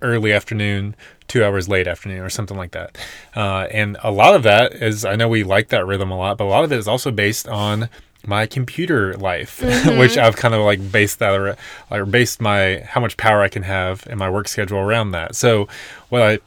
early 0.00 0.32
afternoon, 0.32 0.94
two 1.28 1.44
hours 1.44 1.68
late 1.68 1.86
afternoon, 1.86 2.20
or 2.20 2.30
something 2.30 2.56
like 2.56 2.72
that. 2.72 2.98
Uh, 3.36 3.68
and 3.70 3.96
a 4.02 4.10
lot 4.10 4.34
of 4.34 4.42
that 4.42 4.72
is, 4.74 5.04
I 5.04 5.16
know 5.16 5.28
we 5.28 5.44
like 5.44 5.68
that 5.68 5.86
rhythm 5.86 6.10
a 6.10 6.16
lot, 6.16 6.38
but 6.38 6.44
a 6.44 6.50
lot 6.50 6.64
of 6.64 6.72
it 6.72 6.78
is 6.78 6.88
also 6.88 7.10
based 7.10 7.46
on 7.46 7.88
my 8.26 8.46
computer 8.46 9.14
life, 9.14 9.62
which 9.86 10.18
I've 10.18 10.36
kind 10.36 10.54
of 10.54 10.62
like 10.62 10.90
based 10.90 11.18
that 11.20 11.32
ar- 11.32 11.56
or 11.90 12.06
based 12.06 12.40
my 12.40 12.80
how 12.80 13.00
much 13.00 13.16
power 13.16 13.42
I 13.42 13.48
can 13.48 13.62
have 13.62 14.06
in 14.08 14.18
my 14.18 14.28
work 14.28 14.48
schedule 14.48 14.78
around 14.78 15.12
that. 15.12 15.36
So 15.36 15.68
what 16.08 16.22
I 16.22 16.38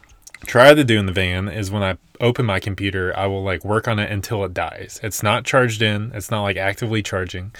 try 0.45 0.73
to 0.73 0.83
do 0.83 0.99
in 0.99 1.05
the 1.05 1.11
van 1.11 1.47
is 1.47 1.71
when 1.71 1.83
I 1.83 1.97
open 2.19 2.45
my 2.45 2.59
computer, 2.59 3.17
I 3.17 3.25
will 3.25 3.43
like 3.43 3.65
work 3.65 3.87
on 3.87 3.99
it 3.99 4.11
until 4.11 4.45
it 4.45 4.53
dies. 4.53 4.99
It's 5.03 5.23
not 5.23 5.43
charged 5.43 5.81
in, 5.81 6.11
it's 6.13 6.29
not 6.29 6.43
like 6.43 6.57
actively 6.57 7.01
charging, 7.01 7.51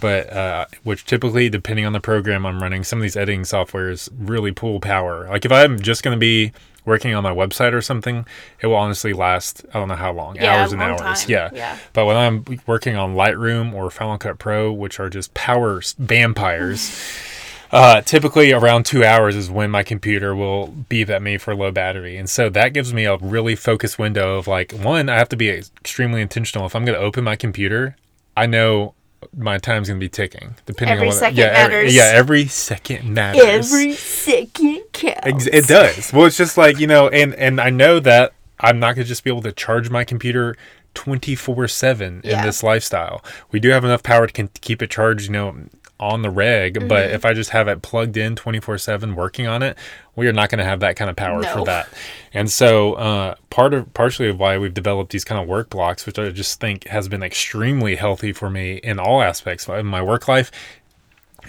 but 0.00 0.30
uh, 0.32 0.66
which 0.82 1.04
typically, 1.04 1.48
depending 1.48 1.86
on 1.86 1.92
the 1.92 2.00
program 2.00 2.44
I'm 2.44 2.60
running, 2.60 2.84
some 2.84 2.98
of 2.98 3.02
these 3.02 3.16
editing 3.16 3.42
softwares 3.42 4.08
really 4.16 4.52
pull 4.52 4.80
power. 4.80 5.28
Like 5.28 5.44
if 5.44 5.52
I'm 5.52 5.80
just 5.80 6.02
going 6.02 6.16
to 6.16 6.20
be 6.20 6.52
working 6.84 7.14
on 7.14 7.22
my 7.22 7.32
website 7.34 7.72
or 7.72 7.82
something, 7.82 8.24
it 8.60 8.66
will 8.66 8.76
honestly 8.76 9.12
last, 9.12 9.64
I 9.74 9.78
don't 9.78 9.88
know 9.88 9.94
how 9.96 10.12
long, 10.12 10.36
Yeah, 10.36 10.60
hours 10.60 10.72
and 10.72 10.80
hours. 10.80 11.00
time. 11.00 11.16
Yeah. 11.28 11.50
Yeah. 11.52 11.78
But 11.92 12.06
when 12.06 12.16
I'm 12.16 12.44
working 12.66 12.96
on 12.96 13.14
Lightroom 13.14 13.74
or 13.74 13.90
Final 13.90 14.18
Cut 14.18 14.38
Pro, 14.38 14.72
which 14.72 14.98
are 14.98 15.10
just 15.10 15.34
power 15.34 15.82
vampires, 15.98 16.96
uh, 17.72 18.00
typically 18.00 18.52
around 18.52 18.86
two 18.86 19.04
hours 19.04 19.36
is 19.36 19.50
when 19.50 19.70
my 19.70 19.82
computer 19.82 20.34
will 20.34 20.68
beep 20.68 21.10
at 21.10 21.20
me 21.22 21.36
for 21.36 21.54
low 21.54 21.70
battery. 21.70 22.16
And 22.16 22.28
so 22.30 22.48
that 22.50 22.72
gives 22.72 22.94
me 22.94 23.04
a 23.04 23.16
really 23.18 23.54
focused 23.54 23.98
window 23.98 24.36
of 24.38 24.46
like, 24.46 24.72
one, 24.72 25.08
I 25.08 25.16
have 25.18 25.28
to 25.30 25.36
be 25.36 25.50
extremely 25.50 26.22
intentional. 26.22 26.64
If 26.66 26.74
I'm 26.74 26.84
going 26.84 26.98
to 26.98 27.04
open 27.04 27.24
my 27.24 27.36
computer, 27.36 27.96
I 28.36 28.46
know 28.46 28.94
my 29.36 29.58
time's 29.58 29.88
going 29.88 29.98
to 29.98 30.04
be 30.04 30.08
ticking. 30.08 30.54
Depending 30.66 30.94
Every 30.96 31.08
on 31.08 31.12
what, 31.14 31.18
second 31.18 31.36
yeah, 31.38 31.44
every- 31.46 31.74
matters. 31.76 31.94
yeah, 31.94 32.10
every 32.14 32.46
second 32.46 33.12
matters. 33.14 33.42
Every 33.44 33.92
second 33.94 34.82
counts. 34.92 35.46
It 35.46 35.66
does. 35.66 36.12
Well, 36.12 36.26
it's 36.26 36.36
just 36.36 36.56
like 36.56 36.78
you 36.78 36.86
know, 36.86 37.08
and 37.08 37.34
and 37.34 37.60
I 37.60 37.70
know 37.70 38.00
that 38.00 38.32
I'm 38.60 38.78
not 38.78 38.94
gonna 38.94 39.04
just 39.04 39.24
be 39.24 39.30
able 39.30 39.42
to 39.42 39.52
charge 39.52 39.90
my 39.90 40.04
computer 40.04 40.56
24 40.94 41.68
seven 41.68 42.20
in 42.24 42.30
Yeah. 42.30 42.44
this 42.44 42.62
lifestyle. 42.62 43.24
We 43.52 43.60
do 43.60 43.68
have 43.70 43.84
enough 43.84 44.02
power 44.02 44.26
to 44.26 44.32
con- 44.32 44.50
keep 44.60 44.82
it 44.82 44.90
charged, 44.90 45.26
you 45.26 45.32
know, 45.32 45.56
on 46.00 46.22
the 46.22 46.30
reg. 46.30 46.74
Mm-hmm. 46.74 46.88
But 46.88 47.10
if 47.10 47.24
I 47.24 47.34
just 47.34 47.50
have 47.50 47.68
it 47.68 47.82
plugged 47.82 48.16
in 48.16 48.36
24 48.36 48.78
seven 48.78 49.14
working 49.14 49.46
on 49.46 49.62
it, 49.62 49.76
we 50.18 50.26
are 50.28 50.32
not 50.32 50.50
going 50.50 50.58
to 50.58 50.64
have 50.64 50.80
that 50.80 50.96
kind 50.96 51.08
of 51.08 51.16
power 51.16 51.40
No. 51.40 51.48
for 51.52 51.64
that. 51.64 51.88
And 52.34 52.50
so 52.50 52.94
uh, 52.94 53.34
part 53.50 53.72
of 53.72 53.92
partially 53.94 54.28
of 54.28 54.38
why 54.38 54.58
we've 54.58 54.74
developed 54.74 55.12
these 55.12 55.24
kind 55.24 55.40
of 55.40 55.46
work 55.48 55.70
blocks, 55.70 56.04
which 56.06 56.18
I 56.18 56.28
just 56.30 56.60
think 56.60 56.86
has 56.88 57.08
been 57.08 57.22
extremely 57.22 57.96
healthy 57.96 58.32
for 58.32 58.50
me 58.50 58.76
in 58.82 58.98
all 58.98 59.22
aspects 59.22 59.68
of 59.68 59.84
my 59.84 60.02
work 60.02 60.26
life 60.28 60.50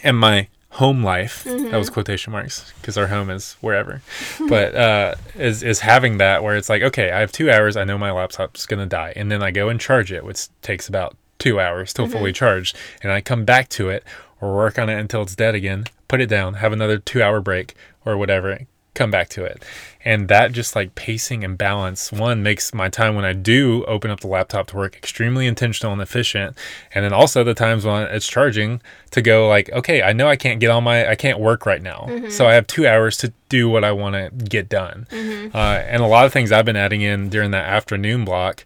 and 0.03 0.17
my 0.17 0.47
home 0.73 1.03
life 1.03 1.43
that 1.45 1.73
was 1.77 1.89
quotation 1.89 2.31
marks 2.31 2.71
because 2.79 2.95
our 2.95 3.07
home 3.07 3.31
is 3.31 3.53
wherever 3.59 4.03
but 4.47 4.75
uh 4.75 5.15
is 5.33 5.63
is 5.63 5.79
having 5.79 6.19
that 6.19 6.43
where 6.43 6.55
it's 6.55 6.69
like 6.69 6.83
okay 6.83 7.09
i 7.09 7.19
have 7.19 7.31
two 7.31 7.49
hours 7.49 7.75
i 7.75 7.83
know 7.83 7.97
my 7.97 8.11
laptop's 8.11 8.67
gonna 8.67 8.85
die 8.85 9.11
and 9.15 9.31
then 9.31 9.41
i 9.41 9.49
go 9.49 9.67
and 9.67 9.79
charge 9.81 10.11
it 10.11 10.23
which 10.23 10.47
takes 10.61 10.87
about 10.87 11.17
two 11.39 11.59
hours 11.59 11.91
till 11.91 12.07
fully 12.07 12.31
charged 12.31 12.77
and 13.01 13.11
i 13.11 13.19
come 13.19 13.45
back 13.45 13.67
to 13.67 13.89
it 13.89 14.03
or 14.39 14.55
work 14.55 14.77
on 14.77 14.89
it 14.89 14.99
until 14.99 15.23
it's 15.23 15.35
dead 15.35 15.55
again 15.55 15.85
put 16.07 16.21
it 16.21 16.27
down 16.27 16.53
have 16.55 16.71
another 16.71 16.99
two 16.99 17.21
hour 17.23 17.41
break 17.41 17.73
or 18.05 18.17
whatever 18.17 18.59
come 18.99 19.09
back 19.09 19.29
to 19.29 19.45
it. 19.45 19.63
And 20.03 20.27
that 20.27 20.51
just 20.51 20.75
like 20.75 20.93
pacing 20.95 21.43
and 21.43 21.57
balance 21.57 22.11
one 22.11 22.43
makes 22.43 22.73
my 22.73 22.89
time 22.89 23.15
when 23.15 23.25
i 23.25 23.33
do 23.33 23.83
open 23.85 24.11
up 24.11 24.19
the 24.19 24.27
laptop 24.27 24.67
to 24.67 24.75
work 24.75 24.95
extremely 24.95 25.47
intentional 25.47 25.93
and 25.93 26.01
efficient. 26.01 26.57
And 26.93 27.05
then 27.05 27.13
also 27.13 27.43
the 27.43 27.53
times 27.53 27.85
when 27.85 28.03
it's 28.03 28.27
charging 28.27 28.81
to 29.11 29.21
go 29.21 29.47
like 29.47 29.71
okay 29.71 30.01
i 30.01 30.11
know 30.13 30.27
i 30.27 30.35
can't 30.35 30.59
get 30.59 30.69
on 30.69 30.83
my 30.83 31.09
i 31.09 31.15
can't 31.15 31.39
work 31.39 31.65
right 31.65 31.81
now. 31.81 32.07
So 32.29 32.47
i 32.47 32.53
have 32.53 32.67
two 32.67 32.85
hours 32.87 33.17
to 33.17 33.33
do 33.47 33.69
what 33.69 33.83
i 33.83 33.91
want 33.91 34.15
to 34.15 34.45
get 34.45 34.69
done. 34.69 35.07
Uh, 35.53 35.57
and 35.57 36.03
a 36.03 36.07
lot 36.07 36.25
of 36.25 36.33
things 36.33 36.51
i've 36.51 36.65
been 36.65 36.75
adding 36.75 37.01
in 37.01 37.29
during 37.29 37.51
that 37.51 37.65
afternoon 37.65 38.25
block 38.25 38.65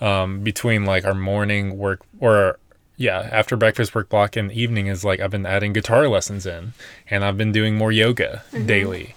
um, 0.00 0.40
between 0.40 0.84
like 0.84 1.04
our 1.04 1.14
morning 1.14 1.78
work 1.78 2.00
or 2.20 2.58
yeah 2.98 3.28
after 3.32 3.56
breakfast 3.56 3.94
work 3.94 4.10
block 4.10 4.36
and 4.36 4.52
evening 4.52 4.88
is 4.88 5.04
like 5.04 5.20
i've 5.20 5.30
been 5.30 5.46
adding 5.46 5.72
guitar 5.72 6.06
lessons 6.08 6.44
in 6.44 6.74
and 7.08 7.24
i've 7.24 7.38
been 7.38 7.52
doing 7.52 7.74
more 7.76 7.90
yoga 7.90 8.42
mm-hmm. 8.52 8.66
daily 8.66 9.14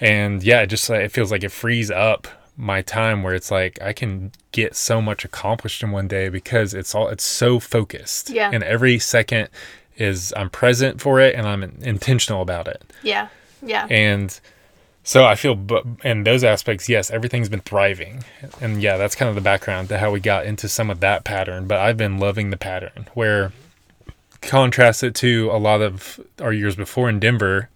and 0.00 0.42
yeah 0.42 0.62
it 0.62 0.66
just 0.66 0.90
it 0.90 1.12
feels 1.12 1.30
like 1.30 1.44
it 1.44 1.52
frees 1.52 1.90
up 1.90 2.26
my 2.56 2.82
time 2.82 3.22
where 3.22 3.34
it's 3.34 3.50
like 3.50 3.80
i 3.80 3.92
can 3.92 4.32
get 4.52 4.74
so 4.74 5.00
much 5.00 5.24
accomplished 5.24 5.82
in 5.82 5.92
one 5.92 6.08
day 6.08 6.28
because 6.28 6.74
it's 6.74 6.94
all 6.94 7.08
it's 7.08 7.24
so 7.24 7.60
focused 7.60 8.30
Yeah. 8.30 8.50
and 8.52 8.64
every 8.64 8.98
second 8.98 9.48
is 9.96 10.32
i'm 10.36 10.50
present 10.50 11.00
for 11.00 11.20
it 11.20 11.34
and 11.34 11.46
i'm 11.46 11.62
intentional 11.62 12.42
about 12.42 12.66
it 12.66 12.82
Yeah. 13.02 13.28
Yeah. 13.62 13.86
and 13.90 14.40
so 15.02 15.24
I 15.24 15.34
feel, 15.34 15.54
but 15.54 15.84
in 16.04 16.24
those 16.24 16.44
aspects, 16.44 16.88
yes, 16.88 17.10
everything's 17.10 17.48
been 17.48 17.60
thriving. 17.60 18.22
And 18.60 18.82
yeah, 18.82 18.96
that's 18.96 19.14
kind 19.14 19.28
of 19.28 19.34
the 19.34 19.40
background 19.40 19.88
to 19.88 19.98
how 19.98 20.10
we 20.10 20.20
got 20.20 20.46
into 20.46 20.68
some 20.68 20.90
of 20.90 21.00
that 21.00 21.24
pattern. 21.24 21.66
But 21.66 21.80
I've 21.80 21.96
been 21.96 22.18
loving 22.18 22.50
the 22.50 22.56
pattern 22.56 23.08
where 23.14 23.52
contrast 24.42 25.02
it 25.02 25.14
to 25.16 25.50
a 25.52 25.58
lot 25.58 25.80
of 25.80 26.20
our 26.40 26.52
years 26.52 26.76
before 26.76 27.08
in 27.08 27.18
Denver. 27.18 27.68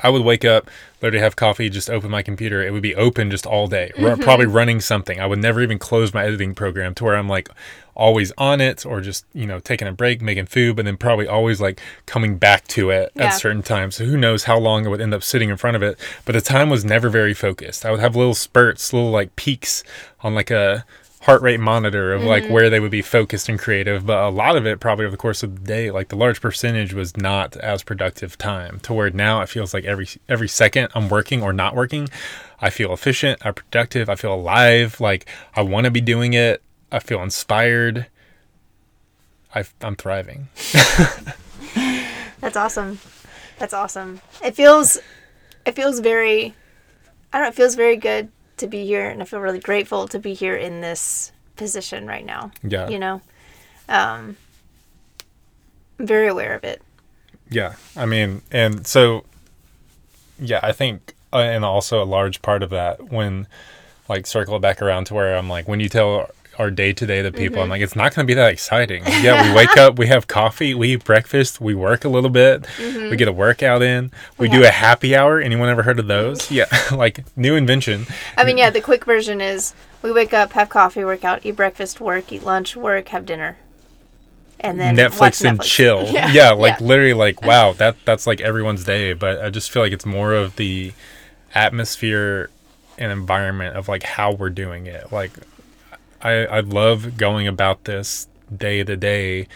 I 0.00 0.10
would 0.10 0.22
wake 0.22 0.44
up, 0.44 0.70
literally 1.02 1.22
have 1.22 1.36
coffee, 1.36 1.68
just 1.68 1.88
open 1.88 2.10
my 2.10 2.22
computer. 2.22 2.62
It 2.62 2.72
would 2.72 2.82
be 2.82 2.96
open 2.96 3.30
just 3.30 3.46
all 3.46 3.68
day, 3.68 3.92
ru- 3.96 4.10
mm-hmm. 4.10 4.22
probably 4.22 4.46
running 4.46 4.80
something. 4.80 5.20
I 5.20 5.26
would 5.26 5.38
never 5.38 5.60
even 5.60 5.78
close 5.78 6.12
my 6.12 6.24
editing 6.24 6.54
program 6.54 6.94
to 6.96 7.04
where 7.04 7.16
I'm 7.16 7.28
like 7.28 7.48
always 7.94 8.32
on 8.36 8.60
it 8.60 8.84
or 8.84 9.00
just, 9.00 9.24
you 9.32 9.46
know, 9.46 9.60
taking 9.60 9.88
a 9.88 9.92
break, 9.92 10.20
making 10.20 10.46
food, 10.46 10.76
but 10.76 10.84
then 10.84 10.96
probably 10.96 11.26
always 11.26 11.60
like 11.60 11.80
coming 12.06 12.36
back 12.36 12.66
to 12.68 12.90
it 12.90 13.12
Yeah. 13.14 13.26
at 13.26 13.30
certain 13.30 13.62
times. 13.62 13.96
So 13.96 14.04
who 14.04 14.16
knows 14.16 14.44
how 14.44 14.58
long 14.58 14.86
I 14.86 14.90
would 14.90 15.00
end 15.00 15.14
up 15.14 15.22
sitting 15.22 15.50
in 15.50 15.56
front 15.56 15.76
of 15.76 15.82
it. 15.82 15.98
But 16.24 16.32
the 16.32 16.40
time 16.40 16.70
was 16.70 16.84
never 16.84 17.08
very 17.08 17.34
focused. 17.34 17.84
I 17.84 17.90
would 17.90 18.00
have 18.00 18.16
little 18.16 18.34
spurts, 18.34 18.92
little 18.92 19.10
like 19.10 19.36
peaks 19.36 19.84
on 20.22 20.34
like 20.34 20.50
a 20.50 20.84
heart 21.22 21.40
rate 21.40 21.58
monitor 21.60 22.12
of 22.12 22.22
like 22.22 22.44
mm-hmm. 22.44 22.52
where 22.52 22.68
they 22.68 22.78
would 22.78 22.90
be 22.90 23.00
focused 23.00 23.48
and 23.48 23.58
creative 23.58 24.04
but 24.04 24.22
a 24.24 24.28
lot 24.28 24.56
of 24.56 24.66
it 24.66 24.78
probably 24.78 25.06
over 25.06 25.10
the 25.10 25.16
course 25.16 25.42
of 25.42 25.54
the 25.54 25.66
day 25.66 25.90
like 25.90 26.08
the 26.08 26.16
large 26.16 26.38
percentage 26.38 26.92
was 26.92 27.16
not 27.16 27.56
as 27.56 27.82
productive 27.82 28.36
time 28.36 28.78
to 28.80 28.92
where 28.92 29.08
now 29.08 29.40
it 29.40 29.48
feels 29.48 29.72
like 29.72 29.84
every 29.86 30.06
every 30.28 30.48
second 30.48 30.86
i'm 30.94 31.08
working 31.08 31.42
or 31.42 31.50
not 31.50 31.74
working 31.74 32.06
i 32.60 32.68
feel 32.68 32.92
efficient 32.92 33.40
i'm 33.42 33.54
productive 33.54 34.10
i 34.10 34.14
feel 34.14 34.34
alive 34.34 35.00
like 35.00 35.24
i 35.56 35.62
want 35.62 35.86
to 35.86 35.90
be 35.90 36.02
doing 36.02 36.34
it 36.34 36.62
i 36.94 36.98
feel 36.98 37.22
inspired 37.22 38.06
I, 39.54 39.64
i'm 39.82 39.96
thriving 39.96 40.48
That's 42.40 42.56
awesome. 42.58 42.98
That's 43.58 43.72
awesome. 43.72 44.20
It 44.44 44.54
feels 44.54 44.98
it 45.64 45.74
feels 45.74 46.00
very 46.00 46.54
I 47.32 47.38
don't 47.38 47.44
know, 47.44 47.48
it 47.48 47.54
feels 47.54 47.74
very 47.74 47.96
good 47.96 48.28
to 48.58 48.66
be 48.66 48.84
here 48.84 49.08
and 49.08 49.22
I 49.22 49.24
feel 49.24 49.40
really 49.40 49.60
grateful 49.60 50.06
to 50.08 50.18
be 50.18 50.34
here 50.34 50.54
in 50.54 50.82
this 50.82 51.32
position 51.56 52.06
right 52.06 52.24
now. 52.24 52.50
yeah 52.62 52.88
You 52.90 52.98
know? 52.98 53.22
Um 53.88 54.36
I'm 55.98 56.06
very 56.06 56.28
aware 56.28 56.54
of 56.54 56.64
it. 56.64 56.82
Yeah, 57.48 57.76
I 57.96 58.04
mean, 58.04 58.42
and 58.50 58.86
so, 58.86 59.24
yeah, 60.38 60.60
I 60.62 60.72
think, 60.72 61.14
uh, 61.32 61.38
and 61.38 61.64
also 61.64 62.02
a 62.02 62.04
large 62.04 62.42
part 62.42 62.62
of 62.64 62.70
that 62.70 63.12
when, 63.12 63.46
like, 64.08 64.26
circle 64.26 64.56
it 64.56 64.60
back 64.60 64.82
around 64.82 65.04
to 65.06 65.14
where 65.14 65.36
I'm 65.36 65.48
like, 65.48 65.68
when 65.68 65.78
you 65.78 65.88
tell 65.88 66.30
our 66.58 66.70
day 66.70 66.92
to 66.92 67.06
day 67.06 67.22
the 67.22 67.32
people, 67.32 67.58
I'm 67.58 67.64
mm-hmm. 67.64 67.70
like, 67.72 67.82
it's 67.82 67.96
not 67.96 68.14
going 68.14 68.26
to 68.26 68.30
be 68.30 68.34
that 68.34 68.50
exciting. 68.50 69.02
Yeah, 69.06 69.48
we 69.48 69.54
wake 69.54 69.76
up, 69.76 69.98
we 69.98 70.06
have 70.08 70.26
coffee, 70.26 70.74
we 70.74 70.94
eat 70.94 71.04
breakfast, 71.04 71.60
we 71.60 71.74
work 71.74 72.04
a 72.04 72.08
little 72.08 72.30
bit, 72.30 72.62
mm-hmm. 72.62 73.10
we 73.10 73.16
get 73.16 73.28
a 73.28 73.32
workout 73.32 73.82
in, 73.82 74.10
we 74.38 74.48
do 74.48 74.64
a 74.64 74.70
happy 74.70 75.16
hour. 75.16 75.40
Anyone 75.40 75.68
ever 75.68 75.82
heard 75.82 75.98
of 75.98 76.06
those? 76.06 76.42
Mm-hmm. 76.42 76.54
Yeah, 76.54 76.96
like 76.96 77.24
new 77.36 77.56
invention. 77.56 78.06
I 78.36 78.44
mean, 78.44 78.58
yeah, 78.58 78.70
the 78.70 78.80
quick 78.80 79.04
version 79.04 79.40
is 79.40 79.74
we 80.02 80.12
wake 80.12 80.32
up, 80.32 80.52
have 80.52 80.68
coffee, 80.68 81.04
work 81.04 81.24
out, 81.24 81.44
eat 81.46 81.56
breakfast, 81.56 82.00
work, 82.00 82.32
eat 82.32 82.42
lunch, 82.42 82.76
work, 82.76 83.08
have 83.08 83.24
dinner. 83.24 83.56
And 84.60 84.80
then 84.80 84.96
Netflix 84.96 85.44
and 85.44 85.58
Netflix. 85.58 85.64
chill. 85.64 86.06
Yeah, 86.12 86.30
Yeah, 86.30 86.50
like 86.52 86.80
yeah. 86.80 86.86
literally 86.86 87.14
like 87.14 87.42
wow, 87.46 87.72
that 87.74 87.96
that's 88.04 88.26
like 88.26 88.40
everyone's 88.40 88.84
day, 88.84 89.12
but 89.12 89.42
I 89.42 89.50
just 89.50 89.70
feel 89.70 89.82
like 89.82 89.92
it's 89.92 90.06
more 90.06 90.32
of 90.32 90.56
the 90.56 90.92
atmosphere 91.54 92.50
and 92.98 93.12
environment 93.12 93.76
of 93.76 93.88
like 93.88 94.02
how 94.02 94.32
we're 94.32 94.50
doing 94.50 94.86
it. 94.86 95.12
Like 95.12 95.32
I 96.24 96.46
I 96.46 96.60
love 96.60 97.16
going 97.16 97.46
about 97.46 97.84
this 97.84 98.28
day 98.54 98.82
to 98.82 98.96
day 98.96 99.46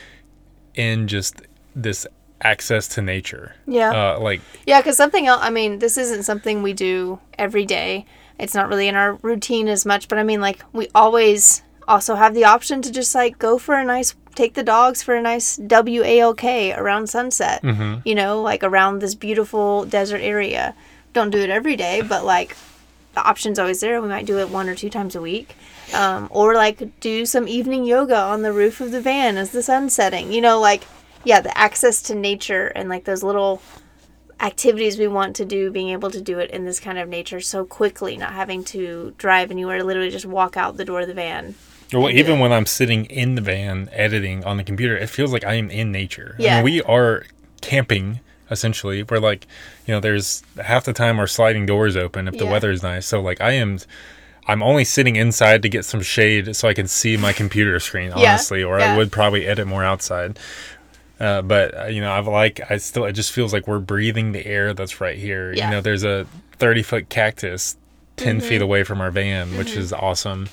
in 0.74 1.08
just 1.08 1.42
this 1.74 2.06
access 2.40 2.86
to 2.88 3.02
nature. 3.02 3.56
Yeah. 3.66 3.90
Uh, 3.90 4.20
like 4.20 4.40
Yeah, 4.66 4.80
because 4.80 4.96
something 4.96 5.26
else, 5.26 5.40
I 5.42 5.50
mean, 5.50 5.80
this 5.80 5.98
isn't 5.98 6.22
something 6.22 6.62
we 6.62 6.72
do 6.72 7.18
every 7.36 7.64
day. 7.64 8.06
It's 8.38 8.54
not 8.54 8.68
really 8.68 8.86
in 8.86 8.94
our 8.94 9.14
routine 9.14 9.66
as 9.66 9.84
much, 9.84 10.06
but 10.06 10.18
I 10.18 10.22
mean, 10.22 10.40
like, 10.40 10.62
we 10.72 10.88
always 10.94 11.62
also 11.88 12.14
have 12.14 12.34
the 12.34 12.44
option 12.44 12.82
to 12.82 12.92
just, 12.92 13.12
like, 13.14 13.38
go 13.38 13.58
for 13.58 13.74
a 13.74 13.84
nice, 13.84 14.14
take 14.36 14.54
the 14.54 14.62
dogs 14.62 15.02
for 15.02 15.16
a 15.16 15.22
nice 15.22 15.58
WALK 15.58 16.44
around 16.78 17.08
sunset, 17.08 17.60
you 18.04 18.14
know, 18.14 18.40
like 18.40 18.62
around 18.62 19.00
this 19.00 19.16
beautiful 19.16 19.84
desert 19.86 20.20
area. 20.20 20.76
Don't 21.14 21.30
do 21.30 21.38
it 21.38 21.50
every 21.50 21.74
day, 21.74 22.00
but, 22.00 22.24
like, 22.24 22.56
the 23.18 23.28
option's 23.28 23.58
always 23.58 23.80
there. 23.80 24.00
We 24.00 24.08
might 24.08 24.26
do 24.26 24.38
it 24.38 24.48
one 24.48 24.68
or 24.68 24.74
two 24.74 24.90
times 24.90 25.16
a 25.16 25.20
week. 25.20 25.54
Um, 25.94 26.28
or, 26.30 26.54
like, 26.54 27.00
do 27.00 27.26
some 27.26 27.48
evening 27.48 27.84
yoga 27.84 28.16
on 28.16 28.42
the 28.42 28.52
roof 28.52 28.80
of 28.80 28.92
the 28.92 29.00
van 29.00 29.36
as 29.36 29.50
the 29.50 29.62
sun's 29.62 29.94
setting. 29.94 30.32
You 30.32 30.40
know, 30.40 30.60
like, 30.60 30.84
yeah, 31.24 31.40
the 31.40 31.56
access 31.56 32.02
to 32.02 32.14
nature 32.14 32.66
and, 32.68 32.88
like, 32.88 33.04
those 33.04 33.22
little 33.22 33.60
activities 34.40 34.98
we 34.98 35.08
want 35.08 35.34
to 35.36 35.44
do, 35.44 35.70
being 35.70 35.88
able 35.88 36.10
to 36.10 36.20
do 36.20 36.38
it 36.38 36.50
in 36.52 36.64
this 36.64 36.78
kind 36.78 36.98
of 36.98 37.08
nature 37.08 37.40
so 37.40 37.64
quickly, 37.64 38.16
not 38.16 38.34
having 38.34 38.62
to 38.64 39.14
drive 39.18 39.50
anywhere, 39.50 39.82
literally 39.82 40.10
just 40.10 40.26
walk 40.26 40.56
out 40.56 40.76
the 40.76 40.84
door 40.84 41.00
of 41.00 41.08
the 41.08 41.14
van. 41.14 41.54
Well, 41.92 42.10
even 42.10 42.38
when 42.38 42.52
I'm 42.52 42.66
sitting 42.66 43.06
in 43.06 43.34
the 43.34 43.40
van 43.40 43.88
editing 43.92 44.44
on 44.44 44.58
the 44.58 44.64
computer, 44.64 44.96
it 44.96 45.08
feels 45.08 45.32
like 45.32 45.44
I 45.44 45.54
am 45.54 45.70
in 45.70 45.90
nature. 45.90 46.36
I 46.38 46.42
Yeah. 46.42 46.54
mean, 46.56 46.64
we 46.64 46.82
are 46.82 47.24
camping 47.62 48.20
essentially. 48.50 49.02
We're 49.02 49.18
like, 49.18 49.46
you 49.86 49.94
know, 49.94 50.00
there's 50.00 50.42
half 50.62 50.84
the 50.84 50.92
time 50.92 51.18
our 51.18 51.26
sliding 51.26 51.66
doors 51.66 51.96
open 51.96 52.28
if 52.28 52.36
the 52.38 52.46
weather 52.46 52.70
is 52.70 52.82
nice. 52.82 53.06
So 53.06 53.20
like, 53.20 53.40
I 53.40 53.52
am, 53.52 53.78
I'm 54.46 54.62
only 54.62 54.84
sitting 54.84 55.16
inside 55.16 55.62
to 55.62 55.68
get 55.68 55.84
some 55.84 56.00
shade 56.02 56.56
so 56.56 56.68
I 56.68 56.74
can 56.74 56.86
see 56.88 57.16
my 57.16 57.32
computer 57.32 57.78
screen, 57.80 58.12
Yeah, 58.16 58.30
honestly, 58.30 58.62
or 58.62 58.78
yeah. 58.78 58.94
I 58.94 58.96
would 58.96 59.12
probably 59.12 59.46
edit 59.46 59.66
more 59.66 59.84
outside. 59.84 60.38
Uh, 61.20 61.42
but 61.42 61.76
uh, 61.78 61.84
you 61.86 62.00
know, 62.00 62.12
I've 62.12 62.28
like, 62.28 62.60
I 62.70 62.76
still, 62.78 63.04
it 63.04 63.12
just 63.12 63.32
feels 63.32 63.52
like 63.52 63.66
we're 63.66 63.80
breathing 63.80 64.32
the 64.32 64.46
air 64.46 64.72
that's 64.72 65.00
right 65.00 65.18
here. 65.18 65.52
Yeah. 65.52 65.66
You 65.66 65.70
know, 65.72 65.80
there's 65.80 66.04
a 66.04 66.26
30 66.52 66.82
foot 66.82 67.08
cactus 67.08 67.76
10 68.16 68.38
Mm-hmm. 68.38 68.48
feet 68.48 68.62
away 68.62 68.82
from 68.84 69.00
our 69.00 69.10
van, 69.10 69.56
which 69.58 69.76
is 69.76 69.92
awesome. 69.92 70.48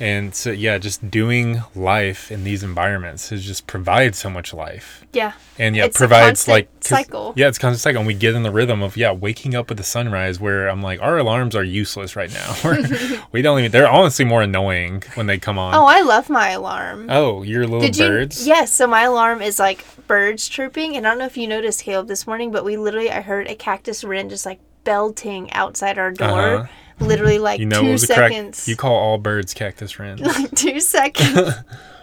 And 0.00 0.34
so, 0.34 0.50
yeah, 0.50 0.78
just 0.78 1.10
doing 1.10 1.62
life 1.74 2.30
in 2.30 2.44
these 2.44 2.62
environments 2.62 3.30
has 3.30 3.44
just 3.44 3.66
provides 3.66 4.18
so 4.18 4.30
much 4.30 4.54
life. 4.54 5.04
Yeah. 5.12 5.32
And 5.58 5.74
yeah, 5.74 5.86
It's 5.86 5.96
provides 5.96 6.46
like 6.46 6.68
cycle. 6.80 7.32
Yeah, 7.36 7.48
it's 7.48 7.58
constant 7.58 7.80
cycle. 7.80 7.98
And 8.00 8.06
we 8.06 8.14
get 8.14 8.34
in 8.34 8.44
the 8.44 8.50
rhythm 8.52 8.82
of 8.82 8.96
yeah, 8.96 9.10
waking 9.10 9.54
up 9.56 9.68
with 9.68 9.78
the 9.78 9.84
sunrise. 9.84 10.38
Where 10.38 10.68
I'm 10.68 10.82
like, 10.82 11.00
our 11.02 11.18
alarms 11.18 11.56
are 11.56 11.64
useless 11.64 12.14
right 12.14 12.32
now. 12.32 12.54
We're, 12.64 12.76
don't 13.42 13.58
even. 13.58 13.72
They're 13.72 13.90
honestly 13.90 14.24
more 14.24 14.42
annoying 14.42 15.02
when 15.14 15.26
they 15.26 15.38
come 15.38 15.58
on. 15.58 15.74
Oh, 15.74 15.86
I 15.86 16.02
love 16.02 16.30
my 16.30 16.50
alarm. 16.50 17.08
Oh, 17.10 17.42
your 17.42 17.64
little 17.64 17.80
Did 17.80 17.96
birds. 17.96 18.46
you? 18.46 18.54
Yes. 18.54 18.72
So 18.72 18.86
my 18.86 19.02
alarm 19.02 19.42
is 19.42 19.58
like 19.58 19.84
birds 20.06 20.48
chirping, 20.48 20.96
and 20.96 21.06
I 21.06 21.10
don't 21.10 21.18
know 21.18 21.26
if 21.26 21.36
you 21.36 21.48
noticed, 21.48 21.82
Caleb, 21.82 22.06
this 22.06 22.26
morning, 22.26 22.52
but 22.52 22.64
we 22.64 22.76
literally 22.76 23.10
I 23.10 23.20
heard 23.20 23.48
a 23.48 23.56
cactus 23.56 24.04
wren 24.04 24.28
just 24.28 24.46
like 24.46 24.60
belting 24.84 25.52
outside 25.52 25.98
our 25.98 26.12
door. 26.12 26.40
Uh-huh. 26.56 26.66
Literally 27.00 27.38
like 27.38 27.60
You 27.60 27.66
know, 27.66 27.82
two 27.82 27.92
was 27.92 28.04
a 28.04 28.06
crack. 28.14 28.32
seconds. 28.32 28.66
You 28.68 28.76
call 28.76 28.94
all 28.94 29.18
birds 29.18 29.54
cactus 29.54 29.92
friends. 29.92 30.20
like 30.22 30.50
two 30.54 30.80
seconds. 30.80 31.50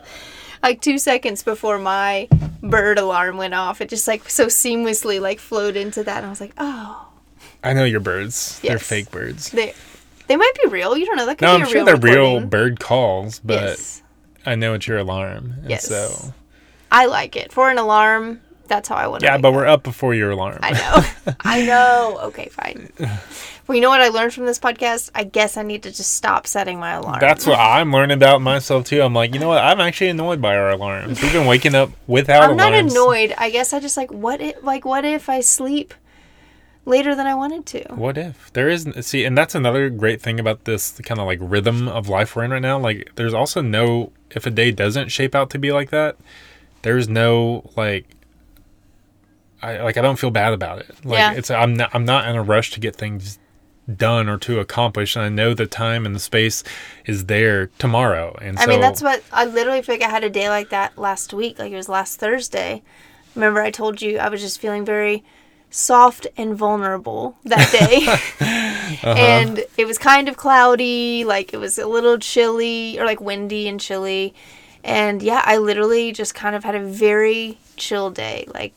like 0.64 0.82
two 0.82 0.98
seconds 0.98 1.44
before 1.44 1.78
my 1.78 2.28
bird 2.64 2.98
alarm 2.98 3.38
went 3.38 3.54
off, 3.54 3.82
it 3.82 3.90
just 3.90 4.08
like 4.08 4.30
so 4.30 4.48
seamlessly 4.48 5.20
like 5.22 5.40
flowed 5.40 5.76
into 5.76 6.04
that, 6.04 6.18
and 6.18 6.26
I 6.26 6.30
was 6.30 6.42
like, 6.42 6.54
oh, 6.58 7.08
I 7.64 7.74
know 7.74 7.84
your 7.84 8.00
birds. 8.00 8.60
They're 8.62 8.80
fake 8.80 9.12
birds. 9.12 9.52
they 9.52 9.74
they 10.28 10.36
might 10.38 10.54
be 10.64 10.70
real. 10.70 10.98
You 10.98 11.06
don't 11.06 11.18
know. 11.18 11.26
That 11.26 11.38
could 11.38 11.46
No, 11.46 11.58
be 11.58 11.62
I'm 11.64 11.68
sure 11.68 11.76
real 11.76 11.86
they're 11.86 11.98
real 11.98 12.40
bird 12.46 12.80
calls, 12.80 13.40
but 13.40 13.62
yes, 13.62 14.02
I 14.46 14.56
know 14.56 14.74
it's 14.76 14.88
your 14.88 14.98
alarm. 15.00 15.56
And 15.62 15.70
Yes. 15.70 15.88
So 15.88 16.34
I 16.92 17.06
like 17.08 17.36
it 17.36 17.52
for 17.52 17.70
an 17.70 17.78
alarm. 17.78 18.42
That's 18.68 18.90
how 18.90 18.96
I 18.96 19.08
want 19.08 19.22
to. 19.22 19.28
yeah, 19.28 19.38
but 19.38 19.54
we're 19.54 19.66
up 19.68 19.84
before 19.84 20.14
your 20.16 20.32
alarm. 20.32 20.60
I 20.62 20.72
know. 20.72 21.34
I 21.42 21.66
know. 21.66 22.20
Okay, 22.24 22.50
fine. 22.50 22.90
Well, 23.68 23.76
you 23.76 23.82
know 23.82 23.90
what 23.90 24.02
I 24.02 24.10
learned 24.10 24.32
from 24.32 24.46
this 24.46 24.60
podcast? 24.60 25.10
I 25.16 25.24
guess 25.24 25.58
I 25.58 25.64
need 25.64 25.82
to 25.84 25.90
just 25.90 26.14
stop 26.14 26.46
setting 26.46 26.80
my 26.80 26.92
alarm. 26.92 27.18
That's 27.20 27.48
what 27.48 27.58
I'm 27.58 27.92
learning 27.92 28.16
about 28.16 28.40
myself 28.40 28.86
too. 28.86 29.02
I'm 29.02 29.16
like, 29.16 29.34
you 29.34 29.40
know 29.40 29.48
what? 29.48 29.64
I'm 29.64 29.80
actually 29.80 30.10
annoyed 30.12 30.40
by 30.40 30.56
our 30.56 30.70
alarms. 30.70 31.20
We've 31.20 31.34
been 31.34 31.48
waking 31.48 31.74
up 31.74 31.90
without 32.06 32.44
I'm 32.52 32.58
not 32.58 32.74
alarms. 32.74 32.94
annoyed. 32.94 33.34
I 33.40 33.50
guess 33.50 33.74
I 33.74 33.80
just 33.80 33.98
like 33.98 34.12
what 34.12 34.40
if 34.40 34.64
like 34.64 34.86
what 34.86 35.04
if 35.04 35.30
I 35.30 35.40
sleep 35.40 35.96
later 36.86 37.16
than 37.16 37.26
I 37.26 37.34
wanted 37.34 37.66
to? 37.68 37.80
What 37.96 38.20
if 38.20 38.54
there 38.54 38.70
isn't? 38.70 39.02
See, 39.04 39.26
and 39.26 39.36
that's 39.36 39.56
another 39.56 39.90
great 39.90 40.22
thing 40.22 40.40
about 40.40 40.66
this 40.66 40.92
kind 41.04 41.20
of 41.20 41.26
like 41.26 41.40
rhythm 41.42 41.88
of 41.88 42.08
life 42.08 42.36
we're 42.36 42.44
in 42.44 42.52
right 42.52 42.62
now. 42.62 42.78
Like, 42.78 43.14
there's 43.16 43.34
also 43.34 43.62
no 43.64 44.12
if 44.30 44.46
a 44.46 44.52
day 44.52 44.70
doesn't 44.70 45.10
shape 45.10 45.34
out 45.34 45.50
to 45.50 45.58
be 45.58 45.72
like 45.72 45.90
that. 45.90 46.18
There's 46.84 47.10
no 47.10 47.68
like. 47.76 48.06
I 49.66 49.84
like 49.84 49.98
I 49.98 50.02
don't 50.02 50.18
feel 50.20 50.32
bad 50.32 50.54
about 50.54 50.80
it. 50.80 50.90
Like 51.04 51.18
Yeah. 51.20 51.34
it's 51.34 51.50
I'm 51.52 51.74
not 51.76 51.90
I'm 51.94 52.06
not 52.06 52.28
in 52.28 52.36
a 52.36 52.44
rush 52.44 52.72
to 52.72 52.80
get 52.80 52.96
things 52.96 53.40
done 53.94 54.28
or 54.28 54.38
to 54.40 54.60
accomplish 54.60 55.16
and 55.16 55.24
I 55.24 55.30
know 55.30 55.54
the 55.54 55.68
time 55.68 56.06
and 56.08 56.16
the 56.16 56.20
space 56.20 56.64
is 57.06 57.26
there 57.26 57.68
tomorrow. 57.78 58.36
And 58.42 58.58
I 58.58 58.64
so 58.66 58.70
mean, 58.72 58.82
that's 58.82 59.02
what 59.02 59.24
I 59.32 59.46
literally 59.46 59.82
feel 59.84 59.96
like 59.96 60.04
I 60.04 60.10
had 60.10 60.24
a 60.24 60.30
day 60.30 60.50
like 60.50 60.70
that 60.70 60.98
last 60.98 61.34
week. 61.34 61.60
Like 61.60 61.72
it 61.72 61.76
was 61.76 61.90
last 61.90 62.20
Thursday. 62.20 62.82
Remember, 63.36 63.62
I 63.62 63.70
told 63.72 64.02
you 64.02 64.18
I 64.18 64.30
was 64.30 64.42
just 64.42 64.60
feeling 64.60 64.86
very 64.86 65.24
soft 65.70 66.26
and 66.38 66.56
vulnerable 66.56 67.38
that 67.44 67.72
day. 67.72 68.08
Uh-huh. 68.86 69.10
And 69.18 69.64
it 69.78 69.86
was 69.88 69.98
kind 69.98 70.30
of 70.30 70.38
cloudy, 70.38 71.26
like 71.26 71.54
it 71.54 71.58
was 71.58 71.80
a 71.80 71.88
little 71.88 72.20
chilly 72.20 72.98
or 73.00 73.06
like 73.06 73.20
windy 73.20 73.68
and 73.68 73.80
chilly. 73.80 74.34
And 74.84 75.24
yeah, 75.24 75.42
I 75.44 75.58
literally 75.58 76.12
just 76.12 76.36
kind 76.36 76.56
of 76.56 76.64
had 76.64 76.76
a 76.76 76.80
very 76.80 77.58
chill 77.78 78.12
day. 78.12 78.46
Like, 78.54 78.74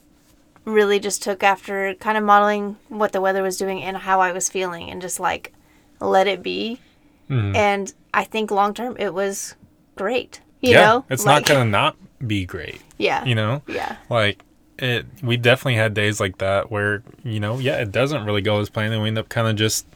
really 0.68 0.98
just 1.00 1.22
took 1.22 1.42
after 1.42 1.94
kind 1.94 2.18
of 2.18 2.24
modeling 2.24 2.76
what 2.88 3.12
the 3.12 3.20
weather 3.20 3.42
was 3.42 3.56
doing 3.56 3.82
and 3.82 3.96
how 3.96 4.20
I 4.20 4.32
was 4.32 4.48
feeling 4.48 4.90
and 4.90 5.00
just 5.00 5.18
like 5.18 5.52
let 6.00 6.26
it 6.26 6.42
be. 6.42 6.78
Mhm. 7.30 7.54
And 7.56 7.92
I 8.14 8.24
think 8.24 8.50
long 8.50 8.74
term 8.74 8.96
it 8.98 9.12
was 9.14 9.54
great. 9.96 10.40
You 10.60 10.72
yeah, 10.72 10.86
know? 10.86 11.04
it's 11.10 11.24
Like, 11.24 11.42
not 11.42 11.48
gonna 11.48 11.64
not 11.70 11.96
be 12.26 12.44
great. 12.44 12.80
Yeah. 12.98 13.24
You 13.24 13.36
know, 13.36 13.62
Yeah. 13.68 13.94
like 14.10 14.42
it. 14.78 15.06
We 15.22 15.36
definitely 15.36 15.76
had 15.76 15.94
days 15.94 16.18
like 16.18 16.38
that 16.38 16.68
where 16.70 17.02
you 17.22 17.38
know, 17.38 17.58
yeah, 17.58 17.76
it 17.80 17.92
doesn't 17.92 18.24
really 18.24 18.42
go 18.42 18.58
as 18.60 18.68
planned, 18.68 18.92
and 18.92 19.00
we 19.02 19.08
end 19.08 19.18
up 19.18 19.28
kind 19.28 19.46
of 19.46 19.54
just, 19.54 19.86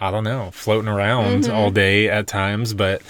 I 0.00 0.10
don't 0.12 0.22
know, 0.24 0.50
floating 0.52 0.88
around 0.88 1.42
Mm-hmm. 1.44 1.54
all 1.54 1.70
day 1.70 2.08
at 2.08 2.26
times, 2.26 2.72
but. 2.74 3.02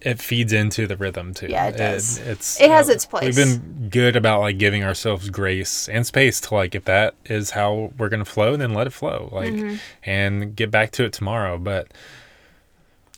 It 0.00 0.20
feeds 0.20 0.52
into 0.52 0.86
the 0.86 0.96
rhythm 0.96 1.34
too. 1.34 1.48
Yeah, 1.48 1.66
it 1.68 1.76
does. 1.76 2.18
it's 2.18 2.60
It 2.60 2.70
has 2.70 2.88
uh, 2.88 2.92
its 2.92 3.04
place. 3.04 3.24
We've 3.24 3.34
been 3.36 3.88
good 3.90 4.14
about 4.14 4.40
like 4.40 4.56
giving 4.56 4.84
ourselves 4.84 5.28
grace 5.28 5.88
and 5.88 6.06
space 6.06 6.40
to 6.42 6.54
like 6.54 6.74
if 6.76 6.84
that 6.84 7.14
is 7.24 7.50
how 7.50 7.92
we're 7.98 8.08
gonna 8.08 8.24
flow, 8.24 8.56
then 8.56 8.74
let 8.74 8.86
it 8.86 8.92
flow. 8.92 9.28
Like 9.32 9.52
Mm-hmm. 9.52 9.76
and 10.04 10.54
get 10.54 10.70
back 10.70 10.92
to 10.92 11.04
it 11.04 11.12
tomorrow. 11.12 11.58
But 11.58 11.88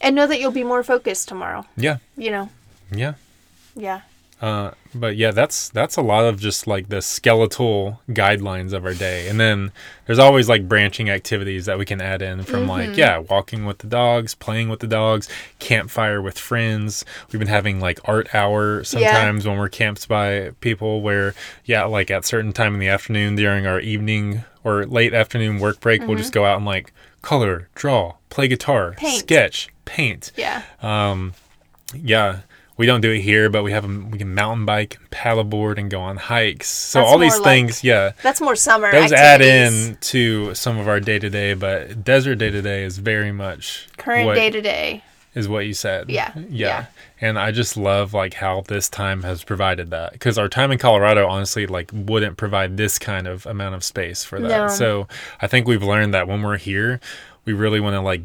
And 0.01 0.15
know 0.15 0.25
that 0.25 0.39
you'll 0.39 0.51
be 0.51 0.63
more 0.63 0.83
focused 0.83 1.27
tomorrow. 1.27 1.65
yeah, 1.77 1.97
You 2.17 2.31
know? 2.31 2.49
yeah. 2.91 3.13
Yeah. 3.75 4.01
Uh, 4.41 4.71
but 4.95 5.15
yeah, 5.15 5.29
that's 5.29 5.69
that's 5.69 5.97
a 5.97 6.01
lot 6.01 6.25
of 6.25 6.39
just 6.39 6.65
like 6.65 6.89
the 6.89 6.99
skeletal 7.01 8.01
guidelines 8.09 8.73
of 8.73 8.83
our 8.85 8.95
day, 8.95 9.27
and 9.29 9.39
then 9.39 9.71
there's 10.07 10.17
always 10.17 10.49
like 10.49 10.67
branching 10.67 11.11
activities 11.11 11.67
that 11.67 11.77
we 11.77 11.85
can 11.85 12.01
add 12.01 12.23
in 12.23 12.41
from 12.43 12.67
like 12.67 12.97
yeah, 12.97 13.19
walking 13.19 13.65
with 13.67 13.77
the 13.77 13.87
dogs, 13.87 14.33
playing 14.33 14.67
with 14.69 14.79
the 14.79 14.87
dogs, 14.87 15.29
campfire 15.59 16.21
with 16.23 16.39
friends. 16.39 17.05
We've 17.31 17.39
been 17.39 17.47
having 17.47 17.79
like 17.79 17.99
art 18.05 18.33
hour 18.33 18.83
sometimes 18.83 19.45
when 19.47 19.57
we're 19.59 19.69
camped 19.69 20.07
by 20.07 20.51
people 20.59 21.01
where 21.01 21.35
yeah, 21.65 21.83
like 21.85 22.09
at 22.09 22.25
certain 22.25 22.51
time 22.51 22.73
in 22.73 22.79
the 22.79 22.89
afternoon 22.89 23.35
during 23.35 23.67
our 23.67 23.79
evening 23.79 24.43
or 24.63 24.85
late 24.87 25.13
afternoon 25.13 25.59
work 25.59 25.79
break, 25.79 26.01
we'll 26.07 26.17
just 26.17 26.33
go 26.33 26.45
out 26.45 26.57
and 26.57 26.65
like 26.65 26.91
color, 27.21 27.69
draw, 27.75 28.15
play 28.29 28.47
guitar, 28.47 28.93
Paint. 28.97 29.19
sketch, 29.19 29.69
paint 29.85 30.31
Yeah. 30.35 30.63
um, 30.81 31.33
yeah, 31.93 32.39
we 32.77 32.85
don't 32.85 33.01
do 33.01 33.11
it 33.11 33.21
here, 33.21 33.49
but 33.49 33.63
we 33.63 33.71
have 33.71 33.83
'em- 33.83 34.09
we 34.11 34.17
can 34.17 34.33
mountain 34.33 34.65
bike, 34.65 34.97
and 34.99 35.09
paddleboard, 35.11 35.77
and 35.77 35.89
go 35.91 36.01
on 36.01 36.17
hikes. 36.17 36.67
So 36.69 36.99
That's 36.99 37.11
all 37.11 37.17
these 37.19 37.35
like 37.39 37.43
things, 37.43 37.83
yeah, 37.83 38.11
That's 38.23 38.41
more 38.41 38.55
summer. 38.55 38.91
those 38.91 39.11
add 39.11 39.41
in 39.41 39.97
to 40.01 40.55
some 40.55 40.77
of 40.79 40.87
our 40.87 40.99
day 40.99 41.19
to 41.19 41.29
day. 41.29 41.53
But 41.53 42.03
desert 42.03 42.35
day 42.35 42.49
to 42.49 42.61
day 42.61 42.83
is 42.83 42.97
very 42.97 43.31
much 43.31 43.87
Current 43.97 44.33
day 44.35 44.49
to 44.49 44.61
day. 44.61 45.03
is 45.35 45.47
what 45.47 45.65
you 45.65 45.73
said. 45.73 46.09
Yeah, 46.09 46.31
yeah, 46.35 46.43
yeah. 46.49 46.85
And 47.21 47.37
I 47.37 47.51
just 47.51 47.77
love 47.77 48.13
like 48.15 48.33
how 48.35 48.63
this 48.67 48.89
time 48.89 49.21
has 49.23 49.43
provided 49.43 49.91
that 49.91 50.13
because 50.13 50.37
our 50.39 50.49
time 50.49 50.71
in 50.71 50.77
Colorado, 50.79 51.27
honestly, 51.27 51.67
like 51.67 51.91
wouldn't 51.93 52.35
provide 52.37 52.77
this 52.77 52.97
kind 52.97 53.27
of 53.27 53.45
amount 53.45 53.75
of 53.75 53.83
space 53.83 54.23
for 54.23 54.39
that. 54.39 54.47
No. 54.47 54.67
So 54.69 55.07
I 55.39 55.45
think 55.47 55.67
we've 55.67 55.83
learned 55.83 56.13
that 56.15 56.27
when 56.27 56.41
we're 56.41 56.57
here, 56.57 56.99
we 57.45 57.53
really 57.53 57.79
want 57.79 57.93
to 57.95 58.01
like 58.01 58.21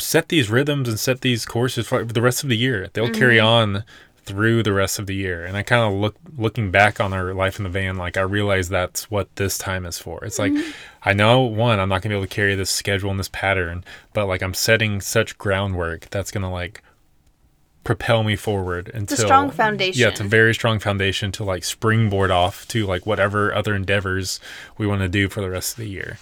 set 0.00 0.28
these 0.28 0.50
rhythms 0.50 0.88
and 0.88 0.98
set 0.98 1.20
these 1.20 1.44
courses 1.46 1.86
for 1.86 2.04
the 2.04 2.22
rest 2.22 2.42
of 2.42 2.48
the 2.48 2.56
year. 2.56 2.88
They'll 2.92 3.10
carry 3.10 3.36
Mm-hmm. 3.36 3.46
on 3.76 3.84
through 4.24 4.62
the 4.62 4.72
rest 4.72 4.98
of 4.98 5.06
the 5.06 5.14
year. 5.14 5.44
And 5.44 5.56
I 5.56 5.62
kind 5.62 5.82
of 5.92 5.98
look 5.98 6.14
looking 6.36 6.70
back 6.70 7.00
on 7.00 7.12
our 7.12 7.32
life 7.34 7.58
in 7.58 7.64
the 7.64 7.70
van, 7.70 7.96
like 7.96 8.16
I 8.16 8.20
realize 8.20 8.68
that's 8.68 9.10
what 9.10 9.34
this 9.36 9.58
time 9.58 9.84
is 9.86 9.98
for. 9.98 10.22
It's 10.24 10.38
like 10.38 10.52
Mm-hmm. 10.52 10.70
I 11.02 11.12
know 11.14 11.40
one, 11.40 11.80
I'm 11.80 11.88
not 11.88 12.02
gonna 12.02 12.12
be 12.14 12.16
able 12.18 12.26
to 12.28 12.34
carry 12.34 12.54
this 12.54 12.70
schedule 12.70 13.10
and 13.10 13.18
this 13.18 13.30
pattern, 13.30 13.82
but 14.12 14.26
like 14.26 14.42
I'm 14.42 14.54
setting 14.54 15.00
such 15.00 15.38
groundwork 15.38 16.10
that's 16.10 16.30
gonna 16.30 16.52
like 16.52 16.82
propel 17.82 18.22
me 18.22 18.36
forward 18.36 18.88
until 18.88 19.14
it's 19.14 19.22
a 19.22 19.26
strong 19.26 19.50
foundation. 19.50 20.00
Yeah, 20.02 20.08
it's 20.08 20.20
a 20.20 20.24
very 20.24 20.52
strong 20.54 20.78
foundation 20.78 21.32
to 21.32 21.44
like 21.44 21.64
springboard 21.64 22.30
off 22.30 22.68
to 22.68 22.86
like 22.86 23.06
whatever 23.06 23.54
other 23.54 23.74
endeavors 23.74 24.38
we 24.76 24.86
want 24.86 25.00
to 25.00 25.08
do 25.08 25.28
for 25.30 25.40
the 25.40 25.50
rest 25.50 25.72
of 25.72 25.78
the 25.78 25.88
year. 25.88 26.18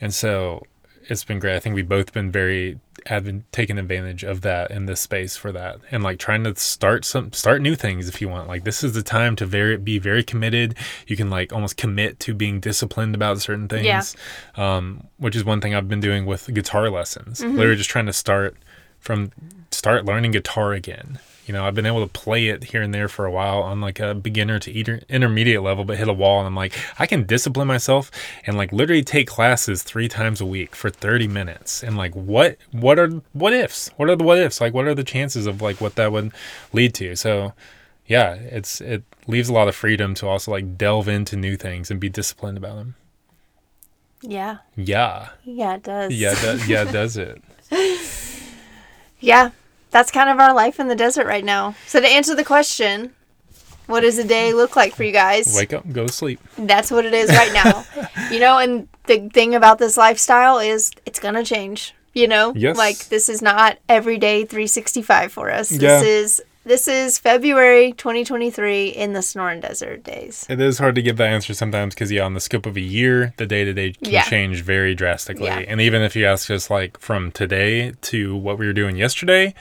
And 0.00 0.14
so 0.14 0.62
it's 1.08 1.24
been 1.24 1.40
great. 1.40 1.56
I 1.56 1.60
think 1.60 1.74
we've 1.74 1.88
both 1.88 2.12
been 2.12 2.30
very 2.30 2.78
advan- 3.06 3.42
taking 3.52 3.78
advantage 3.78 4.24
of 4.24 4.40
that 4.42 4.70
in 4.70 4.86
this 4.86 5.00
space 5.00 5.36
for 5.36 5.52
that, 5.52 5.78
and 5.90 6.02
like 6.02 6.18
trying 6.18 6.44
to 6.44 6.54
start 6.56 7.04
some 7.04 7.32
start 7.32 7.62
new 7.62 7.74
things 7.74 8.08
if 8.08 8.20
you 8.20 8.28
want. 8.28 8.48
Like 8.48 8.64
this 8.64 8.82
is 8.82 8.94
the 8.94 9.02
time 9.02 9.36
to 9.36 9.46
very 9.46 9.76
be 9.76 9.98
very 9.98 10.22
committed. 10.22 10.76
You 11.06 11.16
can 11.16 11.30
like 11.30 11.52
almost 11.52 11.76
commit 11.76 12.18
to 12.20 12.34
being 12.34 12.60
disciplined 12.60 13.14
about 13.14 13.40
certain 13.40 13.68
things. 13.68 13.84
Yeah. 13.86 14.02
Um, 14.56 15.08
which 15.18 15.36
is 15.36 15.44
one 15.44 15.60
thing 15.60 15.74
I've 15.74 15.88
been 15.88 16.00
doing 16.00 16.26
with 16.26 16.52
guitar 16.52 16.90
lessons. 16.90 17.40
Mm-hmm. 17.40 17.56
Literally 17.56 17.76
just 17.76 17.90
trying 17.90 18.06
to 18.06 18.12
start 18.12 18.56
from 18.98 19.32
start 19.70 20.04
learning 20.04 20.32
guitar 20.32 20.72
again. 20.72 21.18
You 21.52 21.58
know, 21.58 21.66
I've 21.66 21.74
been 21.74 21.84
able 21.84 22.00
to 22.00 22.10
play 22.10 22.48
it 22.48 22.64
here 22.64 22.80
and 22.80 22.94
there 22.94 23.08
for 23.08 23.26
a 23.26 23.30
while 23.30 23.60
on 23.60 23.82
like 23.82 24.00
a 24.00 24.14
beginner 24.14 24.58
to 24.60 24.74
inter- 24.74 25.02
intermediate 25.10 25.60
level, 25.60 25.84
but 25.84 25.98
hit 25.98 26.08
a 26.08 26.12
wall 26.14 26.38
and 26.38 26.46
I'm 26.46 26.56
like, 26.56 26.72
I 26.98 27.04
can 27.04 27.24
discipline 27.24 27.68
myself 27.68 28.10
and 28.46 28.56
like 28.56 28.72
literally 28.72 29.02
take 29.04 29.26
classes 29.26 29.82
three 29.82 30.08
times 30.08 30.40
a 30.40 30.46
week 30.46 30.74
for 30.74 30.88
30 30.88 31.28
minutes. 31.28 31.82
And 31.82 31.94
like, 31.98 32.14
what, 32.14 32.56
what 32.70 32.98
are, 32.98 33.08
what 33.34 33.52
ifs? 33.52 33.90
What 33.98 34.08
are 34.08 34.16
the 34.16 34.24
what 34.24 34.38
ifs? 34.38 34.62
Like, 34.62 34.72
what 34.72 34.86
are 34.86 34.94
the 34.94 35.04
chances 35.04 35.46
of 35.46 35.60
like 35.60 35.78
what 35.78 35.96
that 35.96 36.10
would 36.10 36.32
lead 36.72 36.94
to? 36.94 37.16
So, 37.16 37.52
yeah, 38.06 38.32
it's, 38.32 38.80
it 38.80 39.02
leaves 39.26 39.50
a 39.50 39.52
lot 39.52 39.68
of 39.68 39.76
freedom 39.76 40.14
to 40.14 40.26
also 40.26 40.52
like 40.52 40.78
delve 40.78 41.06
into 41.06 41.36
new 41.36 41.58
things 41.58 41.90
and 41.90 42.00
be 42.00 42.08
disciplined 42.08 42.56
about 42.56 42.76
them. 42.76 42.94
Yeah. 44.22 44.56
Yeah. 44.74 45.28
Yeah, 45.44 45.74
it 45.74 45.82
does. 45.82 46.14
Yeah. 46.14 46.32
That, 46.32 46.66
yeah. 46.66 46.88
It 46.88 46.92
does 46.92 47.18
it? 47.18 47.42
Yeah. 49.20 49.50
That's 49.92 50.10
kind 50.10 50.28
of 50.28 50.40
our 50.40 50.52
life 50.52 50.80
in 50.80 50.88
the 50.88 50.96
desert 50.96 51.26
right 51.26 51.44
now. 51.44 51.76
So 51.86 52.00
to 52.00 52.06
answer 52.08 52.34
the 52.34 52.44
question, 52.44 53.12
what 53.86 54.00
does 54.00 54.18
a 54.18 54.24
day 54.24 54.52
look 54.52 54.74
like 54.74 54.94
for 54.96 55.04
you 55.04 55.12
guys? 55.12 55.54
Wake 55.54 55.72
up, 55.72 55.90
go 55.92 56.06
to 56.06 56.12
sleep. 56.12 56.40
That's 56.58 56.90
what 56.90 57.04
it 57.04 57.14
is 57.14 57.30
right 57.30 57.52
now. 57.52 57.84
you 58.30 58.40
know, 58.40 58.58
and 58.58 58.88
the 59.04 59.28
thing 59.28 59.54
about 59.54 59.78
this 59.78 59.96
lifestyle 59.96 60.58
is 60.58 60.90
it's 61.06 61.20
going 61.20 61.34
to 61.34 61.44
change. 61.44 61.94
You 62.14 62.28
know, 62.28 62.52
Yes. 62.54 62.76
like 62.76 63.08
this 63.08 63.30
is 63.30 63.40
not 63.40 63.78
every 63.88 64.18
day 64.18 64.44
365 64.44 65.32
for 65.32 65.50
us. 65.50 65.70
Yeah. 65.72 65.78
This 66.00 66.02
is 66.02 66.42
this 66.64 66.86
is 66.88 67.18
February 67.18 67.92
2023 67.92 68.88
in 68.88 69.12
the 69.12 69.20
Sonoran 69.20 69.60
Desert 69.60 70.04
days. 70.04 70.46
It 70.48 70.60
is 70.60 70.78
hard 70.78 70.94
to 70.94 71.02
give 71.02 71.16
that 71.16 71.28
answer 71.28 71.54
sometimes 71.54 71.94
because, 71.94 72.12
yeah, 72.12 72.24
on 72.24 72.34
the 72.34 72.40
scope 72.40 72.66
of 72.66 72.76
a 72.76 72.80
year, 72.80 73.34
the 73.36 73.46
day 73.46 73.64
to 73.64 73.72
day 73.72 73.92
can 73.92 74.12
Yeah. 74.12 74.22
change 74.22 74.62
very 74.62 74.94
drastically. 74.94 75.46
Yeah. 75.46 75.58
And 75.66 75.80
even 75.80 76.02
if 76.02 76.14
you 76.14 76.26
ask 76.26 76.50
us, 76.50 76.70
like, 76.70 76.98
from 77.00 77.32
today 77.32 77.92
to 78.02 78.36
what 78.36 78.58
we 78.58 78.66
were 78.66 78.72
doing 78.72 78.96
yesterday, 78.96 79.54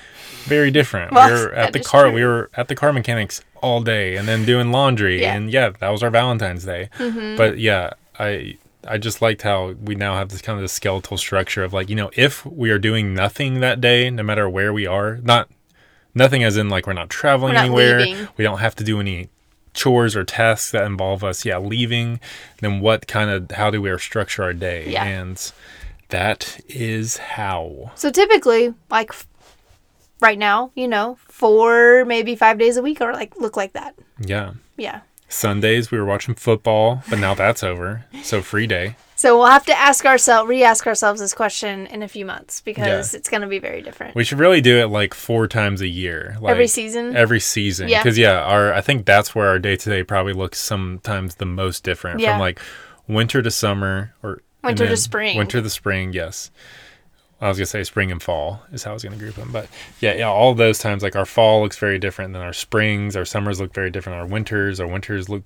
very 0.44 0.72
different. 0.72 1.12
Well, 1.12 1.28
we 1.34 1.40
were 1.40 1.54
at 1.54 1.74
the 1.74 1.80
car, 1.80 2.04
true. 2.06 2.14
we 2.14 2.24
were 2.24 2.50
at 2.56 2.68
the 2.68 2.76
car 2.76 2.94
mechanics 2.94 3.42
all 3.62 3.82
day 3.82 4.16
and 4.16 4.28
then 4.28 4.46
doing 4.46 4.72
laundry. 4.72 5.22
Yeah. 5.22 5.34
And 5.36 5.52
yeah, 5.52 5.72
that 5.80 5.90
was 5.90 6.04
our 6.04 6.10
Valentine's 6.10 6.66
Day. 6.66 6.90
Mm-hmm. 7.00 7.36
But 7.38 7.58
yeah, 7.60 7.92
I. 8.20 8.58
I 8.88 8.98
just 8.98 9.22
liked 9.22 9.44
how 9.44 9.76
we 9.80 9.94
now 9.94 10.16
have 10.16 10.30
this 10.30 10.42
kind 10.42 10.60
of 10.60 10.68
skeletal 10.72 11.16
structure 11.16 11.64
of 11.64 11.72
like, 11.72 11.88
you 11.88 11.96
know, 11.96 12.10
if 12.16 12.44
we 12.48 12.72
are 12.72 12.80
doing 12.80 13.14
nothing 13.14 13.60
that 13.60 13.80
day, 13.80 14.10
no 14.10 14.24
matter 14.24 14.50
where 14.50 14.74
we 14.74 14.88
are, 14.88 15.18
not 15.18 15.48
nothing 16.14 16.44
as 16.44 16.58
in 16.58 16.70
like 16.70 16.86
we're 16.88 16.94
not 16.94 17.10
traveling 17.10 17.52
We're 17.52 17.56
not 17.56 17.66
anywhere, 17.66 18.00
leaving. 18.02 18.28
we 18.38 18.44
don't 18.44 18.60
have 18.60 18.76
to 18.76 18.84
do 18.84 19.00
any 19.00 19.30
chores 19.74 20.16
or 20.16 20.24
tasks 20.26 20.72
that 20.72 20.84
involve 20.86 21.24
us 21.24 21.46
yeah 21.46 21.58
leaving 21.58 22.20
then 22.60 22.82
what 22.82 23.08
kind 23.08 23.30
of 23.30 23.52
how 23.58 23.70
do 23.70 23.82
we 23.82 23.98
structure 23.98 24.44
our 24.44 24.54
day 24.54 24.90
Yeah. 24.90 25.04
and 25.06 25.52
that 26.10 26.60
is 26.68 27.16
how 27.18 27.92
So 27.96 28.12
typically, 28.12 28.74
like 28.90 29.14
right 30.20 30.38
now, 30.38 30.72
you 30.76 30.88
know, 30.90 31.18
four 31.28 32.04
maybe 32.06 32.36
five 32.36 32.58
days 32.60 32.76
a 32.78 32.82
week 32.82 33.00
or 33.02 33.14
like 33.14 33.38
look 33.38 33.56
like 33.56 33.74
that. 33.74 33.96
yeah 34.20 34.52
Yeah. 34.78 35.02
sundays 35.30 35.90
we 35.92 35.98
were 35.98 36.06
watching 36.06 36.36
football 36.36 37.02
but 37.10 37.20
now 37.20 37.34
that's 37.34 37.64
over 37.64 38.06
so 38.24 38.42
free 38.42 38.68
day 38.68 38.96
So 39.22 39.38
we'll 39.38 39.46
have 39.52 39.68
to 39.68 39.78
ask 39.78 40.04
ourselves, 40.04 40.50
re-ask 40.50 40.88
ourselves 40.88 41.20
this 41.22 41.36
question 41.36 41.86
in 41.86 42.02
a 42.02 42.08
few 42.08 42.26
months 42.26 42.60
because 42.62 43.14
it's 43.14 43.30
going 43.30 43.42
to 43.42 43.48
be 43.48 43.60
very 43.60 43.84
different. 43.84 44.16
we 44.16 44.24
should 44.24 44.40
really 44.40 44.62
do 44.62 44.80
it 44.80 44.88
like 44.88 45.14
four 45.14 45.48
times 45.48 45.80
a 45.82 45.88
year 45.88 46.36
like 46.42 46.50
Every 46.54 46.66
season? 46.66 47.16
every 47.16 47.40
season 47.40 47.88
Yeah. 47.88 48.02
because 48.02 48.18
yeah 48.18 48.42
our 48.42 48.74
i 48.74 48.82
think 48.82 49.06
that's 49.06 49.36
where 49.36 49.48
our 49.50 49.60
day-to-day 49.60 50.02
probably 50.06 50.34
looks 50.34 50.60
sometimes 50.60 51.36
the 51.36 51.46
most 51.46 51.84
different 51.84 52.20
Yeah. 52.20 52.32
from 52.34 52.40
like 52.40 52.60
winter 53.08 53.44
to 53.44 53.52
summer 53.52 54.16
or 54.24 54.42
Winter 54.64 54.88
to 54.88 54.98
spring. 54.98 55.38
winter 55.38 55.62
to 55.62 55.70
spring 55.70 56.14
yes 56.14 56.50
I 57.40 57.48
was 57.48 57.58
gonna 57.60 57.68
say 57.68 57.84
spring 57.84 58.12
and 58.12 58.22
fall 58.24 58.64
is 58.74 58.84
how 58.84 58.90
I 58.90 58.94
was 58.96 59.04
gonna 59.04 59.18
group 59.18 59.36
them, 59.36 59.52
but 59.52 59.68
yeah, 60.00 60.14
yeah, 60.16 60.30
all 60.30 60.56
those 60.56 60.80
times 60.80 61.04
like 61.04 61.16
our 61.16 61.26
fall 61.28 61.62
looks 61.62 61.78
very 61.78 62.00
different 62.00 62.34
than 62.34 62.42
our 62.42 62.54
springs, 62.54 63.16
our 63.16 63.26
summers 63.26 63.60
look 63.62 63.72
very 63.74 63.92
different, 63.92 64.20
our 64.20 64.26
winters, 64.28 64.80
our 64.80 64.88
winters 64.88 65.30
look 65.30 65.44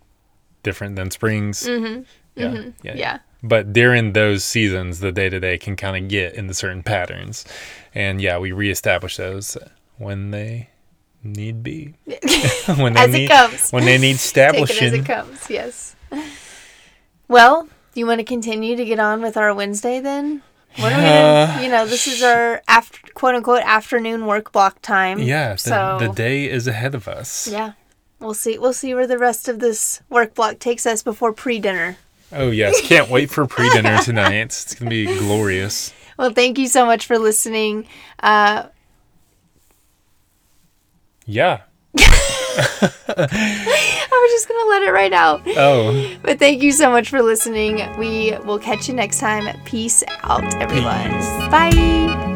different 0.63 0.95
than 0.97 1.11
springs. 1.11 1.63
Mm-hmm. 1.63 2.03
Yeah, 2.35 2.71
yeah, 2.83 2.95
Yeah. 2.95 3.17
But 3.47 3.73
during 3.73 4.13
those 4.13 4.43
seasons, 4.43 4.99
the 5.01 5.11
day 5.11 5.29
to 5.29 5.39
day 5.39 5.57
can 5.57 5.75
kind 5.75 5.95
of 6.03 6.09
get 6.09 6.33
into 6.33 6.53
certain 6.53 6.81
patterns, 6.83 7.45
and 7.93 8.19
yeah, 8.19 8.37
we 8.39 8.51
reestablish 8.51 9.17
those 9.17 9.57
when 9.97 10.31
they 10.31 10.69
need 11.23 11.61
be, 11.63 11.93
when 12.75 12.93
they 12.93 12.99
As 13.01 13.09
it 13.13 13.17
need 13.19 13.29
comes. 13.29 13.71
when 13.71 13.85
they 13.85 13.97
need 13.97 14.17
Take 14.17 14.55
it 14.55 14.61
as 14.61 14.69
establishing. 14.71 14.93
it 14.95 15.05
comes. 15.05 15.49
Yes. 15.49 15.95
Well, 17.27 17.63
do 17.93 17.99
you 17.99 18.05
want 18.07 18.19
to 18.19 18.23
continue 18.25 18.75
to 18.75 18.85
get 18.85 18.99
on 18.99 19.21
with 19.21 19.37
our 19.37 19.53
Wednesday 19.53 19.99
then? 19.99 20.41
What 20.77 20.91
are 20.91 20.97
we 20.97 21.03
gonna, 21.03 21.53
uh, 21.57 21.59
you 21.61 21.69
know, 21.69 21.85
this 21.85 22.05
is 22.07 22.21
our 22.21 22.61
after 22.67 22.99
quote 23.13 23.35
unquote 23.35 23.61
afternoon 23.63 24.25
work 24.25 24.51
block 24.51 24.81
time. 24.81 25.19
Yeah, 25.19 25.53
the, 25.53 25.57
So 25.57 25.97
the 25.99 26.09
day 26.09 26.49
is 26.49 26.67
ahead 26.67 26.93
of 26.95 27.07
us. 27.07 27.47
yeah, 27.47 27.73
we'll 28.19 28.33
see. 28.33 28.57
We'll 28.57 28.73
see 28.73 28.93
where 28.93 29.07
the 29.07 29.17
rest 29.17 29.47
of 29.47 29.59
this 29.59 30.01
work 30.09 30.33
block 30.35 30.59
takes 30.59 30.85
us 30.85 31.01
before 31.01 31.31
pre-dinner. 31.31 31.97
Oh 32.35 32.51
yes, 32.51 32.81
can't 32.81 33.09
wait 33.09 33.29
for 33.29 33.47
pre 33.47 33.69
dinner 33.69 33.97
tonight. 33.99 34.33
It's 34.33 34.75
gonna 34.75 34.89
be 34.89 35.05
glorious. 35.05 35.93
Well, 36.17 36.31
thank 36.31 36.57
you 36.57 36.67
so 36.67 36.85
much 36.85 37.07
for 37.07 37.17
listening. 37.17 37.87
Uh, 38.21 38.67
Yeah. 41.25 41.61
I 41.97 44.07
was 44.11 44.31
just 44.31 44.47
gonna 44.47 44.69
let 44.69 44.83
it 44.83 44.91
right 44.91 45.13
out. 45.13 45.41
Oh. 45.57 46.15
But 46.21 46.39
thank 46.39 46.61
you 46.61 46.71
so 46.71 46.91
much 46.91 47.09
for 47.09 47.21
listening. 47.21 47.81
We 47.97 48.37
will 48.45 48.59
catch 48.59 48.87
you 48.87 48.93
next 48.93 49.19
time. 49.19 49.47
Peace 49.65 50.03
out, 50.23 50.43
everyone. 50.55 51.11
Peace. 51.11 51.47
Bye. 51.49 52.31